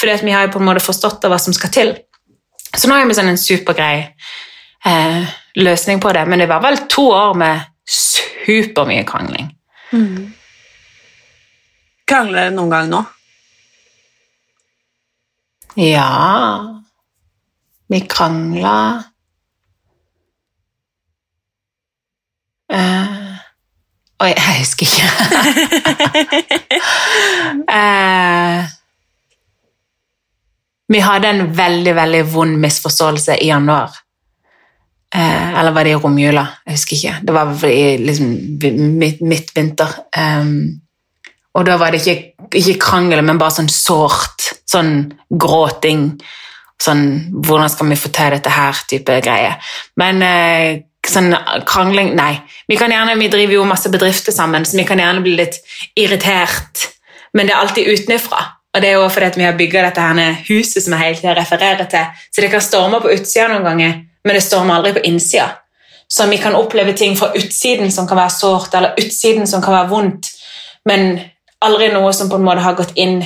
Fordi 0.00 0.16
vi 0.24 0.32
har 0.32 0.48
jo 0.48 0.54
på 0.56 0.64
en 0.64 0.70
måte 0.70 0.80
forstått 0.80 1.28
hva 1.28 1.36
som 1.36 1.52
skal 1.52 1.70
til. 1.76 1.94
Så 2.72 2.88
nå 2.88 2.96
har 2.96 3.04
vi 3.04 3.20
sånn 3.20 3.28
en 3.28 3.38
supergrei 3.38 4.08
eh, 4.88 5.22
løsning 5.60 6.00
på 6.00 6.16
det, 6.16 6.24
men 6.24 6.40
det 6.40 6.48
var 6.48 6.64
vel 6.64 6.86
to 6.88 7.04
år 7.12 7.36
med 7.36 7.73
supermye 8.44 9.04
krangling. 9.08 9.50
Krangler 12.04 12.48
dere 12.48 12.54
noen 12.54 12.72
gang 12.72 12.90
nå? 12.92 13.00
Ja 15.80 16.08
Vi 17.90 18.00
krangla 18.10 18.76
eh, 22.70 23.20
Oi, 24.24 24.30
jeg 24.30 24.60
husker 24.60 24.86
ikke. 24.86 25.08
eh, 27.78 28.70
vi 30.94 31.00
hadde 31.02 31.32
en 31.34 31.42
veldig, 31.56 31.94
veldig 31.98 32.22
vond 32.32 32.56
misforståelse 32.62 33.36
i 33.42 33.50
januar. 33.50 34.03
Eh, 35.14 35.58
eller 35.60 35.70
var 35.70 35.86
det 35.86 35.90
i 35.94 35.98
romjula? 35.98 36.46
Jeg 36.66 36.74
husker 36.74 36.96
ikke. 36.96 37.18
Det 37.22 37.34
var 37.36 37.66
i 37.68 37.82
liksom, 38.02 38.32
midt, 38.98 39.20
midtvinter. 39.22 39.92
Um, 40.18 40.80
og 41.54 41.66
da 41.68 41.76
var 41.78 41.94
det 41.94 42.00
ikke, 42.02 42.34
ikke 42.58 42.80
krangel, 42.82 43.22
men 43.22 43.38
bare 43.38 43.54
sånn 43.54 43.70
sårt. 43.70 44.48
Sånn 44.66 45.12
gråting. 45.30 46.08
Sånn 46.82 47.04
'Hvordan 47.30 47.70
skal 47.70 47.88
vi 47.88 48.00
få 48.00 48.10
til 48.10 48.34
dette 48.34 48.50
her?' 48.50 48.82
type 48.90 49.20
greie. 49.22 49.54
Men 49.96 50.22
eh, 50.22 50.80
sånn 51.06 51.30
krangling 51.64 52.14
Nei. 52.16 52.42
Vi 52.68 52.76
gjerne, 52.76 53.14
vi 53.18 53.28
driver 53.28 53.54
jo 53.54 53.64
masse 53.64 53.90
bedrifter 53.92 54.32
sammen, 54.32 54.64
så 54.64 54.76
vi 54.76 54.84
kan 54.84 54.98
gjerne 54.98 55.22
bli 55.22 55.36
litt 55.36 55.60
irritert. 55.94 56.88
Men 57.34 57.46
det 57.46 57.54
er 57.54 57.60
alltid 57.60 57.86
utenfra. 57.86 58.42
Og 58.74 58.82
det 58.82 58.90
er 58.90 58.98
jo 58.98 59.08
fordi 59.08 59.38
vi 59.38 59.46
har 59.46 59.54
bygga 59.54 59.82
dette 59.86 60.00
her 60.00 60.42
huset 60.48 60.82
som 60.82 60.96
jeg 60.96 61.02
hele 61.02 61.16
tiden 61.20 61.36
refererer 61.36 61.86
til. 61.86 62.06
Så 62.32 62.42
det 62.42 62.50
kan 62.50 62.60
storme 62.60 63.00
på 63.00 63.12
utsida 63.14 63.46
noen 63.48 63.68
ganger, 63.68 64.00
men 64.24 64.36
det 64.36 64.42
stormer 64.44 64.78
aldri 64.78 64.94
på 64.96 65.04
innsida. 65.08 65.50
Så 66.08 66.26
vi 66.26 66.38
kan 66.38 66.54
oppleve 66.54 66.92
ting 66.92 67.16
fra 67.16 67.32
utsiden 67.34 67.92
som 67.92 68.08
kan 68.08 68.18
være 68.20 68.30
sårt, 68.30 68.74
eller 68.74 68.98
utsiden 69.00 69.46
som 69.46 69.62
kan 69.62 69.74
være 69.74 69.90
vondt, 69.90 70.30
men 70.88 71.18
aldri 71.64 71.88
noe 71.92 72.12
som 72.12 72.30
på 72.30 72.38
en 72.38 72.44
måte 72.44 72.64
har 72.64 72.76
gått 72.78 72.92
inn 73.00 73.22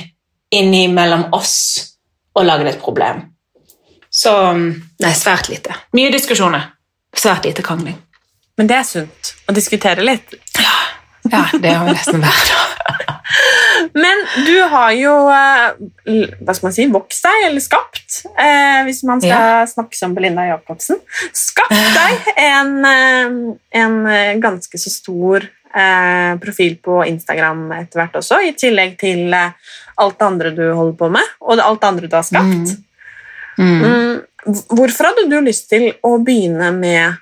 inni 0.55 0.87
mellom 0.89 1.27
oss 1.37 1.57
og 2.39 2.47
laget 2.47 2.75
et 2.75 2.83
problem. 2.83 3.25
Så 4.11 4.33
nei, 4.55 5.13
svært 5.15 5.51
lite. 5.53 5.75
Mye 5.93 6.13
diskusjoner. 6.15 6.71
Svært 7.17 7.45
lite 7.49 7.65
krangling. 7.67 7.99
Men 8.59 8.71
det 8.71 8.79
er 8.79 8.87
sunt 8.87 9.35
å 9.47 9.55
diskutere 9.55 10.05
litt. 10.05 10.35
Ja, 10.59 10.77
det 11.31 11.71
er 11.71 11.79
jo 11.79 11.95
nesten 11.95 12.23
hver 12.25 12.45
dag. 12.53 13.15
Men 14.03 14.23
du 14.47 14.57
har 14.73 14.93
jo 14.97 15.13
eh, 15.33 16.33
hva 16.43 16.55
skal 16.57 16.69
man 16.69 16.75
si, 16.77 16.87
vokst 16.93 17.27
deg, 17.27 17.45
eller 17.49 17.63
skapt, 17.63 18.23
eh, 18.33 18.81
hvis 18.89 19.03
man 19.09 19.23
skal 19.23 19.69
snakke 19.71 19.99
som 19.99 20.15
Belinda 20.17 20.47
Jacobsen, 20.49 21.01
skapt 21.37 21.75
deg 21.75 22.33
en, 22.49 22.75
eh, 22.89 23.39
en 23.83 24.01
ganske 24.43 24.81
så 24.81 24.93
stor 24.93 25.49
profil 26.41 26.79
på 26.83 26.95
Instagram 27.05 27.67
etter 27.77 28.01
hvert 28.01 28.15
også, 28.19 28.39
i 28.43 28.55
tillegg 28.57 28.95
til 28.99 29.35
alt 29.37 30.17
det 30.17 30.25
andre 30.25 30.51
du 30.57 30.63
holder 30.65 30.95
på 30.99 31.11
med, 31.13 31.35
og 31.45 31.61
alt 31.61 31.83
det 31.83 31.91
andre 31.91 32.09
du 32.09 32.17
har 32.17 32.25
skapt. 32.27 32.73
Mm. 33.61 33.83
Mm, 33.85 34.15
Hvorfor 34.49 35.11
hadde 35.11 35.27
du 35.29 35.37
lyst 35.45 35.69
til 35.69 35.91
å 36.07 36.15
begynne 36.25 36.71
med 36.75 37.21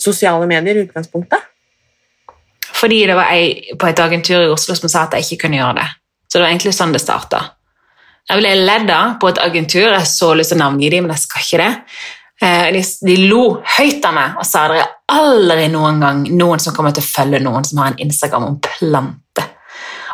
sosiale 0.00 0.48
medier 0.50 0.80
i 0.80 0.84
utgangspunktet? 0.88 1.46
Fordi 2.78 3.00
det 3.10 3.16
var 3.18 3.32
ei 3.34 3.74
på 3.78 3.88
et 3.88 4.00
agentur 4.02 4.44
i 4.44 4.52
Oslo 4.52 4.76
som 4.78 4.90
sa 4.90 5.06
at 5.06 5.16
jeg 5.16 5.26
ikke 5.26 5.46
kunne 5.46 5.58
gjøre 5.58 5.80
det. 5.80 5.88
Så 6.28 6.38
det 6.38 6.44
var 6.44 6.52
egentlig 6.52 6.74
sånn 6.76 6.94
det 6.94 7.02
starta. 7.02 7.40
Jeg 8.28 8.42
ble 8.42 8.54
ledd 8.60 8.90
av 8.92 9.16
på 9.20 9.30
et 9.32 9.40
agentur, 9.40 9.88
jeg 9.88 10.06
så 10.06 10.34
lyst 10.36 10.52
til 10.52 10.58
å 10.58 10.64
navngi 10.66 10.90
dem, 10.92 11.06
men 11.06 11.16
jeg 11.16 11.24
skal 11.24 11.44
ikke 11.44 11.60
det. 11.62 11.70
Eh, 12.44 12.66
De, 12.76 12.82
de 13.08 13.16
lo 13.26 13.42
høyt 13.78 14.04
av 14.06 14.14
meg 14.14 14.36
og 14.38 14.46
sa 14.46 14.66
at 14.66 14.74
det 14.74 14.82
er 14.82 14.92
aldri 15.16 15.68
noen 15.72 16.02
gang 16.04 16.20
noen 16.38 16.60
som 16.62 16.76
kommer 16.76 16.94
til 16.94 17.02
å 17.02 17.08
følge 17.08 17.40
noen 17.42 17.64
som 17.66 17.80
har 17.82 17.94
en 17.94 18.02
Instagram 18.04 18.46
om 18.50 18.60
plante. 18.62 19.46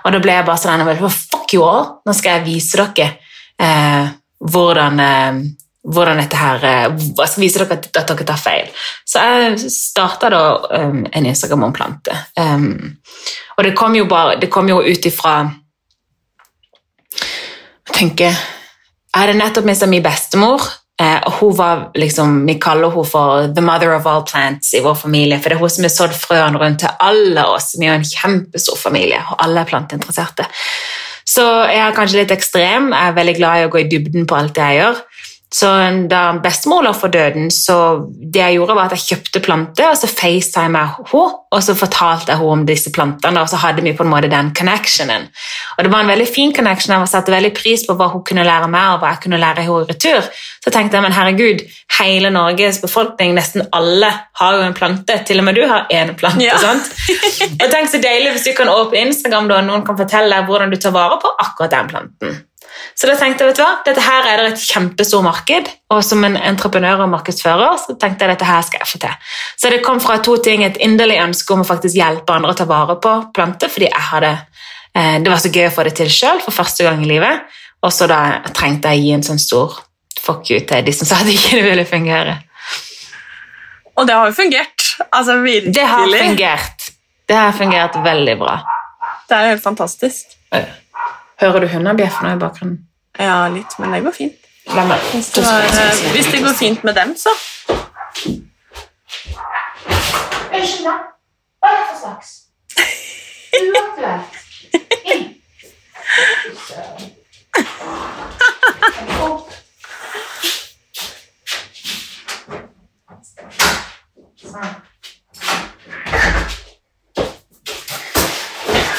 Og 0.05 0.13
da 0.13 0.21
ble 0.23 0.37
jeg 0.37 0.47
bare 0.47 0.61
sånn 0.61 1.11
Fuck 1.11 1.57
you 1.57 1.65
all! 1.67 1.99
Nå 2.07 2.15
skal 2.17 2.39
jeg 2.39 2.47
vise 2.47 2.81
dere 2.81 3.11
eh, 3.59 4.09
hvordan, 4.41 5.01
eh, 5.01 5.43
hvordan 5.85 6.21
dette 6.23 6.39
her 6.39 6.65
eh, 6.65 6.85
Jeg 6.97 7.31
skal 7.31 7.43
vise 7.43 7.61
dere 7.61 7.77
at, 7.77 7.89
dere 7.95 8.27
tar 8.27 8.41
feil. 8.41 8.71
Så 9.09 9.25
jeg 9.25 9.73
starta 9.73 10.31
da 10.33 10.45
um, 10.81 11.03
en 11.05 11.27
Instagram 11.27 11.69
om 11.69 11.75
planter. 11.77 12.25
Um, 12.41 12.97
og 13.59 13.65
det 13.67 13.75
kom 13.77 13.97
jo, 13.99 14.07
jo 14.09 14.81
ut 14.81 15.11
ifra 15.11 15.35
Jeg 17.15 17.93
tenker 17.93 18.33
Jeg 18.33 19.21
hadde 19.21 19.37
nettopp 19.39 19.69
mista 19.69 19.87
min 19.87 20.03
bestemor. 20.03 20.65
Eh, 21.03 21.39
hun 21.41 21.57
var 21.57 21.91
liksom, 21.95 22.47
Vi 22.47 22.55
kaller 22.63 22.91
henne 22.91 23.05
for 23.05 23.49
the 23.55 23.63
mother 23.63 23.95
of 23.95 24.07
all 24.07 24.23
plants 24.23 24.75
i 24.75 24.83
vår 24.83 24.95
familie. 24.95 25.39
For 25.39 25.51
det 25.51 25.59
er 25.59 25.63
hun 25.63 25.71
som 25.71 25.87
har 25.87 25.95
sådd 25.95 26.15
frøene 26.19 26.61
rundt 26.61 26.81
til 26.83 26.97
alle 27.01 27.47
oss. 27.51 27.75
Vi 27.79 27.87
er 27.87 27.99
en 27.99 28.07
kjempestor 28.07 28.79
familie, 28.79 29.21
og 29.31 29.43
alle 29.45 29.61
er 29.61 29.71
planteinteresserte. 29.71 30.47
Så 31.27 31.45
jeg 31.71 31.81
er 31.81 31.97
kanskje 31.97 32.21
litt 32.21 32.35
ekstrem. 32.35 32.93
Jeg 32.93 33.11
er 33.11 33.17
veldig 33.17 33.37
glad 33.39 33.61
i 33.61 33.67
å 33.67 33.73
gå 33.73 33.81
i 33.83 33.89
dybden 33.91 34.27
på 34.29 34.37
alt 34.39 34.55
det 34.57 34.69
jeg 34.71 34.83
gjør. 34.83 35.03
Så 35.55 35.69
da 36.11 36.21
bestemor 36.43 36.83
lå 36.83 36.91
for 36.99 37.13
døden, 37.15 37.47
så 37.55 37.77
det 38.33 38.41
jeg 38.41 38.57
gjorde 38.57 38.75
var 38.75 38.89
at 38.91 38.97
jeg 38.97 39.05
kjøpte 39.13 39.43
planter, 39.45 39.93
og 39.93 39.99
så 40.01 40.09
facetima 40.11 40.81
jeg 40.83 40.95
henne, 41.13 41.27
og 41.55 41.61
så 41.63 41.77
fortalte 41.79 42.33
jeg 42.33 42.41
henne 42.41 42.55
om 42.57 42.65
disse 42.67 42.91
plantene, 42.91 43.43
og 43.45 43.51
så 43.53 43.61
hadde 43.63 43.85
vi 43.87 43.93
på 43.95 44.03
en 44.03 44.11
måte 44.11 44.31
den 44.33 44.49
connectionen. 44.59 45.29
Og 45.77 45.85
det 45.87 45.93
var 45.93 46.03
en 46.03 46.11
veldig 46.11 46.27
fin 46.27 46.51
connection, 46.57 46.97
jeg 46.97 47.11
satte 47.13 47.31
veldig 47.35 47.53
pris 47.55 47.85
på 47.87 47.95
hva 47.95 48.09
hun 48.11 48.25
kunne 48.27 48.43
lære 48.49 48.67
meg, 48.73 48.97
og 48.97 49.05
hva 49.05 49.13
jeg 49.13 49.23
kunne 49.27 49.39
lære 49.45 49.63
henne 49.69 49.85
i 49.85 49.93
retur. 49.93 50.27
Så 50.65 50.73
tenkte 50.75 50.99
jeg, 50.99 51.05
men 51.07 51.15
herregud, 51.15 51.63
hele 52.01 52.33
Norges 52.35 52.81
befolkning, 52.83 53.37
nesten 53.39 53.69
alle, 53.79 54.11
har 54.41 54.57
jo 54.59 54.65
en 54.67 54.75
plante. 54.75 55.21
Til 55.29 55.39
og 55.39 55.47
med 55.47 55.55
du 55.61 55.63
har 55.71 55.87
en 55.91 56.15
plante, 56.19 56.43
Ja. 56.43 56.57
sant? 56.59 56.91
Og 57.63 57.69
tenk 57.71 57.93
så 57.93 58.01
deilig 58.03 58.35
hvis 58.35 58.49
du 58.49 58.57
kan 58.59 58.73
åpne 58.73 59.07
Instagram 59.07 59.47
da, 59.53 59.61
og 59.63 59.69
noen 59.71 59.87
kan 59.87 59.97
fortelle 60.03 60.35
deg 60.35 60.51
hvordan 60.51 60.75
du 60.75 60.81
tar 60.83 60.97
vare 60.97 61.21
på 61.23 61.31
akkurat 61.47 61.77
den 61.79 61.93
planten. 61.95 62.43
Så 62.95 63.09
da 63.11 63.15
tenkte 63.19 63.45
jeg, 63.45 63.53
vet 63.53 63.59
du 63.59 63.63
hva, 63.65 63.73
dette 63.87 64.03
her 64.05 64.29
er 64.31 64.41
det 64.41 64.53
et 64.53 64.65
kjempestort 64.67 65.25
marked, 65.27 65.71
og 65.95 66.03
som 66.07 66.25
en 66.27 66.37
entreprenør 66.39 67.05
og 67.05 67.11
markedsfører 67.13 67.79
så 67.83 67.97
tenkte 68.01 68.27
jeg 68.27 68.35
dette 68.35 68.49
her 68.49 68.63
skal 68.67 68.83
jeg 68.83 68.91
få 68.91 69.01
til. 69.03 69.33
Så 69.61 69.73
det 69.73 69.81
kom 69.87 70.03
fra 70.03 70.19
to 70.25 70.37
ting, 70.43 70.65
et 70.65 70.79
inderlig 70.85 71.19
ønske 71.23 71.55
om 71.55 71.65
å 71.65 71.69
faktisk 71.69 71.99
hjelpe 71.99 72.37
andre 72.37 72.55
å 72.55 72.59
ta 72.59 72.67
vare 72.71 72.99
på 73.03 73.17
planter, 73.35 73.73
fordi 73.73 73.91
jeg 73.91 74.07
hadde, 74.11 74.33
eh, 74.95 75.17
det 75.25 75.33
var 75.33 75.43
så 75.43 75.53
gøy 75.55 75.69
å 75.69 75.75
få 75.75 75.87
det 75.89 75.97
til 76.01 76.13
selv 76.13 76.47
for 76.47 76.57
første 76.57 76.87
gang 76.87 77.03
i 77.03 77.11
livet, 77.11 77.59
og 77.85 77.93
så 77.93 78.09
da 78.11 78.21
trengte 78.55 78.93
jeg 78.93 79.03
å 79.03 79.05
gi 79.05 79.17
en 79.19 79.27
sånn 79.27 79.43
stor 79.43 79.81
fuck 80.25 80.51
you 80.51 80.61
til 80.65 80.85
de 80.87 80.95
som 80.97 81.09
sa 81.09 81.21
at 81.21 81.29
det 81.29 81.37
ikke 81.37 81.63
ville 81.67 81.85
fungere. 81.89 82.39
Og 83.95 84.07
det 84.09 84.15
har 84.17 84.31
jo 84.31 84.35
fungert. 84.35 84.87
Altså 85.13 85.37
virkelig. 85.43 85.75
Det 85.75 85.87
har 85.87 86.09
fungert. 86.09 86.89
Det 87.29 87.37
har 87.37 87.53
fungert 87.57 87.99
veldig 88.05 88.39
bra. 88.41 88.57
Det 89.29 89.37
er 89.37 89.45
jo 89.47 89.53
helt 89.55 89.63
fantastisk. 89.63 90.35
Hører 91.41 91.61
du 91.61 91.67
hundebjeff 91.69 92.21
nå 92.23 92.35
i 92.35 92.39
bakgrunnen? 92.41 92.79
Ja, 93.19 93.49
litt, 93.49 93.79
men 93.79 93.93
det 93.95 94.03
går 94.05 94.15
fint. 94.17 94.41
Hvis 94.65 95.27
det, 95.35 95.43
var, 95.45 95.61
eh, 95.63 96.13
hvis 96.15 96.27
det 96.33 96.43
går 96.43 96.55
fint 96.59 96.85
med 96.85 96.95
dem, 96.95 97.17
så. 97.17 97.31
Unnskyld 100.55 100.87
meg. 100.87 101.03
Hva 101.61 101.69
er 101.69 101.77
det 101.77 101.85
for 101.91 101.99
slags? 102.01 102.29
Uaktuelt. 103.61 104.33
Inn. 105.13 105.25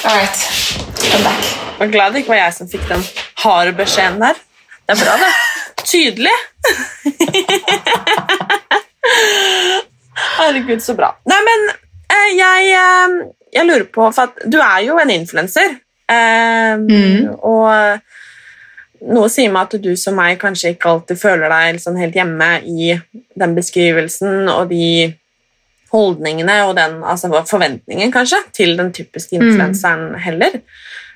All 0.07 0.11
right. 0.11 0.37
I'm 1.13 1.23
back. 1.23 1.64
Jeg 1.75 1.79
var 1.79 1.91
glad 1.91 2.13
det 2.15 2.19
ikke 2.23 2.31
var 2.31 2.39
jeg 2.39 2.53
som 2.55 2.67
fikk 2.71 2.85
den 2.87 3.01
harde 3.43 3.73
beskjeden 3.75 4.21
der. 4.23 4.37
Det 4.87 4.93
er 4.95 4.99
bra, 5.01 5.15
det. 5.19 5.31
Tydelig. 5.83 6.35
Herregud, 10.37 10.79
så 10.81 10.95
bra. 10.95 11.09
Nei, 11.27 11.39
men 11.49 11.65
eh, 11.67 12.29
jeg, 12.37 12.69
eh, 12.79 13.17
jeg 13.57 13.67
lurer 13.67 13.85
på 13.91 14.07
For 14.15 14.29
at 14.29 14.45
du 14.47 14.57
er 14.63 14.79
jo 14.87 14.99
en 15.01 15.11
influenser. 15.17 15.75
Eh, 16.11 16.75
Mm. 16.75 17.29
Og 17.43 17.99
noe 19.05 19.29
sier 19.31 19.51
meg 19.53 19.67
at 19.67 19.81
du 19.83 19.91
som 19.99 20.15
meg 20.17 20.39
kanskje 20.41 20.73
ikke 20.73 20.89
alltid 20.91 21.19
føler 21.19 21.51
deg 21.51 21.75
liksom 21.77 21.97
helt 21.99 22.15
hjemme 22.17 22.49
i 22.65 22.95
den 23.39 23.55
beskrivelsen 23.57 24.49
og 24.51 24.69
de 24.71 25.13
holdningene 25.93 26.55
og 26.65 26.75
den 26.77 26.97
altså 27.03 27.29
forventningen 27.47 28.11
kanskje 28.11 28.39
til 28.55 28.75
den 28.79 28.91
typiske 28.95 29.37
influenseren 29.37 30.15
heller. 30.19 30.59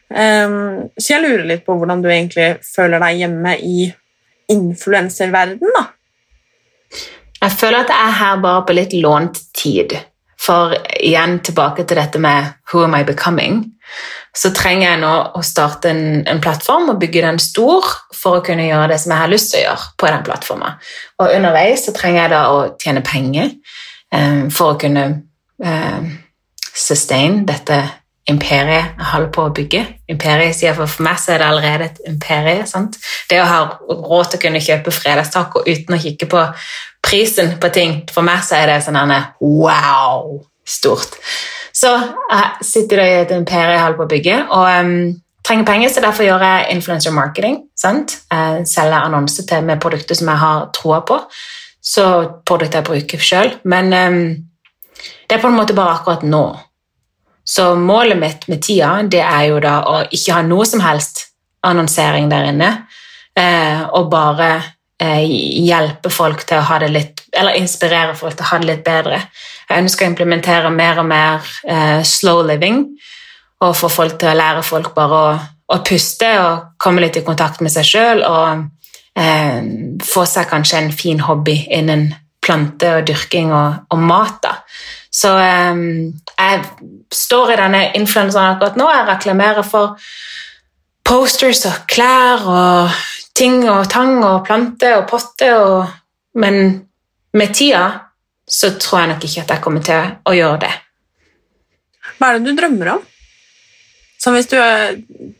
Um, 0.09 0.89
så 0.97 1.15
jeg 1.15 1.23
lurer 1.23 1.45
litt 1.45 1.65
på 1.67 1.75
hvordan 1.77 2.01
du 2.01 2.09
egentlig 2.09 2.55
føler 2.65 3.01
deg 3.03 3.23
hjemme 3.23 3.55
i 3.61 3.89
influenserverden 4.49 5.75
da. 5.75 5.85
Jeg 7.39 7.55
føler 7.55 7.83
at 7.83 7.91
jeg 7.93 8.07
er 8.07 8.15
her 8.19 8.39
bare 8.43 8.63
på 8.67 8.75
litt 8.75 8.95
lånt 8.97 9.37
tid. 9.55 9.93
For 10.39 10.73
igjen 10.97 11.39
tilbake 11.43 11.83
til 11.87 11.99
dette 11.99 12.19
med 12.21 12.55
who 12.71 12.83
am 12.85 12.95
I 12.95 13.03
becoming, 13.07 13.61
så 14.35 14.51
trenger 14.55 14.85
jeg 14.85 15.01
nå 15.01 15.11
å 15.35 15.41
starte 15.43 15.91
en, 15.91 16.03
en 16.29 16.41
plattform 16.41 16.91
og 16.93 16.99
bygge 17.01 17.23
den 17.25 17.39
stor 17.43 17.85
for 18.15 18.39
å 18.39 18.43
kunne 18.45 18.67
gjøre 18.67 18.93
det 18.93 18.99
som 19.03 19.13
jeg 19.13 19.23
har 19.23 19.31
lyst 19.31 19.51
til 19.51 19.61
å 19.61 19.65
gjøre 19.65 19.89
på 19.99 20.11
den 20.13 20.25
plattformen. 20.27 20.77
Og 21.19 21.35
underveis 21.35 21.85
så 21.85 21.93
trenger 21.95 22.21
jeg 22.21 22.33
da 22.33 22.41
å 22.53 22.59
tjene 22.81 23.03
penger 23.05 23.51
um, 24.15 24.47
for 24.53 24.73
å 24.73 24.79
kunne 24.79 25.05
um, 25.59 26.11
sustain 26.73 27.43
dette 27.49 27.81
imperiet 28.29 28.93
jeg 28.97 29.07
holder 29.11 29.31
på 29.35 29.45
å 29.45 29.53
bygge. 29.55 29.81
Imperiet 30.11 30.57
sier 30.57 30.75
for, 30.77 30.89
for 30.89 31.05
meg 31.05 31.19
så 31.21 31.33
er 31.33 31.41
det 31.41 31.47
allerede 31.49 31.87
et 31.89 32.01
imperie. 32.09 32.65
sant? 32.69 32.97
Det 33.29 33.39
å 33.41 33.47
ha 33.49 33.59
råd 33.89 34.31
til 34.31 34.39
å 34.39 34.43
kunne 34.43 34.63
kjøpe 34.63 34.93
fredagstaco 34.93 35.63
uten 35.67 35.97
å 35.97 36.01
kikke 36.01 36.29
på 36.29 36.43
prisen 37.05 37.55
på 37.61 37.71
ting, 37.73 37.95
for 38.11 38.25
meg 38.25 38.43
så 38.45 38.59
er 38.59 38.73
det 38.73 38.81
sånn 38.85 38.99
wow, 39.39 40.35
stort. 40.67 41.17
Så 41.75 41.93
jeg 41.95 42.67
sitter 42.67 43.03
i 43.03 43.09
et 43.21 43.31
imperie 43.35 43.77
jeg 43.77 43.83
holder 43.85 43.99
på 44.01 44.07
å 44.07 44.13
bygge, 44.13 44.37
og 44.51 44.67
um, 44.83 44.93
trenger 45.47 45.69
penger, 45.69 45.93
så 45.93 46.03
derfor 46.03 46.27
gjør 46.27 46.43
jeg 46.45 46.75
influencer 46.75 47.15
marketing. 47.15 47.61
sant? 47.77 48.19
Jeg 48.31 48.67
selger 48.69 49.07
annonser 49.07 49.47
til 49.49 49.65
med 49.65 49.81
produkter 49.81 50.17
som 50.17 50.31
jeg 50.33 50.43
har 50.43 50.69
troa 50.75 51.01
på, 51.07 51.21
så 51.81 52.05
produkter 52.45 52.81
jeg 52.81 52.89
bruker 52.89 53.23
selv. 53.23 53.61
Men 53.63 53.93
um, 53.93 54.23
det 54.99 55.37
er 55.37 55.41
på 55.41 55.47
en 55.47 55.57
måte 55.57 55.77
bare 55.77 55.95
akkurat 55.99 56.25
nå. 56.27 56.43
Så 57.49 57.75
målet 57.75 58.17
mitt 58.19 58.47
med 58.47 58.61
tida 58.61 58.99
det 59.09 59.23
er 59.25 59.47
jo 59.49 59.61
da 59.63 59.79
å 59.89 60.01
ikke 60.13 60.35
ha 60.37 60.41
noe 60.45 60.67
som 60.69 60.83
helst 60.85 61.25
annonsering 61.65 62.29
der 62.29 62.51
inne, 62.51 62.69
eh, 63.35 63.81
og 63.97 64.11
bare 64.11 64.49
eh, 65.01 65.25
hjelpe 65.65 66.11
folk 66.13 66.45
til 66.47 66.59
å 66.59 66.67
ha 66.69 66.79
det 66.83 66.91
litt 66.93 67.15
Eller 67.29 67.59
inspirere 67.59 68.15
folk 68.17 68.33
til 68.33 68.41
å 68.41 68.49
ha 68.49 68.57
det 68.57 68.65
litt 68.65 68.79
bedre. 68.83 69.19
Jeg 69.69 69.83
ønsker 69.83 70.05
å 70.05 70.09
implementere 70.09 70.71
mer 70.73 70.97
og 70.97 71.05
mer 71.05 71.49
eh, 71.61 71.99
slow 72.01 72.41
living, 72.47 72.79
og 73.61 73.75
få 73.77 73.89
folk 73.91 74.15
til 74.17 74.31
å 74.31 74.37
lære 74.39 74.63
folk 74.65 74.95
bare 74.95 75.19
å, 75.19 75.35
å 75.69 75.77
puste 75.85 76.31
og 76.41 76.71
komme 76.81 77.03
litt 77.03 77.19
i 77.19 77.23
kontakt 77.27 77.61
med 77.61 77.73
seg 77.73 77.85
sjøl, 77.85 78.23
og 78.25 78.65
eh, 79.13 79.61
få 80.09 80.25
seg 80.25 80.49
kanskje 80.49 80.81
en 80.81 80.91
fin 81.03 81.21
hobby 81.21 81.59
innen 81.69 82.09
plante 82.41 82.95
og 82.97 83.05
dyrking 83.11 83.53
og, 83.53 83.85
og 83.93 84.01
mat. 84.09 84.41
da. 84.41 84.55
Så 85.19 85.31
eh, 85.35 85.79
jeg 86.39 86.65
står 87.11 87.53
i 87.53 87.59
denne 87.59 87.85
influenseren 87.99 88.55
akkurat 88.55 88.77
nå. 88.79 88.89
Jeg 88.93 89.07
reklamerer 89.09 89.67
for 89.67 89.97
posters 91.09 91.65
og 91.67 91.87
klær 91.89 92.45
og 92.47 92.99
ting 93.35 93.63
og 93.69 93.87
tang 93.91 94.19
og 94.23 94.43
plante 94.47 94.93
og 94.99 95.07
potte. 95.09 95.49
Og, 95.57 95.87
men 96.39 96.61
med 97.35 97.55
tida 97.55 97.87
så 98.49 98.73
tror 98.81 99.03
jeg 99.03 99.11
nok 99.13 99.25
ikke 99.25 99.43
at 99.43 99.55
jeg 99.55 99.63
kommer 99.63 99.85
til 99.85 100.13
å 100.25 100.35
gjøre 100.35 100.61
det. 100.65 100.73
Hva 102.17 102.29
er 102.31 102.39
det 102.39 102.49
du 102.49 102.57
drømmer 102.57 102.95
om? 102.95 103.03
Sånn 104.19 104.35
hvis 104.35 104.49
du 104.51 104.57
øh, 104.59 104.97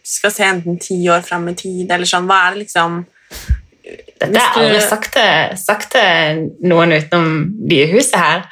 skal 0.07 0.31
se 0.31 0.45
enten 0.47 0.77
ti 0.79 1.01
år 1.11 1.25
fram 1.25 1.49
i 1.51 1.55
tid, 1.57 1.89
eller 1.91 2.07
sånn, 2.07 2.29
hva 2.29 2.45
er 2.47 2.55
det 2.55 2.67
liksom 2.67 3.01
Dette 4.19 4.39
har 4.39 4.61
jeg 4.61 4.69
aldri 4.69 4.79
sagt 4.85 5.11
til, 5.15 5.57
sagt 5.57 5.89
til 5.95 6.43
noen 6.69 6.93
utenom 6.93 7.29
de 7.67 7.79
i 7.81 7.89
huset 7.89 8.19
her. 8.19 8.43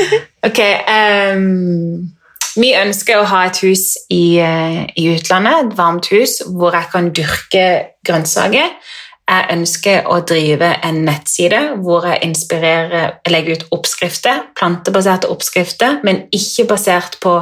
Ok, 0.46 0.60
Um, 0.86 2.12
vi 2.56 2.70
ønsker 2.72 3.20
å 3.20 3.26
ha 3.28 3.42
et 3.48 3.58
hus 3.64 3.96
i, 4.12 4.38
eh, 4.40 4.84
i 4.96 5.10
utlandet, 5.12 5.66
et 5.66 5.74
varmt 5.76 6.08
hus, 6.12 6.38
hvor 6.46 6.76
jeg 6.76 6.88
kan 6.92 7.10
dyrke 7.12 7.66
grønnsaker. 8.06 8.70
Jeg 9.26 9.46
ønsker 9.50 10.06
å 10.06 10.20
drive 10.22 10.70
en 10.86 11.02
nettside 11.04 11.60
hvor 11.82 12.06
jeg 12.06 12.22
inspirerer, 12.22 13.18
legger 13.28 13.58
ut 13.58 13.66
oppskrifter, 13.74 14.44
plantebaserte 14.56 15.28
oppskrifter, 15.28 15.98
men 16.06 16.22
ikke 16.32 16.68
basert 16.70 17.18
på 17.20 17.34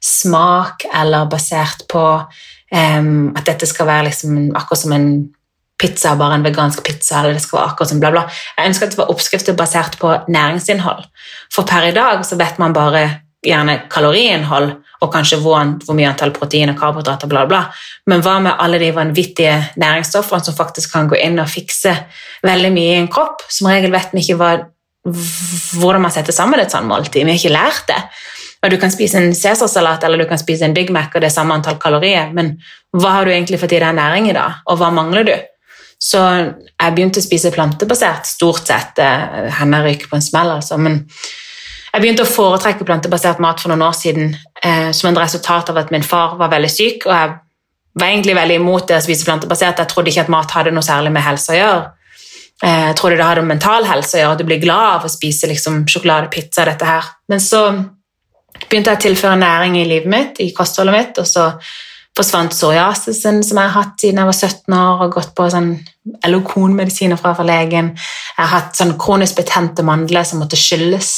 smak 0.00 0.86
eller 0.94 1.26
basert 1.28 1.82
på 1.90 2.04
um, 2.22 3.32
at 3.36 3.44
dette 3.50 3.66
skal 3.68 3.90
være 3.90 4.06
liksom 4.12 4.54
akkurat 4.54 4.84
som 4.84 4.94
en 4.96 5.10
pizza, 5.82 6.14
bare 6.18 6.38
en 6.38 6.46
vegansk 6.46 6.84
pizza, 6.86 7.18
eller 7.20 7.36
det 7.36 7.42
skal 7.44 7.58
være 7.58 7.72
akkurat 7.72 7.90
som 7.90 8.00
bla, 8.02 8.12
bla. 8.14 8.22
Jeg 8.56 8.70
ønsker 8.70 8.88
at 8.88 8.94
det 8.94 9.02
var 9.02 9.12
oppskrifter 9.12 9.58
basert 9.58 9.98
på 10.00 10.14
næringsinnhold. 10.30 11.04
For 11.52 11.68
per 11.68 11.90
i 11.90 11.94
dag 11.96 12.24
så 12.26 12.38
vet 12.40 12.62
man 12.62 12.76
bare 12.76 13.04
gjerne 13.42 13.80
kaloriinnhold 13.90 14.68
og 15.02 15.08
kanskje 15.10 15.40
hvor, 15.42 15.64
hvor 15.82 15.96
mye 15.98 16.12
antall 16.12 16.30
protein 16.34 16.70
og 16.70 16.78
karbohydrater, 16.78 17.30
bla, 17.30 17.42
bla. 17.50 17.64
Men 18.06 18.22
hva 18.22 18.36
med 18.42 18.60
alle 18.62 18.78
de 18.78 18.92
vanvittige 18.94 19.56
næringsstoffene 19.82 20.46
som 20.46 20.54
faktisk 20.54 20.94
kan 20.94 21.10
gå 21.10 21.18
inn 21.18 21.40
og 21.42 21.50
fikse 21.50 21.94
veldig 22.46 22.70
mye 22.74 22.92
i 22.92 23.00
en 23.00 23.10
kropp? 23.10 23.42
Som 23.50 23.70
regel 23.72 23.90
vet 23.94 24.14
vi 24.14 24.22
ikke 24.22 24.38
hva, 24.38 24.52
hvordan 25.02 26.06
man 26.06 26.14
setter 26.14 26.34
sammen 26.36 26.62
et 26.62 26.70
sånt 26.70 26.86
måltid. 26.86 27.24
Vi 27.24 27.34
har 27.34 27.40
ikke 27.40 27.56
lært 27.56 27.90
det. 27.90 27.98
Og 28.62 28.70
Du 28.70 28.78
kan 28.78 28.92
spise 28.94 29.18
en 29.18 29.34
cæsarsalat 29.34 30.04
eller 30.06 30.22
du 30.22 30.28
kan 30.30 30.38
spise 30.38 30.64
en 30.64 30.74
Big 30.74 30.92
Mac, 30.94 31.10
og 31.14 31.20
det 31.20 31.32
er 31.32 31.34
samme 31.34 31.54
antall 31.54 31.80
kalorier, 31.82 32.30
men 32.32 32.60
hva 32.94 33.16
har 33.16 33.26
du 33.26 33.32
egentlig 33.32 33.58
fått 33.58 33.74
i 33.74 33.80
deg 33.82 33.96
næring 33.96 34.28
i 34.30 34.36
da, 34.36 34.44
og 34.70 34.78
hva 34.78 34.92
mangler 34.94 35.26
du? 35.26 35.34
Så 36.02 36.18
jeg 36.18 36.94
begynte 36.96 37.22
å 37.22 37.24
spise 37.24 37.52
plantebasert, 37.54 38.26
stort 38.26 38.66
sett. 38.66 38.98
Eh, 38.98 39.46
Henne 39.60 39.84
ryker 39.84 40.10
på 40.10 40.18
en 40.18 40.24
smell, 40.24 40.50
altså. 40.56 40.78
Men 40.82 41.04
jeg 41.92 42.02
begynte 42.02 42.24
å 42.26 42.32
foretrekke 42.32 42.86
plantebasert 42.88 43.42
mat 43.44 43.62
for 43.62 43.70
noen 43.70 43.84
år 43.86 43.94
siden 43.94 44.32
eh, 44.64 44.90
som 44.96 45.12
en 45.12 45.20
resultat 45.22 45.70
av 45.70 45.78
at 45.78 45.92
min 45.94 46.02
far 46.06 46.34
var 46.40 46.50
veldig 46.50 46.70
syk, 46.72 47.06
og 47.06 47.14
jeg 47.14 47.34
var 48.00 48.08
egentlig 48.08 48.34
veldig 48.34 48.58
imot 48.58 48.88
det 48.88 48.98
å 48.98 49.04
spise 49.04 49.28
plantebasert. 49.28 49.78
Jeg 49.78 49.92
trodde 49.92 50.10
ikke 50.10 50.24
at 50.24 50.32
mat 50.32 50.54
hadde 50.56 50.72
noe 50.74 50.86
særlig 50.86 51.12
med 51.14 51.26
helse 51.26 51.54
å 51.54 51.58
gjøre. 51.60 51.86
Eh, 52.64 52.84
jeg 52.88 52.98
trodde 52.98 53.20
det 53.20 53.28
hadde 53.28 53.46
med 53.46 53.54
mental 53.54 53.86
helse 53.86 54.18
å 54.18 54.22
gjøre, 54.24 54.34
at 54.34 54.42
du 54.42 54.48
blir 54.48 54.62
glad 54.64 54.88
av 54.96 55.06
å 55.06 55.12
spise 55.12 55.50
liksom, 55.52 55.82
sjokolade, 55.86 56.32
pizza, 56.32 56.66
dette 56.66 56.88
her. 56.88 57.14
Men 57.30 57.42
så 57.44 57.62
begynte 58.66 58.90
jeg 58.90 58.98
å 58.98 59.06
tilføre 59.06 59.38
næring 59.38 59.78
i 59.78 59.86
livet 59.86 60.10
mitt, 60.10 60.42
i 60.42 60.50
kostholdet 60.56 60.98
mitt, 60.98 61.22
og 61.22 61.30
så 61.30 61.50
forsvant 62.16 62.52
psoriasisen 62.52 63.40
som 63.46 63.58
jeg 63.60 63.70
har 63.70 63.76
hatt 63.78 64.02
siden 64.02 64.20
jeg 64.20 64.30
var 64.32 64.38
17 64.38 64.78
år, 64.78 65.04
og 65.06 65.18
gått 65.20 65.34
på 65.36 65.48
sånn 65.52 65.74
Elokon-medisiner 66.26 67.18
fra, 67.20 67.34
fra 67.38 67.46
legen. 67.46 67.92
Jeg 67.94 68.40
har 68.42 68.52
hatt 68.56 68.78
sånn 68.78 68.96
kronisk 69.00 69.38
betente 69.38 69.84
mandler 69.86 70.26
som 70.26 70.42
måtte 70.42 70.58
skylles, 70.58 71.12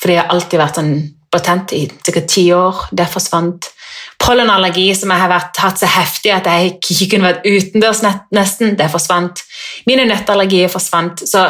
fordi 0.00 0.18
jeg 0.18 0.24
har 0.24 0.34
alltid 0.34 0.60
vært 0.60 0.80
sånn 0.80 0.96
betent 1.34 1.72
i 1.76 1.84
sikkert 1.88 2.28
ti 2.30 2.48
år. 2.54 2.88
Det 2.92 3.06
forsvant. 3.10 3.70
Pollenallergi 4.20 4.88
som 4.96 5.12
jeg 5.12 5.22
har 5.24 5.32
vært, 5.32 5.62
hatt 5.62 5.80
så 5.80 5.88
heftig 5.90 6.34
at 6.34 6.48
jeg 6.48 6.74
ikke 6.76 7.08
kunne 7.14 7.30
vært 7.30 7.48
utendørs 7.48 8.02
nesten, 8.34 8.76
det 8.78 8.90
forsvant. 8.92 9.42
Mine 9.88 10.06
nøtteallergier 10.10 10.72
forsvant. 10.72 11.24
så 11.28 11.48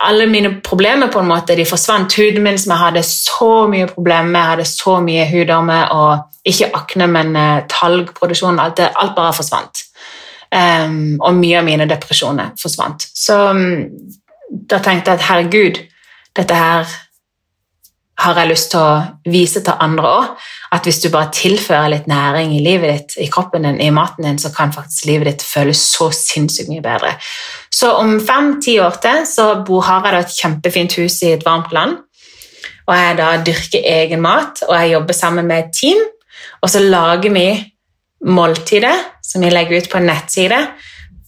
alle 0.00 0.26
mine 0.26 0.60
problemer 0.64 1.06
på 1.06 1.20
en 1.20 1.28
måte, 1.28 1.56
de 1.56 1.64
forsvant. 1.64 2.14
Huden 2.18 2.42
min 2.42 2.58
som 2.58 2.72
jeg 2.74 2.82
hadde 2.82 3.02
så 3.06 3.66
mye 3.70 3.86
problemer 3.86 4.30
med, 4.30 4.40
jeg 4.40 4.50
hadde 4.50 4.64
så 4.68 4.96
mye 5.00 5.26
hudormer 5.30 5.92
og 5.94 6.50
ikke 6.50 6.70
akne, 6.76 7.06
men 7.08 7.36
uh, 7.36 7.62
talgproduksjon, 7.70 8.58
alt, 8.60 8.80
alt 8.80 9.14
bare 9.16 9.36
forsvant. 9.36 9.84
Um, 10.54 11.16
og 11.18 11.34
mye 11.34 11.58
av 11.58 11.66
mine 11.66 11.86
depresjoner 11.90 12.52
forsvant. 12.60 13.08
Så 13.10 13.34
um, 13.50 13.88
da 14.70 14.78
tenkte 14.78 15.10
jeg 15.10 15.18
at 15.18 15.26
herregud, 15.26 15.80
dette 16.38 16.58
her 16.58 16.92
har 18.22 18.38
jeg 18.38 18.50
lyst 18.52 18.70
til 18.72 18.78
å 18.78 19.30
vise 19.30 19.60
til 19.64 19.82
andre 19.82 20.12
òg. 20.20 20.44
At 20.74 20.86
hvis 20.86 21.00
du 21.02 21.08
bare 21.10 21.32
tilfører 21.34 21.90
litt 21.90 22.06
næring 22.10 22.54
i 22.54 22.62
livet 22.62 22.92
ditt, 22.92 23.16
i 23.26 23.28
kroppen 23.30 23.66
din, 23.66 23.80
i 23.82 23.90
maten 23.94 24.26
din, 24.26 24.38
så 24.38 24.52
kan 24.54 24.72
faktisk 24.74 25.08
livet 25.10 25.32
ditt 25.32 25.44
føles 25.46 25.82
så 25.90 26.10
sinnssykt 26.14 26.70
mye 26.70 26.84
bedre. 26.84 27.16
Så 27.74 27.90
om 27.98 28.16
fem-ti 28.22 28.78
år 28.82 28.98
til 29.02 29.24
så 29.26 29.50
har 29.58 30.06
jeg 30.06 30.14
da 30.14 30.22
et 30.22 30.38
kjempefint 30.38 30.98
hus 31.00 31.20
i 31.26 31.34
et 31.34 31.46
varmt 31.46 31.74
land. 31.74 31.98
Og 32.84 32.94
jeg 32.94 33.18
da 33.18 33.30
dyrker 33.42 33.86
egen 33.90 34.22
mat, 34.22 34.62
og 34.68 34.74
jeg 34.76 34.94
jobber 34.94 35.16
sammen 35.16 35.48
med 35.48 35.64
et 35.64 35.78
team. 35.82 36.02
Og 36.62 36.70
så 36.70 36.82
lager 36.84 37.32
vi 37.32 37.48
måltider 38.24 39.04
som 39.22 39.44
vi 39.44 39.52
legger 39.52 39.82
ut 39.82 39.90
på 39.92 40.00
en 40.00 40.08
nettside 40.08 40.60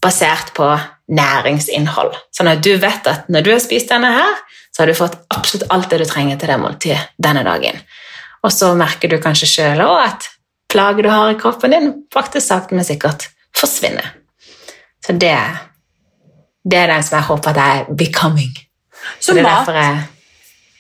basert 0.03 0.53
på 0.57 0.68
næringsinnhold. 1.12 2.14
Sånn 2.34 2.51
at 2.51 2.62
du 2.64 2.72
vet 2.80 3.07
at 3.11 3.28
når 3.32 3.44
du 3.47 3.53
har 3.55 3.62
spist 3.62 3.92
denne 3.92 4.11
her, 4.16 4.40
så 4.74 4.82
har 4.82 4.90
du 4.90 4.99
fått 4.99 5.18
absolutt 5.32 5.70
alt 5.72 5.90
det 5.92 6.03
du 6.03 6.09
trenger 6.09 6.40
til 6.40 6.53
det 6.53 6.59
måltidet 6.61 7.05
denne 7.22 7.44
dagen. 7.47 7.78
Og 8.44 8.53
så 8.53 8.72
merker 8.78 9.11
du 9.11 9.18
kanskje 9.22 9.49
sjøl 9.51 9.82
òg 9.84 10.01
at 10.03 10.28
plager 10.72 11.07
du 11.07 11.11
har 11.11 11.32
i 11.32 11.38
kroppen 11.40 11.72
din, 11.72 11.92
faktisk 12.12 12.47
sakte, 12.47 12.76
men 12.76 12.86
sikkert 12.86 13.28
forsvinner. 13.57 14.11
Så 15.07 15.14
det, 15.14 15.36
det 16.66 16.82
er 16.82 16.92
den 16.92 17.07
som 17.07 17.20
jeg 17.20 17.28
håper 17.30 17.55
at 17.55 17.62
jeg 17.62 17.80
er 17.80 17.97
becoming. 18.03 18.53
Så, 19.20 19.30
så 19.30 19.38
mat 19.38 19.70
jeg, 19.70 20.03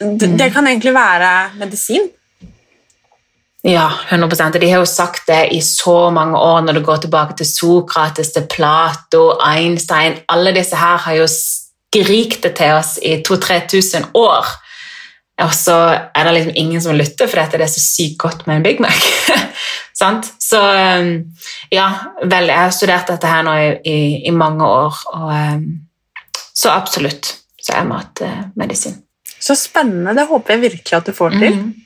mm. 0.02 0.36
det 0.36 0.50
kan 0.52 0.66
egentlig 0.66 0.94
være 0.96 1.32
medisin? 1.60 2.08
Ja, 3.66 3.90
100 4.08 4.50
De 4.58 4.68
har 4.70 4.78
jo 4.78 4.86
sagt 4.86 5.26
det 5.26 5.48
i 5.52 5.60
så 5.60 6.10
mange 6.14 6.38
år, 6.38 6.60
når 6.62 6.76
du 6.76 6.82
går 6.86 7.00
tilbake 7.02 7.34
til 7.36 7.48
Sokrates, 7.50 8.30
til 8.32 8.44
Plato, 8.46 9.32
Einstein 9.42 10.20
Alle 10.30 10.52
disse 10.54 10.78
her 10.78 11.00
har 11.02 11.16
jo 11.18 11.26
skrikt 11.26 12.44
det 12.44 12.52
til 12.60 12.76
oss 12.76 12.96
i 13.02 13.16
2000-3000 13.26 14.12
år. 14.14 14.52
Og 15.42 15.54
så 15.54 15.76
er 16.14 16.24
det 16.24 16.34
liksom 16.34 16.52
ingen 16.56 16.82
som 16.82 16.94
lytter, 16.96 17.26
fordi 17.26 17.58
det 17.58 17.66
er 17.66 17.72
så 17.72 17.82
sykt 17.82 18.18
godt 18.18 18.46
med 18.46 18.56
en 18.56 18.62
Big 18.62 18.80
Mac. 18.80 19.02
så 19.98 20.60
um, 21.00 21.10
ja, 21.72 21.88
vel, 22.22 22.52
jeg 22.52 22.60
har 22.60 22.70
studert 22.70 23.10
dette 23.10 23.30
her 23.30 23.42
nå 23.44 23.56
i, 23.56 23.72
i, 23.84 23.98
i 24.28 24.34
mange 24.36 24.64
år, 24.64 25.00
og 25.12 25.32
um, 25.32 25.66
så 26.54 26.70
absolutt 26.72 27.34
så 27.60 27.80
er 27.80 27.88
mat 27.88 28.22
uh. 28.22 28.46
Så 29.40 29.58
spennende. 29.58 30.14
Det 30.14 30.28
håper 30.30 30.54
jeg 30.54 30.62
virkelig 30.70 30.96
at 30.96 31.10
du 31.10 31.12
får 31.16 31.34
til. 31.36 31.58
Mm. 31.58 31.85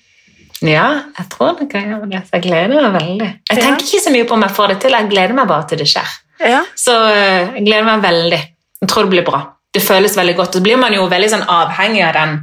Ja, 0.67 0.89
jeg 1.17 1.31
tror 1.33 1.55
det 1.57 1.71
kan 1.73 1.87
gjøre 1.89 2.09
det. 2.11 2.25
Jeg 2.35 2.45
gleder 2.45 2.75
meg 2.75 2.99
veldig. 2.99 3.31
Jeg 3.49 3.63
tenker 3.63 3.87
ikke 3.87 4.03
så 4.05 4.13
mye 4.13 4.27
på 4.29 4.37
om 4.37 4.45
jeg 4.45 4.57
får 4.59 4.75
det 4.75 4.81
til, 4.83 4.97
jeg 4.99 5.13
gleder 5.13 5.39
meg 5.39 5.49
bare 5.49 5.69
til 5.71 5.81
det 5.81 5.89
skjer. 5.89 6.19
Ja. 6.41 6.61
Så 6.77 6.93
uh, 6.93 7.57
jeg 7.57 7.65
gleder 7.65 7.89
meg 7.89 8.05
veldig. 8.05 8.43
Jeg 8.81 8.93
tror 8.93 9.09
det 9.09 9.15
blir 9.15 9.27
bra 9.27 9.41
det 9.75 9.83
føles 9.83 10.17
veldig 10.19 10.37
godt. 10.37 10.55
Så 10.55 10.65
blir 10.65 10.79
man 10.81 10.95
jo 10.95 11.09
veldig 11.11 11.31
sånn 11.33 11.47
avhengig 11.49 12.05
av 12.07 12.17
den 12.19 12.39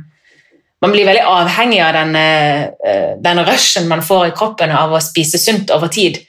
man 0.77 0.91
blir 0.93 1.07
veldig 1.07 1.23
avhengig 1.25 1.79
av 1.81 1.95
den, 1.95 2.11
eh, 2.15 3.15
den 3.17 3.39
rushen 3.47 3.87
man 3.89 4.03
får 4.05 4.27
i 4.27 4.33
kroppen 4.37 4.69
av 4.69 4.91
å 4.93 4.99
spise 5.01 5.39
sunt 5.41 5.71
over 5.73 5.89
tid. 5.89 6.19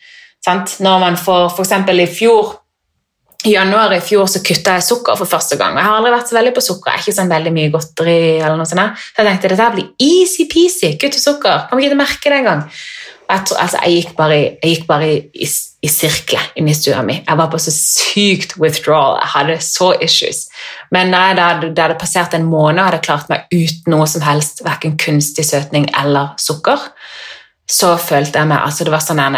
Sant? 0.41 0.78
Når 0.80 1.03
man 1.03 1.18
får 1.20 1.51
F.eks. 1.53 1.72
i 1.93 2.07
fjor 2.07 2.55
i 3.47 3.53
januar 3.53 3.93
i 3.95 4.01
fjor 4.03 4.26
så 4.26 4.41
kutta 4.43 4.74
jeg 4.74 4.86
sukker 4.89 5.18
for 5.18 5.30
første 5.30 5.57
gang. 5.57 5.76
og 5.76 5.78
Jeg 5.78 5.86
har 5.86 5.97
aldri 6.01 6.11
vært 6.11 6.30
så 6.30 6.34
veldig 6.34 6.55
på 6.57 6.62
sukker. 6.64 6.91
Jeg 6.91 6.99
er 6.99 7.05
ikke 7.05 7.18
sånn 7.20 7.30
veldig 7.30 7.53
mye 7.55 7.70
godteri. 7.70 8.22
eller 8.41 8.57
noe 8.59 8.66
sånt. 8.66 8.99
Så 8.99 9.22
jeg 9.22 9.28
tenkte 9.28 9.51
dette 9.53 9.68
blir 9.76 9.93
easy-peasy. 10.03 10.97
Kutte 10.99 11.22
sukker. 11.22 11.68
Kan 11.68 11.78
vi 11.78 11.86
ikke 11.86 12.01
merke 12.01 12.32
det 12.32 12.41
engang? 12.41 12.64
Jeg, 13.28 13.45
altså, 13.61 13.78
jeg, 13.84 13.95
gikk 13.95 14.16
bare, 14.16 14.39
jeg 14.59 14.72
gikk 14.72 14.89
bare 14.89 15.09
i, 15.12 15.20
i, 15.45 15.49
i 15.84 15.93
sirkler 15.93 16.51
inni 16.59 16.74
stua 16.74 17.05
mi. 17.07 17.20
Jeg 17.20 17.39
var 17.39 17.51
på 17.53 17.61
så 17.62 17.70
sykt 17.76 18.57
withdrawal. 18.59 19.20
Jeg 19.22 19.32
hadde 19.36 19.61
så 19.62 19.93
issues. 20.03 20.49
Men 20.91 21.14
da 21.14 21.61
det 21.62 21.78
hadde 21.78 22.01
passert 22.01 22.34
en 22.34 22.49
måned 22.49 22.82
og 22.82 22.89
hadde 22.89 23.05
klart 23.07 23.30
meg 23.30 23.47
uten 23.55 23.95
noe 23.95 24.09
som 24.11 24.24
helst, 24.26 24.64
verken 24.66 24.99
kunstig 24.99 25.47
søtning 25.47 25.86
eller 25.95 26.34
sukker, 26.43 26.91
så 27.68 27.95
følte 28.01 28.41
jeg 28.41 28.49
meg 28.49 28.64
altså 28.64 28.84
Det 28.89 28.95
var 28.95 29.05
sånn 29.05 29.20
at 29.20 29.36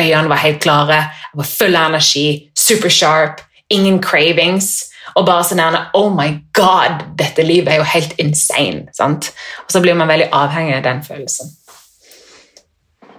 Øynene 0.00 0.28
var 0.28 0.40
helt 0.40 0.62
klare, 0.64 1.00
jeg 1.32 1.40
var 1.40 1.48
full 1.48 1.76
av 1.76 1.90
energi, 1.90 2.26
super 2.56 2.88
sharp, 2.88 3.42
ingen 3.70 4.00
cravings. 4.02 4.88
Og 5.18 5.26
bare 5.26 5.44
sånn 5.44 5.60
her, 5.60 5.78
Oh 5.98 6.12
my 6.14 6.28
God, 6.56 7.02
dette 7.18 7.44
livet 7.44 7.74
er 7.74 7.82
jo 7.82 7.88
helt 7.92 8.14
insane. 8.22 8.86
Sant? 8.96 9.32
Og 9.66 9.74
så 9.74 9.82
blir 9.82 9.98
man 9.98 10.08
veldig 10.08 10.30
avhengig 10.32 10.78
av 10.78 10.86
den 10.86 11.02
følelsen. 11.04 11.50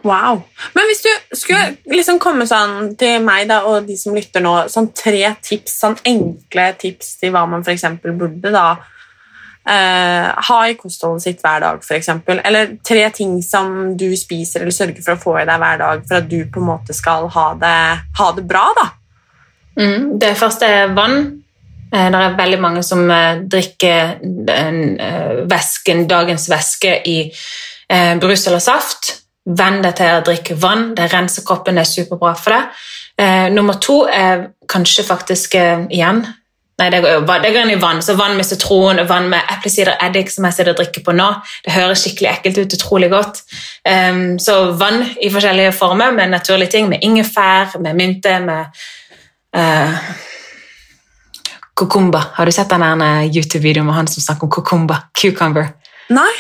Wow. 0.04 0.42
Men 0.76 0.90
hvis 0.90 1.04
du 1.06 1.36
skulle 1.38 1.78
liksom 1.88 2.18
komme 2.20 2.48
sånn 2.48 2.96
til 3.00 3.22
meg 3.24 3.48
da, 3.52 3.62
og 3.70 3.88
de 3.88 3.96
som 4.00 4.16
lytter 4.16 4.44
nå, 4.44 4.56
sånn 4.72 4.90
tre 4.96 5.30
tips, 5.44 5.78
sånn 5.80 5.96
enkle 6.08 6.66
tips 6.80 7.16
til 7.22 7.32
hva 7.36 7.46
man 7.48 7.64
f.eks. 7.64 7.86
burde 8.04 8.52
da 8.52 8.66
eh, 9.70 10.28
ha 10.48 10.58
i 10.70 10.76
kostholdet 10.80 11.26
sitt 11.26 11.44
hver 11.44 11.64
dag, 11.64 11.84
f.eks. 11.84 12.10
Eller 12.34 12.76
tre 12.86 13.06
ting 13.16 13.38
som 13.46 13.94
du 13.98 14.10
spiser 14.20 14.64
eller 14.64 14.76
sørger 14.76 15.04
for 15.06 15.16
å 15.16 15.22
få 15.22 15.38
i 15.42 15.46
deg 15.50 15.64
hver 15.64 15.80
dag 15.84 16.04
for 16.08 16.20
at 16.20 16.30
du 16.32 16.40
på 16.52 16.62
en 16.62 16.70
måte 16.72 16.96
skal 16.98 17.30
ha 17.34 17.48
det, 17.62 17.80
ha 18.20 18.30
det 18.38 18.46
bra. 18.50 18.66
da. 18.80 18.90
Mm, 19.80 20.20
det 20.22 20.36
første 20.40 20.70
er 20.70 20.96
vann. 20.98 21.20
Eh, 21.94 22.10
det 22.14 22.22
er 22.22 22.40
veldig 22.40 22.62
mange 22.62 22.86
som 22.86 23.04
eh, 23.12 23.44
drikker 23.44 24.18
den, 24.24 24.82
eh, 25.00 25.44
væsken, 25.50 26.08
dagens 26.10 26.50
væske 26.52 27.02
i 27.10 27.20
brus 28.18 28.48
eller 28.48 28.62
saft. 28.64 29.20
Venn 29.44 29.82
deg 29.84 29.98
til 30.00 30.10
å 30.16 30.22
drikke 30.26 30.56
vann. 30.58 30.94
Det 30.98 31.10
renser 31.12 31.44
kroppen, 31.46 31.76
det 31.78 31.84
er 31.84 31.90
superbra 31.92 32.32
for 32.40 32.56
deg. 32.56 32.86
Eh, 33.18 33.50
nummer 33.54 33.74
to 33.74 34.04
er 34.10 34.48
kanskje 34.70 35.06
faktisk 35.06 35.56
eh, 35.56 35.86
igjen 35.94 36.24
Nei, 36.82 36.88
det 36.90 37.04
går, 37.04 37.28
det 37.44 37.52
går 37.54 37.68
inn 37.68 37.76
i 37.76 37.82
vann. 37.82 38.02
Så 38.02 38.16
vann 38.18 38.34
med 38.38 38.48
sitron, 38.48 39.02
vann 39.10 39.30
med 39.30 39.52
eplesider 39.54 39.94
eddik, 40.02 40.32
som 40.34 40.48
jeg 40.48 40.56
sitter 40.56 40.74
og 40.74 40.80
drikker 40.80 41.04
på 41.06 41.14
nå. 41.16 41.28
Det 41.66 41.76
høres 41.76 42.02
skikkelig 42.02 42.32
ekkelt 42.32 42.64
ut, 42.64 42.76
utrolig 42.80 43.12
godt. 43.14 43.44
Um, 43.86 44.40
så 44.42 44.58
vann 44.80 45.04
i 45.22 45.30
forskjellige 45.34 45.76
former 45.78 46.16
med 46.18 46.34
naturlige 46.34 46.74
ting, 46.74 46.90
med 46.90 47.06
ingefær, 47.06 47.78
med 47.84 48.00
mynte, 48.00 48.40
med 48.48 48.86
uh, 49.58 50.02
Kokumba. 51.74 52.24
Har 52.34 52.46
du 52.46 52.54
sett 52.54 52.70
den 52.70 53.02
YouTube-videoen 53.34 53.86
med 53.86 53.96
han 53.98 54.10
som 54.10 54.22
snakker 54.22 54.46
om 54.46 54.54
kokumba? 54.54 55.00
Cucumber. 55.18 55.72
Nei. 56.14 56.34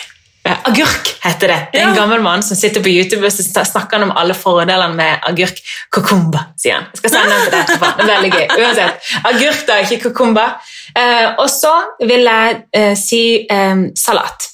Eh, 0.45 0.57
agurk 0.67 1.13
heter 1.23 1.47
det. 1.47 1.59
Det 1.71 1.79
er 1.79 1.87
en 1.87 1.95
Ja. 1.95 2.01
gammel 2.01 2.21
mann 2.21 2.43
som 2.43 2.57
sitter 2.57 2.81
på 2.83 2.89
YouTube 2.89 3.25
og 3.25 3.31
snakker 3.31 3.97
han 3.97 4.03
om 4.09 4.17
alle 4.17 4.33
fordelene 4.33 4.95
med 4.95 5.19
agurk. 5.23 5.59
Kokumba, 5.89 6.45
sier 6.57 6.73
han. 6.73 6.87
Jeg 6.93 6.97
skal 6.97 7.09
sende 7.09 7.29
den 7.29 7.43
til 7.43 7.51
deg 7.51 7.61
etterpå. 7.63 7.91
Det 7.97 8.03
er 8.03 8.15
veldig 8.15 8.31
gøy. 8.33 8.47
Uansett. 8.65 9.11
Agurk, 9.25 9.65
da, 9.67 9.77
ikke 9.85 10.01
kokumba. 10.09 10.47
Eh, 10.95 11.29
og 11.37 11.47
så 11.49 11.71
vil 12.05 12.25
jeg 12.27 12.63
eh, 12.73 12.95
si 12.95 13.47
eh, 13.49 13.75
salat. 13.95 14.49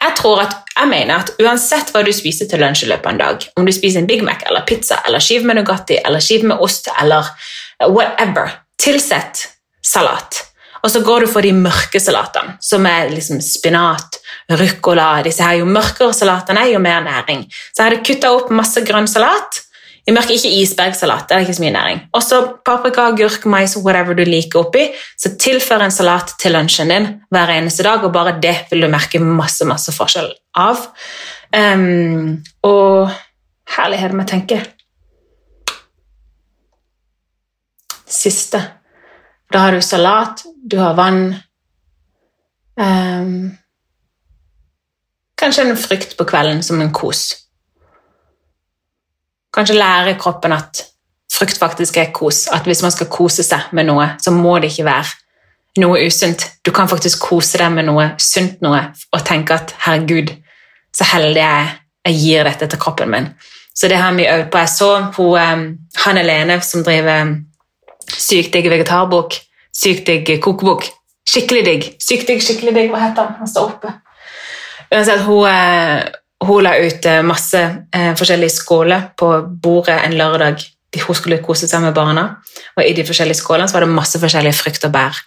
Jeg 0.00 0.14
tror 0.16 0.40
at, 0.40 0.56
jeg 0.76 0.88
mener 0.88 1.20
at 1.20 1.30
uansett 1.38 1.92
hva 1.92 2.02
du 2.02 2.10
spiser 2.12 2.48
til 2.50 2.58
lunsj 2.58 2.84
i 2.84 2.88
løpet 2.90 3.06
av 3.06 3.12
en 3.12 3.18
dag, 3.18 3.44
om 3.56 3.66
du 3.66 3.72
spiser 3.72 4.00
en 4.00 4.06
Big 4.08 4.22
Mac 4.26 4.42
eller 4.48 4.64
pizza 4.66 5.02
eller 5.06 5.20
skive 5.22 5.44
med 5.46 5.56
Nugatti 5.60 6.00
eller 6.04 6.18
skive 6.24 6.48
med 6.50 6.58
ost 6.64 6.88
eller 7.00 7.28
eh, 7.78 7.86
whatever, 7.86 8.50
tilsett 8.80 9.48
salat. 9.84 10.46
Og 10.80 10.92
så 10.92 11.02
går 11.04 11.24
du 11.24 11.30
for 11.30 11.44
de 11.44 11.52
mørke 11.56 12.00
salatene, 12.00 12.56
som 12.64 12.86
er 12.88 13.10
liksom 13.12 13.40
spinat, 13.44 14.20
ruccola 14.60 15.12
disse 15.24 15.44
her. 15.44 15.60
Jo 15.60 15.68
mørkere 15.68 16.14
salatene 16.16 16.64
er, 16.64 16.74
jo 16.74 16.82
mer 16.82 17.04
næring. 17.04 17.44
Så 17.50 17.82
jeg 17.82 17.90
hadde 17.90 18.06
kutta 18.06 18.32
opp 18.36 18.54
masse 18.54 18.82
grønn 18.86 19.08
salat. 19.10 19.60
I 20.08 20.14
mørket 20.16 20.38
ikke 20.38 20.50
isbergsalat, 20.62 21.26
det 21.28 21.36
er 21.36 21.44
ikke 21.44 21.54
så 21.58 21.62
mye 21.62 21.74
næring. 21.74 21.98
Og 22.16 22.22
så 22.24 22.38
paprika, 22.66 23.04
agurk, 23.12 23.44
mais, 23.46 23.76
whatever 23.76 24.16
du 24.16 24.24
liker 24.24 24.64
oppi. 24.64 24.86
Så 25.20 25.34
tilfør 25.38 25.84
en 25.84 25.94
salat 25.94 26.32
til 26.40 26.56
lunsjen 26.56 26.90
din 26.90 27.08
hver 27.30 27.52
eneste 27.54 27.84
dag, 27.86 28.04
og 28.04 28.14
bare 28.16 28.38
det 28.42 28.56
vil 28.70 28.86
du 28.86 28.90
merke 28.90 29.20
masse 29.20 29.68
masse 29.68 29.92
forskjell 29.94 30.32
av. 30.58 30.88
Um, 31.54 32.40
og 32.64 33.12
herlighet 33.76 34.16
med 34.16 34.26
å 34.26 34.32
tenke. 34.32 34.60
Siste. 38.10 38.64
Da 39.52 39.58
har 39.58 39.72
du 39.72 39.82
salat, 39.82 40.44
du 40.62 40.78
har 40.78 40.94
vann 40.94 41.34
um, 42.76 43.56
Kanskje 45.40 45.64
en 45.64 45.76
frykt 45.76 46.16
på 46.16 46.24
kvelden 46.28 46.62
som 46.62 46.80
en 46.80 46.92
kos. 46.92 47.32
Kanskje 49.54 49.78
lære 49.78 50.18
kroppen 50.20 50.52
at 50.52 50.82
frykt 51.32 51.58
faktisk 51.58 51.96
er 51.96 52.12
kos. 52.12 52.44
At 52.52 52.68
hvis 52.68 52.82
man 52.84 52.92
skal 52.92 53.08
kose 53.10 53.42
seg 53.42 53.72
med 53.72 53.88
noe, 53.88 54.04
så 54.20 54.34
må 54.36 54.58
det 54.60 54.70
ikke 54.70 54.84
være 54.90 55.80
noe 55.80 56.04
usunt. 56.04 56.44
Du 56.66 56.70
kan 56.76 56.90
faktisk 56.92 57.24
kose 57.24 57.58
deg 57.58 57.72
med 57.72 57.88
noe 57.88 58.10
sunt 58.20 58.60
noe 58.60 58.82
og 59.12 59.24
tenke 59.24 59.56
at 59.56 59.74
'herregud, 59.80 60.34
så 60.92 61.08
heldig 61.14 61.40
jeg 61.40 61.62
er. 61.64 61.76
Jeg 62.04 62.14
gir 62.20 62.44
dette 62.44 62.66
til 62.66 62.78
kroppen 62.78 63.10
min'. 63.10 63.32
Så 63.74 63.88
det 63.88 63.96
har 63.96 64.12
vi 64.12 64.28
øvd 64.28 64.50
på. 64.50 64.58
Jeg 64.58 64.68
så 64.68 65.00
hun, 65.16 65.38
um, 65.40 65.78
Hanne 66.04 66.22
Lene 66.22 66.60
som 66.60 66.84
driver 66.84 67.22
um, 67.22 67.49
Sykt 68.16 68.52
digg 68.54 68.70
vegetarbok. 68.70 69.36
Sykt 69.74 70.06
digg 70.06 70.32
kokebok. 70.42 70.88
Skikkelig 71.30 71.64
digg. 71.66 71.86
Sykt 72.02 72.30
digg, 72.30 72.42
skikkelig 72.42 72.74
digg. 72.74 72.90
Hva 72.92 73.04
heter 73.04 73.28
han? 73.28 73.36
Han 73.42 73.50
står 73.50 73.74
oppe. 73.74 73.92
Uansett, 74.90 75.22
hun, 75.26 75.46
eh, 75.46 76.02
hun 76.46 76.64
la 76.66 76.74
ut 76.80 77.06
eh, 77.06 77.22
masse 77.22 77.60
eh, 77.94 78.12
forskjellige 78.18 78.56
skåler 78.56 79.10
på 79.18 79.30
bordet 79.62 80.00
en 80.04 80.16
lørdag. 80.18 80.64
Hun 81.06 81.14
skulle 81.14 81.38
kose 81.44 81.68
seg 81.70 81.84
med 81.84 81.94
barna, 81.94 82.24
og 82.74 82.80
i 82.82 82.94
de 82.96 83.04
forskjellige 83.06 83.38
skålene 83.38 83.70
så 83.70 83.76
var 83.76 83.84
det 83.84 83.94
masse 83.94 84.18
forskjellige 84.18 84.58
frukt 84.58 84.86
og 84.88 84.90
bær. 84.90 85.20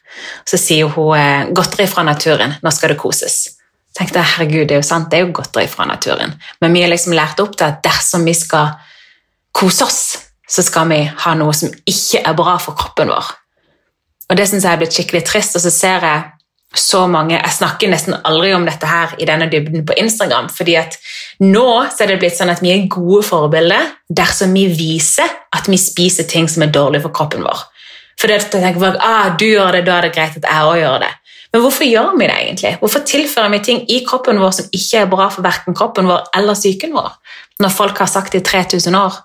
Så 0.44 0.60
sier 0.60 0.92
hun 0.92 1.54
'godteri 1.56 1.88
fra 1.88 2.04
naturen', 2.04 2.58
nå 2.60 2.72
skal 2.76 2.92
det 2.92 3.00
koses. 3.00 3.46
Jeg 3.94 3.96
tenkte 3.96 4.26
herregud, 4.26 4.68
det 4.68 4.76
er 4.76 4.82
jo 4.82 4.90
sant, 4.90 5.08
det 5.12 5.22
er 5.22 5.24
jo 5.24 5.32
godteri 5.38 5.70
fra 5.72 5.86
naturen. 5.86 6.36
Men 6.60 6.74
vi 6.74 6.82
er 6.84 6.92
liksom 6.92 7.16
lært 7.16 7.40
opp 7.40 7.56
til 7.56 7.70
at 7.70 7.80
dersom 7.84 8.26
vi 8.26 8.34
skal 8.34 8.76
kose 9.54 9.86
oss, 9.86 10.18
så 10.54 10.64
skal 10.66 10.90
vi 10.92 11.00
ha 11.08 11.34
noe 11.38 11.54
som 11.58 11.72
ikke 11.90 12.22
er 12.22 12.38
bra 12.38 12.60
for 12.62 12.78
kroppen 12.78 13.10
vår. 13.10 13.32
Og 14.30 14.38
det 14.38 14.48
synes 14.50 14.66
jeg 14.66 14.74
er 14.74 14.82
blitt 14.82 14.96
skikkelig 14.96 15.24
trist, 15.28 15.58
og 15.58 15.64
så 15.66 15.72
ser 15.74 16.06
jeg 16.08 16.30
så 16.74 17.04
mange 17.06 17.36
Jeg 17.36 17.54
snakker 17.54 17.90
nesten 17.92 18.16
aldri 18.26 18.50
om 18.56 18.64
dette 18.66 18.88
her 18.90 19.12
i 19.22 19.28
denne 19.30 19.46
dybden 19.46 19.84
på 19.86 19.94
Instagram, 20.02 20.48
fordi 20.50 20.74
at 20.80 20.96
nå 21.46 21.68
så 21.94 22.06
er 22.06 22.14
det 22.14 22.20
blitt 22.24 22.38
sånn 22.38 22.50
at 22.50 22.64
vi 22.66 22.72
er 22.74 22.88
gode 22.90 23.22
forbilder 23.28 23.92
dersom 24.10 24.56
vi 24.58 24.66
viser 24.74 25.30
at 25.54 25.70
vi 25.70 25.78
spiser 25.78 26.26
ting 26.30 26.50
som 26.50 26.66
er 26.66 26.74
dårlig 26.74 27.04
for 27.04 27.14
kroppen 27.14 27.46
vår. 27.46 27.62
For 28.18 28.30
det 28.30 28.40
tenker 28.50 28.82
folk, 28.82 28.98
ah, 29.06 29.36
du 29.38 29.46
gjør 29.46 29.78
det, 29.78 29.84
da 29.86 30.00
er 30.00 30.08
det 30.08 30.16
greit 30.16 30.40
at 30.40 30.48
jeg 30.50 30.66
også 30.66 30.80
gjør 30.82 30.98
det. 31.06 31.12
Men 31.54 31.62
hvorfor 31.62 31.86
gjør 31.86 32.16
vi 32.18 32.26
det 32.26 32.40
egentlig? 32.40 32.74
Hvorfor 32.82 33.06
tilfører 33.06 33.54
vi 33.54 33.62
ting 33.68 33.84
i 33.94 34.00
kroppen 34.08 34.42
vår 34.42 34.56
som 34.58 34.74
ikke 34.74 35.04
er 35.04 35.12
bra 35.12 35.30
for 35.34 35.46
verken 35.46 35.78
kroppen 35.78 36.10
vår 36.10 36.26
eller 36.40 36.58
psyken 36.58 36.96
vår? 36.98 37.12
Når 37.62 37.76
folk 37.76 38.02
har 38.02 38.10
sagt 38.10 38.34
det 38.34 38.42
i 38.42 38.48
3000 38.50 38.98
år, 38.98 39.20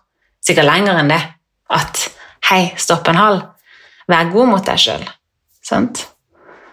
sikkert 0.49 0.69
lenger 0.69 0.99
enn 1.01 1.13
det, 1.13 1.21
at 1.77 2.05
hei, 2.49 2.63
stopp 2.81 3.09
en 3.11 3.21
hal, 3.21 3.41
vær 4.09 4.33
god 4.33 4.53
mot 4.55 4.65
deg 4.65 4.81
sjøl. 4.81 5.05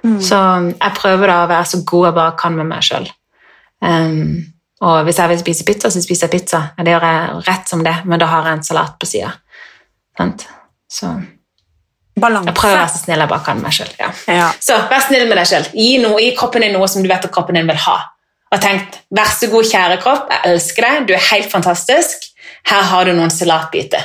Mm. 0.05 0.19
Så 0.23 0.39
jeg 0.71 0.95
prøver 0.99 1.31
da 1.31 1.37
å 1.43 1.49
være 1.49 1.69
så 1.69 1.81
god 1.87 2.09
jeg 2.09 2.17
bare 2.19 2.35
kan 2.39 2.57
med 2.57 2.69
meg 2.69 2.85
sjøl. 2.85 3.07
og 4.85 4.97
hvis 5.07 5.19
jeg 5.19 5.31
vil 5.31 5.39
spise 5.39 5.65
pizza, 5.67 5.89
så 5.91 6.01
spiser 6.03 6.27
jeg 6.27 6.39
pizza. 6.39 6.61
Det 6.77 6.93
gjør 6.93 7.07
jeg 7.07 7.47
rett 7.47 7.71
som 7.71 7.83
det, 7.83 7.95
men 8.05 8.21
da 8.21 8.29
har 8.31 8.47
jeg 8.47 8.59
en 8.59 8.67
salat 8.67 8.99
på 8.99 9.09
sida. 9.09 9.33
Så 10.91 11.09
Balanse. 12.15 12.47
jeg 12.47 12.55
prøver 12.55 12.77
å 12.77 12.79
være 12.79 12.91
så 12.93 13.01
snill 13.01 13.19
jeg 13.19 13.31
bare 13.31 13.43
kan 13.43 13.57
med 13.59 13.67
meg 13.67 13.75
sjøl. 13.75 13.93
Ja. 13.99 14.11
Ja. 14.31 14.51
Så 14.63 14.77
vær 14.91 15.03
snill 15.03 15.25
med 15.27 15.35
deg 15.41 15.49
sjøl. 15.49 15.65
Gi, 15.75 15.89
gi 15.99 16.35
kroppen 16.37 16.63
din 16.63 16.75
noe 16.77 16.87
som 16.87 17.03
du 17.03 17.09
vet 17.11 17.25
at 17.27 17.33
kroppen 17.33 17.57
din 17.59 17.67
vil 17.67 17.81
ha. 17.87 17.97
Og 18.53 18.61
tenk, 18.63 18.95
vær 19.11 19.31
så 19.33 19.49
god, 19.51 19.67
kjære 19.67 19.97
kropp, 20.03 20.29
jeg 20.31 20.53
elsker 20.53 20.85
deg, 20.85 21.07
du 21.09 21.15
er 21.17 21.23
helt 21.31 21.51
fantastisk. 21.51 22.29
Her 22.69 22.81
har 22.91 23.05
du 23.05 23.13
noen 23.13 23.31
salatbiter. 23.31 24.01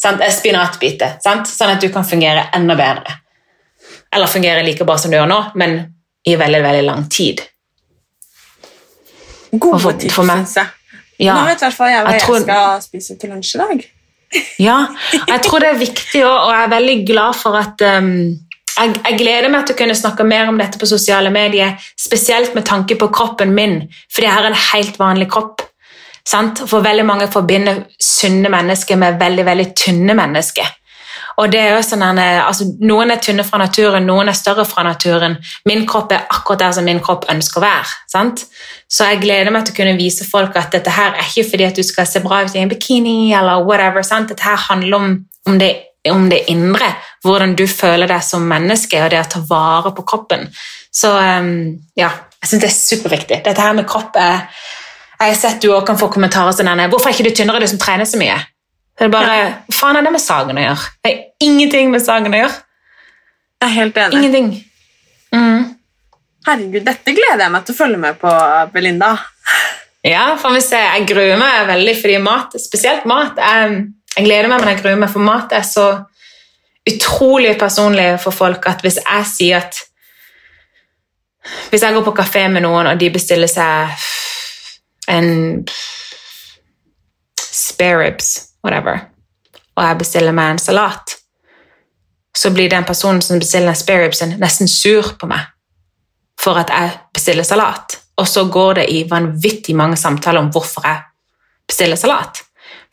Sant? 0.00 0.20
Eh, 0.20 0.32
Spinatbiter. 0.34 1.16
Sant? 1.24 1.48
Sånn 1.48 1.72
at 1.76 1.80
du 1.80 1.88
kan 1.94 2.04
fungere 2.04 2.48
enda 2.56 2.76
bedre. 2.76 3.14
Eller 4.14 4.30
fungere 4.30 4.62
like 4.66 4.84
bra 4.86 4.96
som 5.00 5.10
du 5.10 5.16
gjør 5.16 5.28
nå, 5.30 5.40
men 5.60 5.78
i 6.28 6.36
veldig, 6.40 6.60
veldig 6.64 6.84
lang 6.86 7.08
tid. 7.12 7.42
Gode 9.54 9.74
Og 9.76 9.80
for- 9.82 9.92
tips, 9.98 10.14
for 10.14 10.24
meg- 10.24 10.44
synes 10.46 10.54
jeg. 10.54 10.66
Ja. 11.18 11.34
Nå 11.34 11.44
vet 11.46 11.60
i 11.62 11.64
hvert 11.64 11.74
fall 11.76 11.90
jeg 11.90 12.04
hva 12.04 12.12
Jeg 12.12 12.20
jeg, 12.20 12.42
skal 12.42 12.80
spise 12.82 13.18
til 13.20 13.30
lunsj 13.30 13.54
i 13.54 13.58
dag. 13.58 13.84
Ja, 14.58 14.78
jeg 15.30 15.42
tror 15.42 15.60
det 15.60 15.68
er 15.68 15.78
viktig 15.78 16.24
og 16.26 16.50
jeg 16.50 16.64
er 16.64 16.72
veldig 16.72 16.96
glad 17.06 17.36
for 17.38 17.54
at 17.56 17.80
um, 17.86 18.08
jeg, 18.76 18.94
jeg 19.04 19.18
gleder 19.20 19.48
meg 19.52 19.66
til 19.66 19.76
å 19.76 19.78
kunne 19.78 19.94
snakke 19.94 20.24
mer 20.26 20.48
om 20.50 20.58
dette 20.58 20.78
på 20.80 20.86
sosiale 20.90 21.30
medier, 21.30 21.76
spesielt 21.96 22.54
med 22.54 22.66
tanke 22.66 22.96
på 22.98 23.08
kroppen 23.14 23.54
min, 23.54 23.76
for 24.10 24.22
jeg 24.26 24.32
har 24.34 24.48
en 24.48 24.58
helt 24.72 24.98
vanlig 24.98 25.28
kropp. 25.30 25.62
Sant? 26.28 26.62
For 26.68 26.84
veldig 26.84 27.04
mange 27.06 27.28
forbinder 27.32 27.84
sunne 28.00 28.50
mennesker 28.52 28.96
med 29.00 29.20
veldig, 29.20 29.44
veldig 29.44 29.68
tynne 29.76 30.16
mennesker. 30.16 30.72
Og 31.40 31.50
det 31.50 31.60
er 31.60 31.72
jo 31.74 31.82
sånn 31.82 32.02
eh, 32.20 32.40
altså, 32.44 32.66
Noen 32.86 33.10
er 33.10 33.22
tynne 33.22 33.44
fra 33.46 33.58
naturen, 33.58 34.06
noen 34.06 34.30
er 34.30 34.36
større 34.38 34.66
fra 34.68 34.84
naturen. 34.86 35.36
Min 35.68 35.82
kropp 35.88 36.12
er 36.14 36.28
akkurat 36.30 36.62
der 36.62 36.76
som 36.76 36.86
min 36.86 37.02
kropp 37.02 37.26
ønsker 37.32 37.60
å 37.60 37.64
være. 37.64 37.96
Sant? 38.10 38.44
Så 38.90 39.08
jeg 39.08 39.22
gleder 39.24 39.50
meg 39.54 39.66
til 39.66 39.74
å 39.74 39.78
kunne 39.80 39.96
vise 39.98 40.26
folk 40.28 40.54
at 40.60 40.74
dette 40.74 40.92
her 40.94 41.16
er 41.16 41.26
ikke 41.26 41.48
fordi 41.50 41.66
at 41.66 41.80
du 41.80 41.82
skal 41.86 42.06
se 42.08 42.22
bra 42.24 42.44
ut 42.44 42.54
i 42.54 42.62
en 42.62 42.70
bikini, 42.70 43.32
eller 43.34 43.66
whatever. 43.66 44.06
Sant? 44.06 44.30
Dette 44.30 44.46
her 44.46 44.60
handler 44.68 45.00
om, 45.00 45.18
om, 45.50 45.58
det, 45.58 45.72
om 46.12 46.28
det 46.30 46.44
indre, 46.52 46.92
hvordan 47.26 47.56
du 47.58 47.66
føler 47.70 48.10
deg 48.10 48.22
som 48.22 48.46
menneske, 48.46 49.02
og 49.02 49.10
det 49.10 49.24
å 49.24 49.28
ta 49.34 49.42
vare 49.50 49.94
på 49.96 50.06
kroppen. 50.06 50.46
Så 50.94 51.10
um, 51.10 51.74
ja, 51.98 52.12
jeg 52.38 52.52
syns 52.52 52.62
det 52.62 52.70
er 52.70 52.78
superviktig. 52.78 53.42
Dette 53.48 53.66
her 53.66 53.74
med 53.74 53.88
kropp 53.90 54.14
er 54.20 54.46
Jeg 55.20 55.30
har 55.30 55.38
sett 55.38 55.62
du 55.62 55.70
også 55.70 55.86
kan 55.86 55.98
få 55.98 56.08
kommentarer 56.12 56.52
som 56.52 56.66
denne 56.66 56.88
'Hvorfor 56.88 57.08
er 57.08 57.14
ikke 57.14 57.30
du 57.30 57.34
tynnere, 57.34 57.60
du 57.60 57.66
som 57.66 57.78
trener 57.78 58.04
så 58.04 58.18
mye?' 58.18 58.40
Så 58.94 59.04
det 59.04 59.06
er 59.06 59.10
bare, 59.10 59.26
Hva 59.26 59.74
faen 59.74 59.96
er 59.96 60.02
det 60.02 60.12
med 60.12 60.22
saken 60.22 60.58
å 60.58 60.66
gjøre? 60.68 60.90
Det 61.04 61.12
er 61.12 61.22
ingenting 61.42 61.90
med 61.90 62.02
saken 62.02 62.34
å 62.34 62.40
gjøre. 62.42 62.58
Jeg 63.60 63.68
er 63.68 63.74
helt 63.74 63.96
enig. 63.96 64.14
Ingenting. 64.18 64.64
Mm. 65.34 65.76
Herregud, 66.46 66.84
dette 66.84 67.14
gleder 67.16 67.42
jeg 67.42 67.50
meg 67.50 67.64
til 67.64 67.74
å 67.74 67.78
følge 67.78 67.98
med 67.98 68.18
på, 68.20 68.30
Belinda. 68.72 69.18
Ja, 70.04 70.36
får 70.36 70.52
vi 70.54 70.60
se. 70.60 70.76
Jeg 70.76 71.06
gruer 71.08 71.38
meg 71.40 71.66
veldig 71.66 71.94
fordi 71.96 72.18
mat, 72.20 72.52
spesielt 72.60 73.06
mat 73.08 73.38
Jeg, 73.40 73.78
jeg 74.18 74.26
gleder 74.26 74.50
meg, 74.52 74.60
men 74.60 74.74
jeg 74.74 74.82
gruer 74.82 74.98
meg, 75.00 75.10
for 75.10 75.24
mat 75.24 75.54
er 75.56 75.64
så 75.64 75.86
utrolig 76.84 77.54
personlig 77.58 78.10
for 78.20 78.36
folk 78.36 78.68
at 78.68 78.84
hvis 78.84 79.00
jeg 79.00 79.30
sier 79.30 79.64
at 79.64 79.80
Hvis 81.72 81.82
jeg 81.82 81.92
går 81.92 82.04
på 82.04 82.14
kafé 82.16 82.46
med 82.48 82.64
noen, 82.64 82.86
og 82.92 83.00
de 83.00 83.10
bestiller 83.12 83.48
seg 83.48 83.96
en 85.08 85.66
spare 87.40 87.98
ribs, 88.00 88.30
whatever, 88.64 89.06
og 89.74 89.84
jeg 89.84 89.98
bestiller 89.98 90.34
meg 90.36 90.54
en 90.54 90.62
salat, 90.62 91.16
så 92.34 92.50
blir 92.50 92.70
den 92.70 92.86
personen 92.86 93.22
som 93.22 93.38
bestiller 93.38 93.70
den 93.70 93.78
spare 93.78 94.06
ribsen, 94.06 94.36
nesten 94.42 94.70
sur 94.70 95.14
på 95.18 95.28
meg 95.30 95.50
for 96.40 96.58
at 96.60 96.72
jeg 96.72 96.90
bestiller 97.14 97.46
salat. 97.46 98.00
Og 98.20 98.28
så 98.28 98.44
går 98.52 98.80
det 98.80 98.88
i 98.92 99.04
vanvittig 99.10 99.74
mange 99.76 99.96
samtaler 99.96 100.42
om 100.42 100.50
hvorfor 100.52 100.86
jeg 100.86 101.00
bestiller 101.68 101.96
salat. 101.96 102.42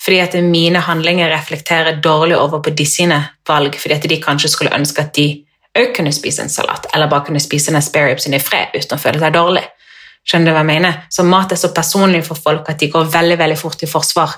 Fordi 0.01 0.19
at 0.19 0.35
mine 0.43 0.79
handlinger 0.81 1.29
reflekterer 1.29 2.01
dårlig 2.01 2.37
over 2.37 2.61
på 2.61 2.69
de 2.69 2.85
sine 2.85 3.19
valg, 3.47 3.75
fordi 3.75 3.97
at 3.97 4.09
de 4.09 4.21
kanskje 4.21 4.49
skulle 4.49 4.73
ønske 4.73 5.01
at 5.01 5.13
de 5.15 5.27
òg 5.77 5.93
kunne 5.95 6.13
spise 6.13 6.41
en 6.43 6.49
salat, 6.49 6.87
eller 6.93 7.09
bare 7.09 7.25
kunne 7.27 7.39
spise 7.39 7.71
den 7.71 7.81
spare 7.81 8.11
ribsen 8.11 8.33
i 8.33 8.41
fred 8.41 8.73
uten 8.75 8.97
å 8.97 9.01
føle 9.01 9.21
seg 9.21 9.35
dårlig. 9.35 9.63
Skjønner 10.27 10.51
du 10.51 10.55
hva 10.55 10.61
jeg 10.61 10.69
mener? 10.69 10.99
Så 11.09 11.25
mat 11.25 11.53
er 11.53 11.59
så 11.59 11.71
personlig 11.75 12.21
for 12.27 12.39
folk 12.39 12.69
at 12.69 12.79
de 12.81 12.91
går 12.93 13.09
veldig 13.13 13.39
veldig 13.41 13.57
fort 13.59 13.81
i 13.81 13.89
forsvar. 13.89 14.35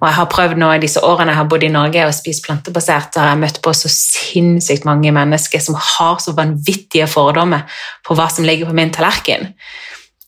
Og 0.00 0.08
jeg 0.08 0.16
har 0.18 0.28
prøvd 0.28 0.58
nå 0.60 0.68
i 0.74 0.82
disse 0.82 1.00
årene 1.06 1.32
jeg 1.32 1.38
har 1.38 1.48
bodd 1.48 1.64
i 1.64 1.72
Norge 1.72 2.04
og 2.04 2.12
spist 2.16 2.44
plantebasert, 2.44 3.16
har 3.16 3.30
jeg 3.30 3.40
møtt 3.40 3.60
på 3.64 3.72
så 3.76 3.88
sinnssykt 3.88 4.84
mange 4.88 5.12
mennesker 5.14 5.62
som 5.62 5.78
har 5.78 6.18
så 6.20 6.34
vanvittige 6.36 7.06
fordommer 7.08 7.64
på 8.04 8.16
hva 8.18 8.26
som 8.32 8.44
ligger 8.44 8.68
på 8.68 8.76
min 8.76 8.92
tallerken. 8.92 9.52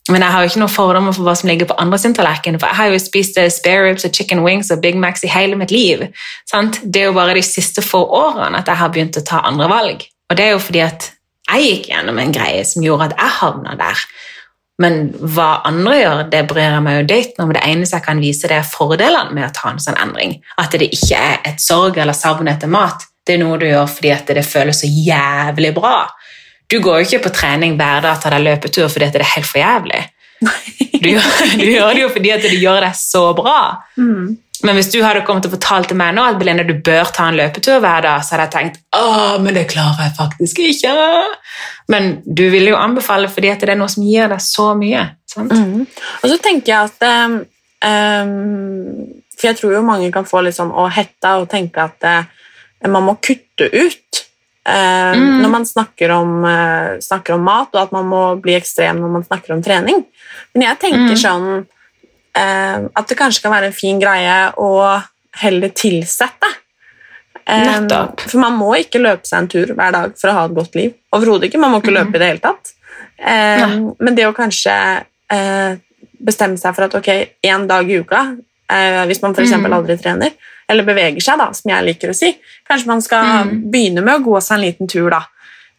Men 0.09 0.23
jeg 0.23 0.33
har 0.33 0.45
jo 0.45 0.51
ikke 0.53 0.61
noen 0.63 0.71
fordommer 0.71 1.15
for 1.17 1.27
hva 1.27 1.35
som 1.35 1.51
ligger 1.51 1.67
på 1.67 1.77
andre 1.83 1.99
sin 1.99 2.15
tallerken, 2.15 2.61
for 2.63 2.71
jeg 2.71 2.79
har 2.79 2.93
jo 2.93 3.01
spist 3.03 3.41
eh, 3.43 3.51
spare 3.51 3.89
ribs 3.89 4.07
og 4.07 4.15
chicken 4.15 4.45
wings 4.47 4.71
og 4.71 4.81
Big 4.85 4.95
Macs 5.03 5.27
i 5.27 5.33
hele 5.33 5.59
mitt 5.59 5.75
liv. 5.75 6.05
Sant? 6.47 6.79
Det 6.85 7.03
er 7.03 7.11
jo 7.11 7.17
bare 7.17 7.35
de 7.35 7.43
siste 7.45 7.83
få 7.83 8.05
årene 8.07 8.63
at 8.63 8.71
jeg 8.71 8.79
har 8.79 8.95
begynt 8.95 9.19
å 9.19 9.25
ta 9.27 9.43
andre 9.51 9.67
valg. 9.73 10.07
Og 10.31 10.39
det 10.39 10.47
er 10.47 10.55
jo 10.55 10.63
fordi 10.63 10.85
at 10.87 11.11
jeg 11.51 11.67
gikk 11.67 11.91
gjennom 11.91 12.23
en 12.23 12.35
greie 12.35 12.63
som 12.67 12.87
gjorde 12.87 13.11
at 13.11 13.19
jeg 13.19 13.35
havna 13.41 13.75
der. 13.83 14.07
Men 14.83 15.07
hva 15.16 15.62
andre 15.64 15.97
gjør, 15.97 16.22
det 16.33 16.43
bryr 16.51 16.66
jeg 16.66 16.85
meg 16.85 16.99
jo 16.99 17.05
døyt 17.09 17.39
om. 17.41 17.53
Det 17.57 17.62
eneste 17.64 17.97
jeg 17.97 18.05
kan 18.05 18.20
vise, 18.20 18.49
det 18.51 18.59
er 18.59 18.68
fordelene 18.68 19.33
med 19.33 19.47
å 19.47 19.53
ta 19.57 19.70
en 19.72 19.81
sånn 19.81 19.97
endring. 20.03 20.37
At 20.61 20.77
det 20.77 20.91
ikke 20.93 21.20
er 21.20 21.39
et 21.49 21.62
sorg 21.64 21.97
eller 22.03 22.16
savn 22.16 22.51
etter 22.53 22.70
mat. 22.70 23.07
Det 23.27 23.35
er 23.35 23.43
noe 23.43 23.57
du 23.59 23.66
gjør 23.66 23.89
fordi 23.91 24.12
at 24.14 24.29
det 24.37 24.45
føles 24.47 24.83
så 24.85 24.91
jævlig 24.91 25.72
bra. 25.77 25.97
Du 26.70 26.79
går 26.83 27.01
jo 27.01 27.07
ikke 27.09 27.29
på 27.29 27.35
trening 27.39 27.79
hver 27.79 28.05
dag 28.05 28.18
og 28.18 28.22
tar 28.22 28.37
deg 28.37 28.45
løpetur 28.45 28.91
fordi 28.91 29.09
det 29.14 29.22
er 29.22 29.33
helt 29.37 29.49
for 29.49 29.62
jævlig. 29.62 30.03
Du 30.97 31.11
gjør, 31.12 31.26
du 31.61 31.68
gjør, 31.68 31.91
det 31.93 32.01
jo 32.01 32.09
fordi 32.11 32.30
at 32.32 32.43
du 32.43 32.55
gjør 32.57 32.80
deg 32.82 32.95
så 32.99 33.20
bra. 33.37 33.59
Mm. 34.01 34.37
Men 34.64 34.78
hvis 34.78 34.89
du 34.89 34.97
hadde 35.05 35.20
kommet 35.26 35.45
og 35.47 35.53
fortalt 35.53 35.91
til 35.91 35.99
meg 36.01 36.14
nå 36.16 36.24
at 36.24 36.39
Belinda, 36.41 36.64
du 36.64 36.78
bør 36.84 37.11
ta 37.14 37.28
en 37.28 37.37
løpetur 37.37 37.82
hver 37.84 38.07
dag, 38.07 38.24
så 38.24 38.34
hadde 38.34 38.47
jeg 38.47 38.55
tenkt 38.55 38.78
å, 38.97 39.37
men 39.45 39.55
det 39.55 39.66
klarer 39.70 40.07
jeg 40.07 40.14
faktisk 40.16 40.62
ikke. 40.64 40.95
Men 41.93 42.09
du 42.24 42.47
ville 42.53 42.72
jo 42.72 42.80
anbefale 42.80 43.28
fordi 43.32 43.53
at 43.53 43.62
det 43.62 43.74
er 43.74 43.80
noe 43.80 43.93
som 43.93 44.07
gir 44.07 44.32
deg 44.32 44.43
så 44.43 44.70
mye. 44.78 45.05
sant? 45.28 45.53
Mm. 45.53 45.84
Og 45.84 46.32
så 46.32 46.39
tenker 46.43 46.72
jeg 46.72 46.91
at 46.91 47.07
um, 47.12 47.37
For 49.37 49.51
jeg 49.51 49.61
tror 49.61 49.76
jo 49.76 49.84
mange 49.87 50.11
kan 50.14 50.26
få 50.28 50.43
litt 50.47 50.57
sånn 50.57 50.72
å 50.72 50.89
hetta 50.89 51.37
og 51.43 51.51
tenke 51.53 51.84
at 51.84 52.09
uh, 52.09 52.89
man 52.89 53.05
må 53.05 53.18
kutte 53.20 53.68
ut 53.68 54.26
Mm. 54.67 55.43
når 55.43 55.51
man 55.51 55.64
snakker 55.64 56.11
om, 56.11 56.31
uh, 56.45 56.99
snakker 56.99 57.35
om 57.37 57.43
mat, 57.47 57.69
og 57.75 57.83
at 57.85 57.93
man 57.93 58.05
må 58.11 58.23
bli 58.43 58.57
ekstrem 58.59 58.99
når 58.99 59.12
man 59.12 59.23
snakker 59.25 59.53
om 59.55 59.62
trening. 59.62 60.05
Men 60.55 60.62
jeg 60.67 60.79
tenker 60.81 61.14
Mm. 61.14 61.21
sånn 61.23 61.67
uh, 62.37 62.89
at 62.97 63.07
det 63.09 63.17
kanskje 63.17 63.43
kan 63.43 63.53
være 63.53 63.67
en 63.67 63.73
fin 63.73 64.01
greie 64.01 64.53
å 64.59 65.03
heller 65.39 65.69
tilsette. 65.69 66.51
Nettopp. 67.47 68.21
for 68.27 68.39
man 68.43 68.57
må 68.59 68.73
ikke 68.75 68.99
løpe 68.99 69.23
seg 69.29 69.39
en 69.39 69.49
tur 69.49 69.67
hver 69.77 69.93
dag 69.95 70.17
for 70.19 70.29
å 70.31 70.33
ha 70.35 70.45
et 70.49 70.55
godt 70.57 70.75
liv. 70.75 70.95
Overhodet 71.14 71.47
ikke. 71.47 71.61
Man 71.62 71.71
må 71.71 71.79
ikke 71.81 71.93
Mhm. 71.95 71.99
løpe 72.01 72.17
i 72.17 72.19
det 72.19 72.27
hele 72.27 72.43
tatt. 72.43 72.73
Men 74.01 74.14
det 74.17 74.27
å 74.27 74.35
kanskje 74.35 75.05
eh, 75.31 75.77
bestemme 76.25 76.59
seg 76.59 76.75
for 76.75 76.85
at 76.85 76.95
ok, 76.95 77.09
én 77.45 77.67
dag 77.67 77.89
i 77.91 77.99
uka, 78.01 78.37
eh, 78.71 79.07
hvis 79.07 79.23
man 79.23 79.33
f.eks. 79.35 79.51
Mhm. 79.53 79.73
aldri 79.73 79.97
trener, 80.01 80.33
eller 80.69 80.87
beveger 80.87 81.23
seg, 81.23 81.39
da, 81.39 81.51
som 81.55 81.71
jeg 81.71 81.87
liker 81.87 82.12
å 82.12 82.17
si, 82.17 82.33
kanskje 82.67 82.91
man 82.91 83.03
skal 83.05 83.49
mm. 83.49 83.57
begynne 83.71 84.05
med 84.05 84.19
å 84.19 84.25
gå 84.25 84.41
seg 84.43 84.57
en 84.59 84.64
liten 84.67 84.91
tur, 84.91 85.11
da. 85.12 85.23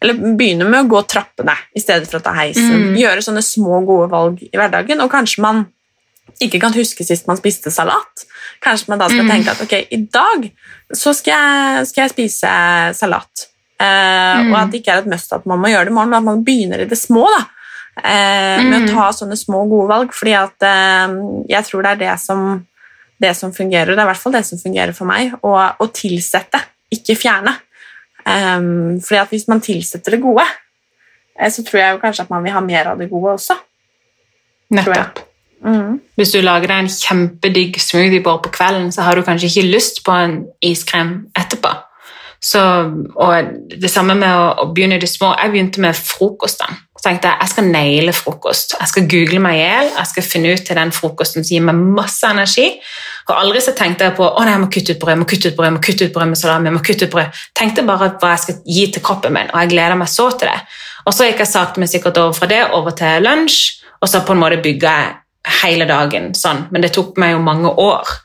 Eller 0.00 0.14
begynne 0.14 0.64
med 0.68 0.84
å 0.84 0.88
gå 0.92 1.02
trappene 1.10 1.56
i 1.74 1.82
stedet 1.82 2.06
for 2.06 2.20
å 2.20 2.24
ta 2.24 2.32
heisen. 2.36 2.92
Mm. 2.92 2.96
Gjøre 3.00 3.24
sånne 3.26 3.42
små, 3.42 3.80
gode 3.86 4.06
valg 4.12 4.40
i 4.46 4.54
hverdagen, 4.54 5.02
og 5.02 5.10
kanskje 5.12 5.42
man 5.42 5.66
ikke 6.44 6.60
kan 6.62 6.74
huske 6.76 7.04
sist 7.06 7.26
man 7.26 7.38
spiste 7.40 7.72
salat. 7.74 8.24
Kanskje 8.62 8.92
man 8.92 9.00
da 9.02 9.08
skal 9.10 9.26
mm. 9.26 9.30
tenke 9.32 9.54
at 9.54 9.62
ok, 9.64 9.74
i 9.90 10.00
dag 10.06 10.48
så 10.94 11.12
skal 11.16 11.34
jeg, 11.34 11.88
skal 11.90 12.04
jeg 12.04 12.14
spise 12.14 12.52
salat. 13.00 13.48
Eh, 13.78 14.38
Mhm. 14.38 14.52
Og 14.52 14.58
at 14.58 14.70
det 14.70 14.80
ikke 14.80 14.94
er 14.94 14.98
et 15.04 15.10
must 15.10 15.32
at 15.32 15.46
man 15.46 15.60
må 15.60 15.70
gjøre 15.70 15.86
det 15.86 15.92
i 15.92 15.94
morgen, 15.94 16.10
men 16.10 16.18
at 16.18 16.24
man 16.24 16.44
begynner 16.44 16.80
i 16.80 16.88
det 16.88 16.98
små. 16.98 17.26
da. 17.26 17.46
Eh, 18.04 18.62
Med 18.62 18.88
å 18.88 18.94
ta 18.94 19.10
sånne 19.10 19.36
små, 19.36 19.68
gode 19.68 19.88
valg. 19.88 20.12
fordi 20.12 20.34
at 20.34 20.62
eh, 20.62 21.08
jeg 21.48 21.64
tror 21.64 21.82
det 21.82 21.90
er 21.90 21.96
det 21.96 22.20
som, 22.20 22.66
det 23.22 23.34
som 23.36 23.54
fungerer. 23.54 23.94
Det 23.94 24.00
er 24.00 24.06
i 24.06 24.10
hvert 24.12 24.22
fall 24.22 24.36
det 24.36 24.44
som 24.46 24.60
fungerer 24.60 24.94
for 24.96 25.08
meg. 25.10 25.34
Å 25.42 25.54
å 25.78 25.88
tilsette, 25.94 26.60
ikke 26.94 27.18
fjerne. 27.18 27.54
Um, 28.28 28.98
fordi 29.00 29.20
at 29.22 29.32
hvis 29.32 29.48
man 29.48 29.62
tilsetter 29.64 30.16
det 30.16 30.20
gode, 30.22 30.44
eh, 31.38 31.50
så 31.52 31.64
tror 31.64 31.80
jeg 31.80 32.02
kanskje 32.02 32.26
at 32.26 32.32
man 32.32 32.44
vil 32.44 32.54
ha 32.54 32.62
mer 32.64 32.92
av 32.92 33.00
det 33.00 33.08
gode 33.10 33.38
også. 33.38 33.56
Nettopp. 34.76 35.24
Mm. 35.64 35.98
Hvis 36.18 36.32
du 36.34 36.38
lager 36.44 36.70
deg 36.70 36.84
en 36.84 36.92
kjempedigg 36.92 37.78
smoothiebar 37.82 38.42
på 38.44 38.52
kvelden, 38.54 38.92
så 38.94 39.06
har 39.06 39.16
du 39.16 39.24
kanskje 39.26 39.48
ikke 39.50 39.70
lyst 39.72 40.04
på 40.06 40.14
en 40.14 40.40
iskrem 40.62 41.14
etterpå. 41.38 41.72
Så, 42.38 42.60
og 43.18 43.48
det 43.74 43.90
samme 43.90 44.14
med 44.14 44.30
å, 44.30 44.52
å 44.62 44.68
begynne 44.70 45.00
i 45.00 45.02
det 45.02 45.10
små. 45.10 45.32
Jeg 45.40 45.54
begynte 45.54 45.82
med 45.82 45.98
frokosten. 45.98 46.78
Så 46.98 47.04
tenkte 47.06 47.30
jeg 47.30 47.38
jeg 47.44 47.52
skal 47.52 47.68
naile 47.70 48.12
frokost. 48.16 48.74
Jeg 48.74 48.90
skal 48.90 49.06
google 49.10 49.42
meg 49.44 49.54
i 49.54 49.60
hjel. 49.62 49.90
Jeg 49.94 50.10
skal 50.10 50.26
finne 50.26 50.54
ut 50.54 50.64
til 50.66 50.78
den 50.80 50.90
frokosten 50.94 51.46
som 51.46 51.54
gir 51.54 51.62
meg 51.68 51.78
masse 51.98 52.26
energi. 52.26 52.66
Og 53.28 53.34
aldri 53.36 53.62
så 53.62 53.74
tenkte 53.78 54.08
jeg 54.08 54.16
på 54.18 54.26
å 54.26 54.42
nei, 54.42 54.54
jeg 54.56 54.62
må 54.64 54.70
kutte 54.72 54.96
ut 54.96 55.00
brød, 55.02 55.14
jeg 55.14 55.20
må 55.22 55.28
kutte 55.30 55.50
ut 55.52 55.56
brød, 55.56 55.68
jeg 55.68 55.76
må 55.76 55.82
kutte 55.84 56.08
ut 56.08 56.14
brød 56.16 56.30
med 56.32 56.40
salami. 56.40 56.70
jeg 56.70 56.76
må 56.78 56.82
kutte 56.88 57.06
ut 57.06 57.14
brød. 57.14 57.40
Tenkte 57.60 57.86
bare 57.86 58.10
hva 58.18 58.32
jeg 58.34 58.44
skal 58.44 58.60
gi 58.76 58.86
til 58.94 59.04
kroppen 59.04 59.36
min, 59.36 59.50
og 59.52 59.62
jeg 59.62 59.72
gleder 59.74 60.00
meg 60.00 60.10
så 60.10 60.30
til 60.32 60.50
det. 60.50 60.58
Og 61.06 61.14
så 61.14 61.28
gikk 61.28 61.44
jeg 61.44 61.52
sakte, 61.52 61.80
men 61.80 61.90
sikkert 61.90 62.18
over 62.18 62.34
fra 62.36 62.50
det 62.50 62.62
over 62.76 62.96
til 62.96 63.22
lunsj, 63.24 63.58
og 64.00 64.10
så 64.10 64.24
på 64.26 64.34
en 64.34 64.42
måte 64.42 64.62
bygga 64.64 64.94
jeg 64.98 65.14
hele 65.62 65.86
dagen 65.88 66.32
sånn. 66.36 66.66
Men 66.72 66.84
det 66.84 66.92
tok 66.96 67.16
meg 67.20 67.34
jo 67.34 67.44
mange 67.44 67.70
år. 67.70 68.16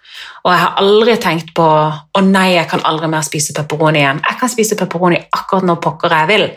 Og 0.43 0.51
jeg 0.51 0.59
har 0.59 0.80
aldri 0.82 1.15
tenkt 1.24 1.53
på 1.55 1.65
å 1.65 2.24
nei, 2.24 2.53
jeg 2.57 2.67
kan 2.71 2.84
aldri 2.88 3.09
mer 3.11 3.24
spise 3.26 3.55
pepperoni 3.55 4.01
igjen. 4.01 4.21
Jeg 4.24 4.39
kan 4.41 4.51
spise 4.51 4.78
pepperoni 4.80 5.21
akkurat 5.32 5.67
når 5.67 5.80
pokker 5.84 6.15
jeg 6.17 6.30
vil, 6.32 6.47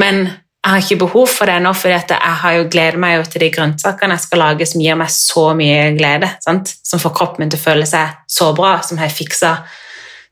men 0.00 0.26
jeg 0.62 0.70
har 0.70 0.84
ikke 0.84 1.00
behov 1.02 1.26
for 1.26 1.50
det 1.50 1.56
nå, 1.58 1.72
for 1.74 1.90
jeg 1.90 2.04
har 2.22 2.52
jo 2.54 2.68
gleder 2.70 2.98
meg 3.02 3.16
jo 3.16 3.24
til 3.26 3.42
de 3.42 3.50
grønnsakene 3.50 4.14
jeg 4.14 4.22
skal 4.28 4.42
lage 4.44 4.66
som 4.70 4.82
gir 4.84 4.98
meg 4.98 5.10
så 5.10 5.48
mye 5.58 5.88
glede, 5.96 6.28
sant? 6.44 6.70
som 6.86 7.02
får 7.02 7.14
kroppen 7.18 7.42
min 7.42 7.50
til 7.50 7.58
å 7.58 7.64
føle 7.64 7.88
seg 7.88 8.12
så 8.30 8.52
bra, 8.54 8.76
som 8.86 9.00
har 9.02 9.10
fiksa 9.10 9.56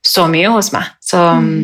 så 0.06 0.28
mye 0.30 0.52
hos 0.54 0.70
meg. 0.70 0.86
Så 1.02 1.18
mm. 1.18 1.56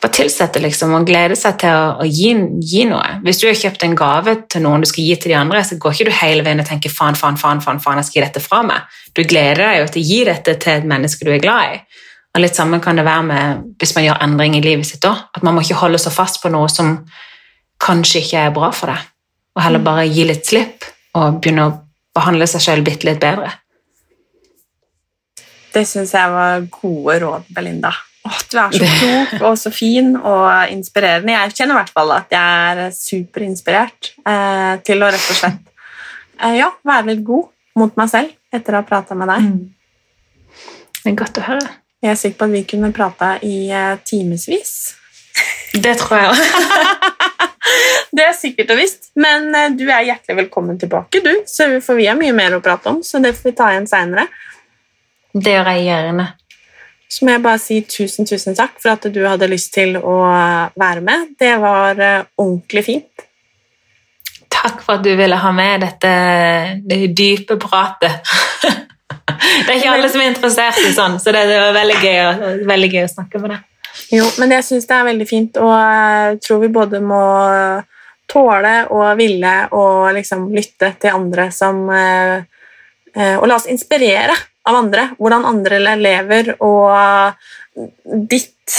bare 0.00 0.16
tilsette 0.16 0.62
liksom, 0.64 0.94
og 0.96 1.04
glede 1.04 1.36
seg 1.36 1.58
til 1.60 1.76
å, 1.76 1.90
å 2.00 2.08
gi, 2.08 2.32
gi 2.64 2.86
noe. 2.88 3.18
Hvis 3.26 3.42
du 3.42 3.46
har 3.50 3.60
kjøpt 3.60 3.84
en 3.84 3.98
gave 4.00 4.38
til 4.48 4.64
noen 4.64 4.80
du 4.80 4.88
skal 4.88 5.10
gi 5.10 5.20
til 5.20 5.34
de 5.34 5.38
andre, 5.42 5.60
så 5.68 5.76
går 5.76 5.98
ikke 5.98 6.08
du 6.08 6.18
hele 6.22 6.48
veien 6.48 6.64
og 6.64 6.70
tenker 6.72 6.96
faen, 6.96 7.18
faen, 7.18 7.36
faen, 7.36 7.60
faen, 7.60 7.84
faen, 7.84 8.00
jeg 8.00 8.08
skal 8.08 8.22
gi 8.22 8.26
dette 8.30 8.44
fra 8.46 8.64
meg. 8.64 8.98
Du 9.12 9.20
gleder 9.20 9.66
deg 9.66 9.82
jo 9.82 9.92
til 9.92 10.00
å 10.00 10.14
gi 10.14 10.24
dette 10.32 10.56
til 10.64 10.78
et 10.78 10.90
menneske 10.96 11.28
du 11.28 11.34
er 11.36 11.44
glad 11.44 11.76
i. 11.76 12.02
Og 12.32 12.40
litt 12.40 12.56
sammen 12.56 12.80
kan 12.80 12.96
det 12.96 13.04
være 13.04 13.28
med 13.28 13.70
hvis 13.76 13.92
man 14.00 14.08
gjør 14.08 14.24
endring 14.24 14.56
i 14.56 14.64
livet 14.64 14.88
sitt 14.88 15.04
òg. 15.08 15.26
At 15.36 15.44
man 15.44 15.56
må 15.56 15.64
ikke 15.64 15.82
holde 15.84 16.00
så 16.00 16.12
fast 16.12 16.40
på 16.40 16.48
noe 16.56 16.72
som 16.72 17.02
kanskje 17.86 18.24
ikke 18.24 18.46
er 18.48 18.54
bra 18.54 18.72
for 18.74 18.92
deg, 18.92 19.04
og 19.56 19.64
heller 19.64 19.84
bare 19.84 20.08
gi 20.10 20.26
litt 20.26 20.48
slipp 20.48 20.88
og 21.16 21.38
begynne 21.40 21.68
å 21.68 21.76
behandle 22.16 22.48
seg 22.50 22.64
sjøl 22.64 22.84
bitte 22.86 23.08
litt 23.08 23.22
bedre. 23.22 23.52
Det 25.76 25.84
syns 25.84 26.14
jeg 26.16 26.32
var 26.32 26.64
gode 26.72 27.18
råd, 27.20 27.48
Belinda. 27.52 27.92
Åh, 28.26 28.38
du 28.50 28.56
er 28.58 28.72
så 28.74 28.88
klok 29.00 29.44
og 29.44 29.58
så 29.60 29.72
fin 29.74 30.14
og 30.16 30.72
inspirerende. 30.72 31.34
Jeg 31.34 31.54
kjenner 31.58 31.76
i 31.76 31.80
hvert 31.82 31.94
fall 31.94 32.14
at 32.16 32.32
jeg 32.32 32.72
er 32.72 32.94
superinspirert 32.96 34.12
eh, 34.26 34.74
til 34.86 35.04
å 35.04 35.10
rett 35.12 35.30
og 35.34 35.40
slett 35.40 35.72
eh, 36.40 36.56
ja, 36.58 36.70
være 36.86 37.12
litt 37.12 37.24
god 37.26 37.50
mot 37.76 37.98
meg 38.00 38.12
selv 38.12 38.56
etter 38.56 38.74
å 38.74 38.80
ha 38.80 38.88
prata 38.88 39.18
med 39.18 39.30
deg. 39.30 39.50
Det 41.02 41.12
er 41.12 41.18
godt 41.18 41.42
å 41.42 41.46
høre. 41.46 41.74
Jeg 42.02 42.12
er 42.12 42.18
sikker 42.18 42.40
på 42.40 42.48
at 42.48 42.54
vi 42.56 42.64
kunne 42.72 42.92
prata 42.96 43.34
i 43.44 43.56
eh, 43.68 43.92
timevis. 44.06 44.72
Det 45.76 45.92
tror 46.00 46.22
jeg 46.22 46.32
òg. 46.32 47.12
Det 48.16 48.24
er 48.24 48.34
sikkert 48.36 48.70
og 48.72 48.80
visst, 48.80 49.10
men 49.20 49.50
eh, 49.54 49.70
du 49.76 49.84
er 49.90 50.06
hjertelig 50.06 50.38
velkommen 50.44 50.78
tilbake, 50.80 51.20
du. 51.24 51.32
Så 51.50 51.68
for 51.84 51.98
vi 51.98 52.08
har 52.08 52.18
mye 52.18 52.34
mer 52.36 52.56
å 52.56 52.62
prate 52.64 52.92
om, 52.92 53.02
så 53.04 53.20
det 53.22 53.34
får 53.36 53.50
vi 53.50 53.54
ta 53.58 53.70
igjen 53.74 53.88
seinere. 53.90 54.26
Det 55.36 55.52
gjør 55.52 55.72
jeg 55.74 55.86
gjerne. 55.90 56.26
Så 57.12 57.26
må 57.26 57.36
jeg 57.36 57.42
bare 57.44 57.62
si 57.62 57.80
tusen, 57.86 58.26
tusen 58.26 58.56
takk 58.58 58.80
for 58.82 58.96
at 58.96 59.06
du 59.14 59.20
hadde 59.26 59.50
lyst 59.50 59.74
til 59.76 59.94
å 60.00 60.16
være 60.74 61.04
med. 61.06 61.36
Det 61.38 61.52
var 61.62 62.00
eh, 62.02 62.24
ordentlig 62.40 62.86
fint. 62.88 63.26
Takk 64.50 64.80
for 64.82 64.96
at 64.96 65.04
du 65.04 65.12
ville 65.18 65.38
ha 65.38 65.52
med 65.54 65.84
dette 65.84 66.12
det 66.88 67.00
dype 67.16 67.58
pratet. 67.62 68.34
Det 69.36 69.72
er 69.72 69.78
ikke 69.80 69.92
alle 69.96 70.08
som 70.10 70.20
er 70.22 70.30
interessert 70.30 70.78
i 70.86 70.92
sånn, 70.94 71.16
så 71.20 71.32
det, 71.34 71.42
det 71.48 71.56
var 71.58 71.72
veldig 71.74 71.96
gøy, 71.98 72.60
veldig 72.68 72.88
gøy 72.92 73.02
å 73.02 73.10
snakke 73.10 73.40
med 73.42 73.52
deg. 73.52 73.64
Jo, 74.12 74.26
men 74.38 74.50
jeg 74.56 74.64
syns 74.64 74.86
det 74.86 74.96
er 74.96 75.08
veldig 75.08 75.26
fint, 75.28 75.56
og 75.62 75.70
jeg 75.72 76.40
tror 76.46 76.60
vi 76.62 76.68
både 76.74 77.00
må 77.02 77.22
tåle 78.30 78.74
og 78.90 79.16
ville 79.18 79.54
og 79.76 80.12
liksom 80.16 80.48
lytte 80.54 80.92
til 81.00 81.14
andre 81.14 81.50
som 81.54 81.84
eh, 81.94 82.40
eh, 83.14 83.36
Og 83.38 83.46
la 83.46 83.54
oss 83.60 83.68
inspirere 83.70 84.34
av 84.66 84.74
andre, 84.80 85.10
hvordan 85.18 85.44
andre 85.46 85.78
lever, 85.96 86.48
og 86.60 87.36
ditt 88.26 88.74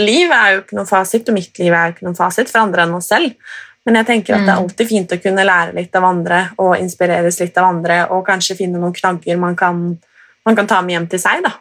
liv 0.00 0.30
er 0.32 0.54
jo 0.54 0.62
ikke 0.62 0.78
noen 0.78 0.88
fasit, 0.88 1.28
og 1.28 1.36
mitt 1.36 1.58
liv 1.60 1.74
er 1.74 1.90
jo 1.90 1.92
ikke 1.96 2.06
noen 2.06 2.16
fasit 2.16 2.48
for 2.48 2.62
andre 2.62 2.86
enn 2.86 2.94
oss 2.96 3.10
selv. 3.12 3.34
Men 3.84 3.98
jeg 3.98 4.06
tenker 4.08 4.34
at 4.36 4.46
det 4.46 4.52
er 4.54 4.56
Mm. 4.56 4.62
alltid 4.62 4.88
fint 4.88 5.12
å 5.12 5.20
kunne 5.20 5.44
lære 5.44 5.74
litt 5.74 5.96
av 5.96 6.04
andre 6.04 6.38
og 6.56 6.78
inspireres 6.78 7.40
litt 7.40 7.58
av 7.58 7.68
andre, 7.74 8.06
og 8.10 8.24
kanskje 8.26 8.56
finne 8.56 8.78
noen 8.80 8.94
knagger 8.94 9.36
man 9.36 9.56
kan, 9.56 9.98
man 10.46 10.56
kan 10.56 10.66
ta 10.66 10.80
med 10.80 10.94
hjem 10.96 11.08
til 11.10 11.18
seg. 11.18 11.42
da. 11.42 11.52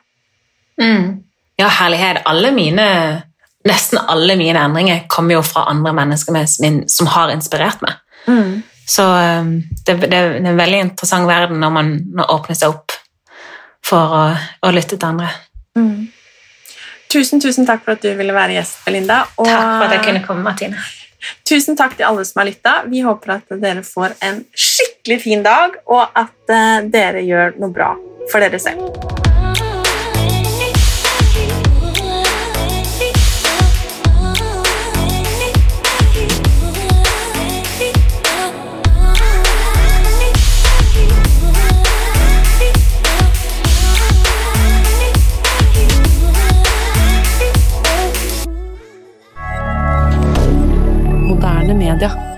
Mm. 0.80 1.24
Ja, 1.60 1.68
herlighet. 1.68 2.22
Alle 2.30 2.52
mine, 2.56 2.86
nesten 3.68 4.00
alle 4.08 4.36
mine 4.40 4.62
endringer 4.64 5.04
kommer 5.12 5.40
jo 5.40 5.44
fra 5.46 5.68
andre 5.72 5.94
mennesker 5.98 6.36
med, 6.36 6.50
som, 6.50 6.82
som 6.88 7.12
har 7.16 7.34
inspirert 7.34 7.84
meg. 7.84 8.00
Så 8.92 9.04
um, 9.04 9.64
det, 9.86 9.94
det, 9.94 10.18
er 10.18 10.40
en 10.42 10.58
veldig 10.58 10.80
interessant 10.88 11.28
verden 11.30 11.62
når 11.62 11.76
man 11.76 11.94
åpner 12.28 12.58
seg 12.58 12.74
opp 12.74 12.98
for 13.86 14.18
å, 14.18 14.24
å 14.68 14.74
lytte 14.74 14.98
til 14.98 15.08
andre. 15.08 15.30
Mm. 15.78 16.10
Tusen, 17.12 17.42
tusen 17.44 17.68
takk 17.68 17.84
for 17.86 17.96
at 17.96 18.04
du 18.04 18.12
ville 18.16 18.36
være 18.36 18.56
gjest, 18.56 18.82
Belinda. 18.86 19.24
Og 19.38 19.48
Takk 19.48 19.64
for 19.68 19.88
at 19.88 19.96
jeg 19.98 20.06
kunne 20.08 20.24
komme, 20.28 20.46
Martine. 20.48 20.84
tusen 21.48 21.80
takk 21.80 21.98
til 21.98 22.08
alle 22.08 22.28
som 22.28 22.44
har 22.44 22.50
lytta. 22.52 22.76
Vi 22.92 23.04
håper 23.06 23.36
at 23.40 23.58
dere 23.64 23.84
får 23.88 24.16
en 24.28 24.46
skikkelig 24.52 25.20
fin 25.24 25.44
dag, 25.46 25.82
og 25.92 26.08
at 26.08 26.56
eh, 26.56 26.88
dere 26.94 27.26
gjør 27.28 27.60
noe 27.60 27.76
bra 27.76 27.94
for 28.32 28.44
dere 28.44 28.62
selv. 28.62 29.31
moderne 51.74 51.78
media. 51.78 52.31